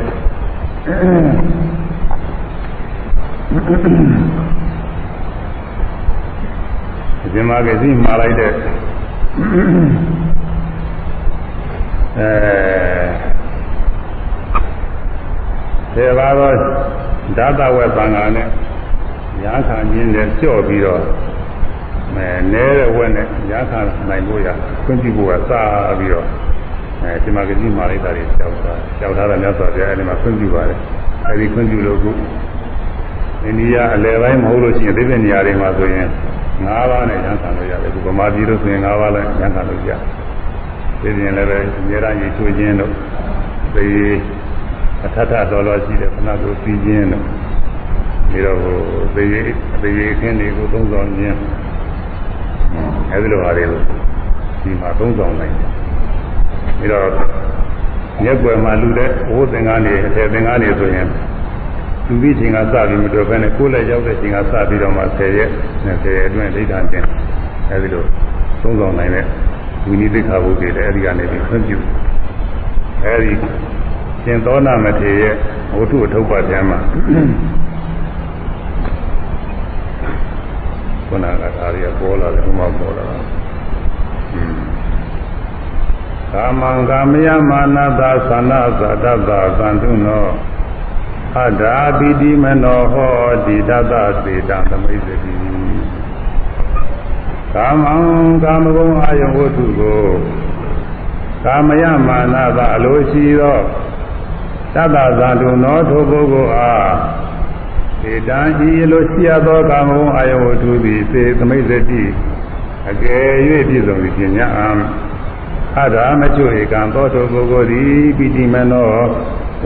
[7.35, 8.53] ဒီမှာကတိမှားလိုက်တဲ့
[12.19, 13.28] အဲ
[15.94, 16.55] သေပါတော့
[17.36, 18.48] ဓာတဝက်ပံဃာနဲ့
[19.44, 21.02] ရာခာမြင်းနဲ့ကြော့ပြီးတော့
[22.15, 24.48] အဲနဲတဲ့ဝက်နဲ့ရာခာနိုင်လို့ရ
[24.85, 26.27] ခွင့်ပြုဖို့ကစားပြီးတော့
[27.02, 30.78] အဲဒီမှာကတိမာလိုက်တာတွေကြောက်တာကြောက်ထားတဲ့မြတ်စွာဘုရားအဲဒီမှာခွင့်ပြုပါတယ်
[31.27, 32.10] အဲဒီခွင့်ပြုလို့ခု
[33.44, 36.06] အိန္ဒိယအလယ်ပိုင်းမဟုတ်လို့ရှိရင်သိတဲ့နေရာတွေမှာဆိုရင်
[36.66, 40.01] ၅ပါးနဲ့ရန်ခံလို့ရတယ်ခုဗမာပြည်လို့ဆိုရင်၅ပါးနဲ့ရန်ခံလို့ရတယ်
[41.01, 42.93] ဒီပြင်လည်းပဲအများကြီးချွေခြင်းတို့
[43.74, 43.86] သေ
[45.05, 47.25] အထထတော်တော်ရှိတဲ့ခဏကိုပြီးခြင်းတို့
[48.31, 48.59] ပြီးတော့
[49.15, 49.25] သေ
[49.97, 51.37] သေအခင်းတွေကိုသုံးဆောင်ခြင်း
[53.12, 53.81] အဲဒီလိုဟာတွေကို
[54.62, 55.70] ဒီမှာသုံးဆောင်နိုင်တယ်
[56.79, 57.07] ပြီးတော့
[58.25, 61.07] ရက်ွယ်မှာလူတဲ့ဘိုးသင်္ကန်းတွေအထည်သင်္ကန်းတွေဆိုရင်
[62.07, 65.51] လူပြီးချိန်ကစပြီးမတော်ဘဲနဲ့ကိုယ်လည်းရောက်တဲ့ချိန်ကစပြီးတော့မှ10ရက်
[65.87, 67.05] 20ရက်အတွင်းဒိဋ္ဌာန်တင်
[67.70, 68.05] အဲဒီလို
[68.62, 69.25] သုံးဆောင်နိုင်တဲ့
[69.87, 71.79] ဝိနည်းသိက္ခာပုဒ်တွေလည်းအဲဒီကနေပြီးခွင့်ပြု
[73.05, 73.33] အဲဒီ
[74.24, 75.35] ရှင်သောနာမထေရရဲ့
[75.77, 76.78] ဝတ္ထုအထုပ်ပါပြန်မှာ
[81.07, 83.19] ခုနကဒါရီပေါ်လာတယ်ဘုမပေါ်လာတာ
[86.32, 90.27] ကာမံကာမယမာနတာသနာသတ္တသာသံတုနော
[91.36, 93.15] အဒာပိတိမနောဟော
[93.45, 93.93] တိတတ
[94.24, 95.35] သေတံသမိသတိ
[97.55, 97.95] ကာမံ
[98.43, 100.07] ကာမဂုဏ်အာယဝတ္ထုကို
[101.45, 103.61] ကာမယမာနသာအလိုရှိသော
[104.74, 112.03] တတ္တဇာတုနောထိုပုဂ္ဂိုလ်အားေတံဤလိုရှိရသောကာမဂုဏ်အာယဝတ္ထုသည်သေသမိသတိ
[112.90, 113.32] အကယ်၍
[113.69, 114.47] ပြည့်စုံသည်ဖြင့်ညာ
[115.77, 118.89] အအထာမချွေကံသောတုပုဂ္ဂိုလ်သည်ပိတိမနော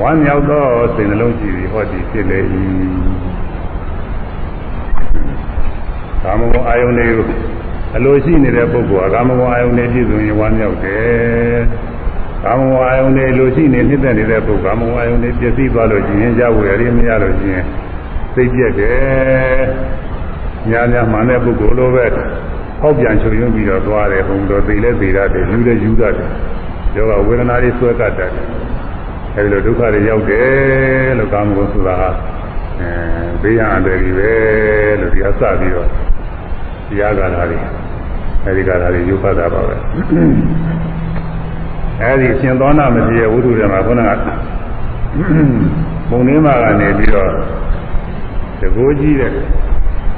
[0.01, 2.39] ဝမ်းမြောက်သောစိတ်နှလုံးရှိသည်ဟောဒီဖြစ်လေ၏
[6.23, 7.25] ကာမဂုဏ်အာယုန်တွေကို
[7.97, 11.59] အလိုရှိနေတဲ့ပုဂ္ဂိုလ်ကကာမဂုဏ်အာယုန်တွေပြည့်စုံရင်ဝမ်းမြောက်တယ်
[12.45, 17.65] ကာမဂုဏ်အာယုန်တွေလိုရှိနေနှစ်သက်နေတဲ့ပုဂ္ဂိုလ်ကာမဂုဏ်အာယုန်တွေပြည့်စည်သွားလို့ရှိရင်ကြောက်ဝယ်ရည်မရလို့ရှိရင်
[18.35, 19.63] စိတ်ပြက်တယ်
[20.71, 22.07] ညာညာမှန်တဲ့ပုဂ္ဂိုလ်လိုပဲ
[22.81, 26.31] ဟောက်ပြန်ချုပ်ယွင်းပြီးတော့သွားတယ်ဘုံတော်သိလဲသိရတယ်ယူလဲယူရတယ်
[26.97, 28.31] ယောဂဝေဒနာတွေဆွဲကတ်တယ်
[29.37, 32.11] အဲဒီလိုဒုက္ခတွေရောက်တယ်လို့ကာမဂုဏ်ဆိုတာဟာ
[32.81, 32.91] အဲ
[33.43, 34.33] ဘေးရန်အတယ်ကြီးပဲ
[35.01, 35.89] လို့ဒီအစပြီးတော့
[36.89, 37.59] တရားကာလာတွေ
[38.45, 39.77] အဲဒီကာလာတွေရုပ်ဖတ်တာပါပဲ
[42.01, 44.11] အဲဒီရှင်သောနာမကြီးရဲ့ဝိသုတွေမှာခုနက
[46.09, 47.31] ပုံနှင်းမှာကနေပြီးတော့
[48.61, 49.33] တကိုးကြီးတဲ့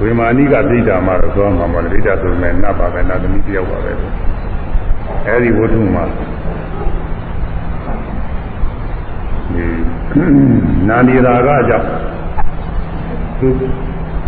[0.00, 3.92] ဝိမာနိကပြိတ္တာမှာတော့သွားမှာမဟုတ်ပြိတ္တာဆိုမဲ့နတ်ပါပဲနတ်သမီးတယောက်ပါပဲ
[5.26, 6.04] အဲဒီဝိသုမှာ
[9.54, 9.64] ဒီ
[10.88, 11.88] နာနီရာကကြောင့်
[13.38, 13.48] သူ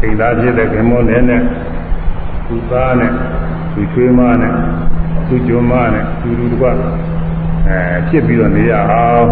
[0.02, 1.42] အိမ်သားဖြစ်တဲ့ခင်မောနဲ့နဲ့
[2.46, 3.12] သူသားနဲ့
[3.74, 4.52] သူချွေးမနဲ့
[5.28, 6.76] သူကျုံမနဲ့သူလူတစ်ပတ်
[7.68, 9.26] အဲဖြစ်ပြီးတော့နေရအောင်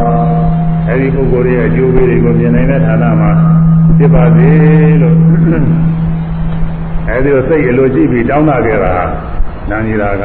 [0.89, 3.31] အဲဒီပုဂ္ဂိုလ်ရဲ့အကျိုးပေးတွေကိုမြင်နိုင်တဲ့ဌာနမှာ
[3.99, 4.51] ဖြစ်ပါစေ
[5.03, 5.17] လို့
[7.09, 8.95] အဲဒီတော့စိတ်အလိုကြည့်ပြီးတောင်းတာကြတာ
[9.71, 10.25] နာနီရာက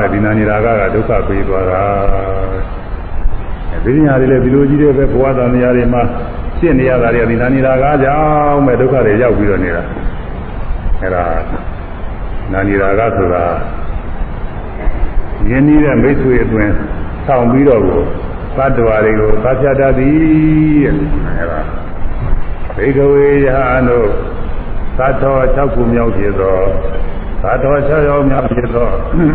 [0.00, 1.82] တဲ့ဒီနာနီရာကကဒုက္ခပေးသွားတာ
[3.84, 6.02] ဒီညာတွေလည်းဒီလိုကြီးတဲ့ပဲဘဝတန်တရားတွေမှာ
[6.58, 9.82] ဖြစ်နေရတာတွေဒီနာနီရာကကြောင့်ပဲဒုက္ခတွေရောက်ပြီးတော့နေတာ
[11.02, 11.24] အဲဒါ
[12.52, 13.44] နာနီရာကဆိုတာ
[15.48, 16.70] ယင်းနည်းတဲ့မိတ်ဆွေအတွင်
[17.28, 18.02] ဆောင်ပြီးတော့ကို
[18.56, 20.16] သတ္တဝါတွေကိုသတ်ဖြတ်တတ်သည်
[20.84, 20.94] တဲ့
[21.28, 21.60] အဲဒါ
[22.76, 24.08] ဘိကဝေယဟန်တို့
[24.98, 26.58] သတ္တော6ခုမြောက်ဖြစ်သော
[27.42, 28.88] သတ္တော6ယောက်မြောက်ဖြစ်သော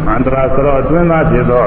[0.09, 1.65] အန္တရာစရောအတွင်းသားဖြစ်သော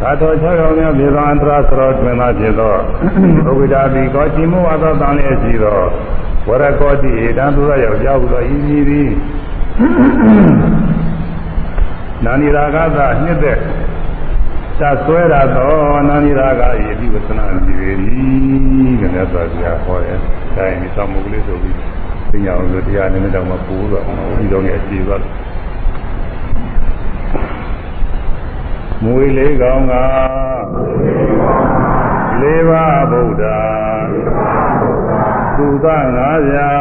[0.00, 5.80] သာတော်၆ရောင်များပြေသောအန္တရာစရောတွင်သာဖြစ်သောဥပ္ပဒါတိကောချိမောဝါသောတန်လျက်ရှိသော
[6.48, 9.10] ဝရကောတိဧတံသူရရောက်ရောက်သောဤမည်သည်
[12.24, 13.58] နာနိရာဂသာနှစ်သက်
[14.80, 15.74] သဆွဲရသော
[16.08, 17.90] နာနိရာဂဤဒီဝသနာမြည်ပေ၏
[19.00, 20.18] တဲ့မြတ်စွာဘုရားဟောတယ်။
[20.56, 21.76] ဒါရင်ဒီသမှုကလေးဆိုပြီး
[22.30, 25.32] ပညာအောင်လို့တရားနည်းနည်းတော့မပူတော့ဘူး။ဒီတော့လည်းအခြေသွားတယ်
[29.04, 29.94] မွေလေးကောင်းက
[32.40, 33.44] လေးပါးဗုဒ္ဓ
[35.56, 35.86] သုသ
[36.16, 36.72] ငါးပြာ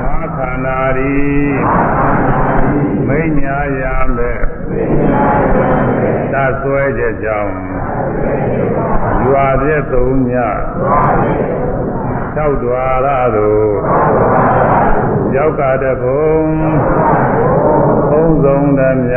[0.00, 1.14] ငါခန္ဓာရီ
[3.06, 3.82] မိညာရ
[4.16, 4.40] မဲ့
[6.34, 7.54] သဆွဲချက်ကြောင့်
[9.26, 10.34] ရွာပြည့်သုံးည
[12.36, 13.70] ၆ဒွါရတို့
[15.36, 16.42] ရောက်ကတဘုံ
[18.10, 19.16] သုံးဆုံးတည်းမြ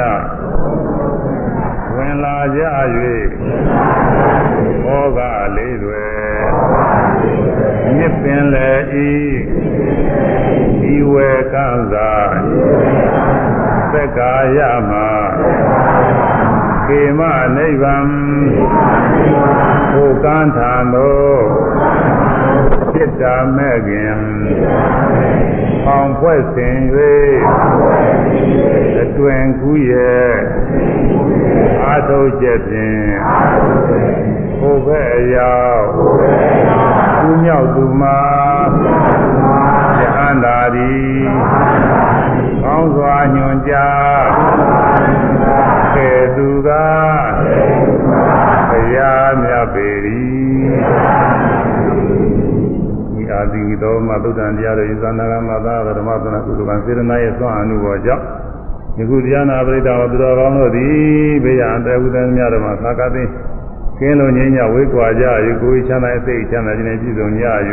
[1.96, 2.62] ဝင်လာကြ၍
[4.84, 5.20] ဘောက
[5.56, 6.06] လေးတွေ
[7.96, 8.72] မြစ်ပင်လေ
[9.08, 9.14] ဤ
[10.94, 12.14] ဤဝေကံသာ
[13.92, 14.60] သက္ကာယ
[14.90, 14.92] မ
[16.89, 17.21] ကေမ
[17.57, 18.09] နိဗ္ဗာန်
[19.93, 21.29] ဘုကံထံသော
[22.95, 24.19] จิตตาမဲ့ခင်
[25.85, 26.77] ဖောင်ဖွဲ့ဆင်၍
[29.03, 30.33] အတွင်ကူးရဲ့
[31.85, 33.09] အာထုတ်ချက်ဖြင့်
[34.61, 35.85] ဘုဘဲ့အရောက်
[37.21, 38.21] သူမြောက်သူမှာ
[40.01, 40.93] ယဟန္တာဒီ
[42.63, 44.27] ကောင်းစွာညွန်ကြား
[45.94, 46.70] ခေသူက
[48.70, 49.88] ဘုရားမြတ်ပေ၏
[53.34, 58.24] အာတိသောမသုတ္တန်တရားတော်ဤသန္တာကမသာဓမ္မသနာကုသကံစေရနာရဲ့သွန်အမှုပေါ်ကြောင့်
[58.98, 60.94] ဒီခုတရားနာပရိသတ်ဝသူတော်ကောင်းတို့သည်
[61.44, 63.24] ဘေးရန်တေဟုသံမြတ်တော်မှာသာကသိ
[64.00, 65.26] ကင်းလုံးငြိမ်းညဝေးကွာကြ၍
[65.62, 67.46] ကိုယ်ချမ်းသာစိတ်ချမ်းသာခြင်းနဲ့ပြည့်စုံကြ၍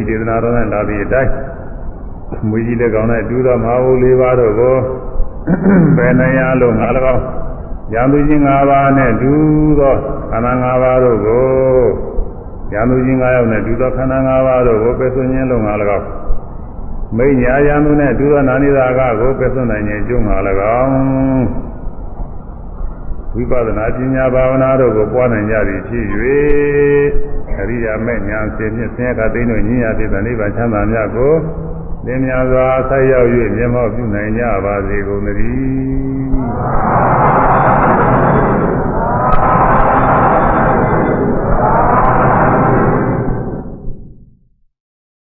[0.00, 1.30] ဤဒေသနာတော်နဲ့လာသည့်အတိုင်း
[2.48, 4.76] မွေကြီးလက်ကောင်းနဲ့တူတော်မဟာဘုလေးပါးတို့ကို
[5.96, 7.22] ဘယ်နှရလုံးငါ၎င်း
[7.92, 9.32] ရံသူချင်း၅ပါးနဲ့တူ
[9.78, 9.94] သော
[10.30, 11.46] ခန္ဓာ၅ပါးတို့ကို
[12.72, 16.06] ရံသူချင်း၅ယောက်နဲ့တူသောခန္ဓာ၅ပါးတို့ကိုပယ်သွင်းခြင်းလုံးငါ၎င်း
[17.16, 20.36] မိညာယံသူနဲ့တူသောနာနိသာကကိုပယ်သွင်းနိုင်ခြင်းကျုံငါ၎
[20.80, 20.96] င်း
[23.34, 26.04] ဝိပဿနာပညာဘာဝနာတို့ကိုပွားနိုင်ကြသည်ဖြစ်၍
[27.58, 31.34] အရိယာမဲ့ညာစေဖြင့်ဆင်းရဲကသိမ်းတို့ညဉ့်ရဖြစ်တဲ့နိဗ္ဗာန်ချမ်းသာမြတ်ကို
[32.06, 37.85] သင်များစွာဆက်ရောက်၍မျက်မှောက်ပြုနိုင်ကြပါစေကုန်သတည်း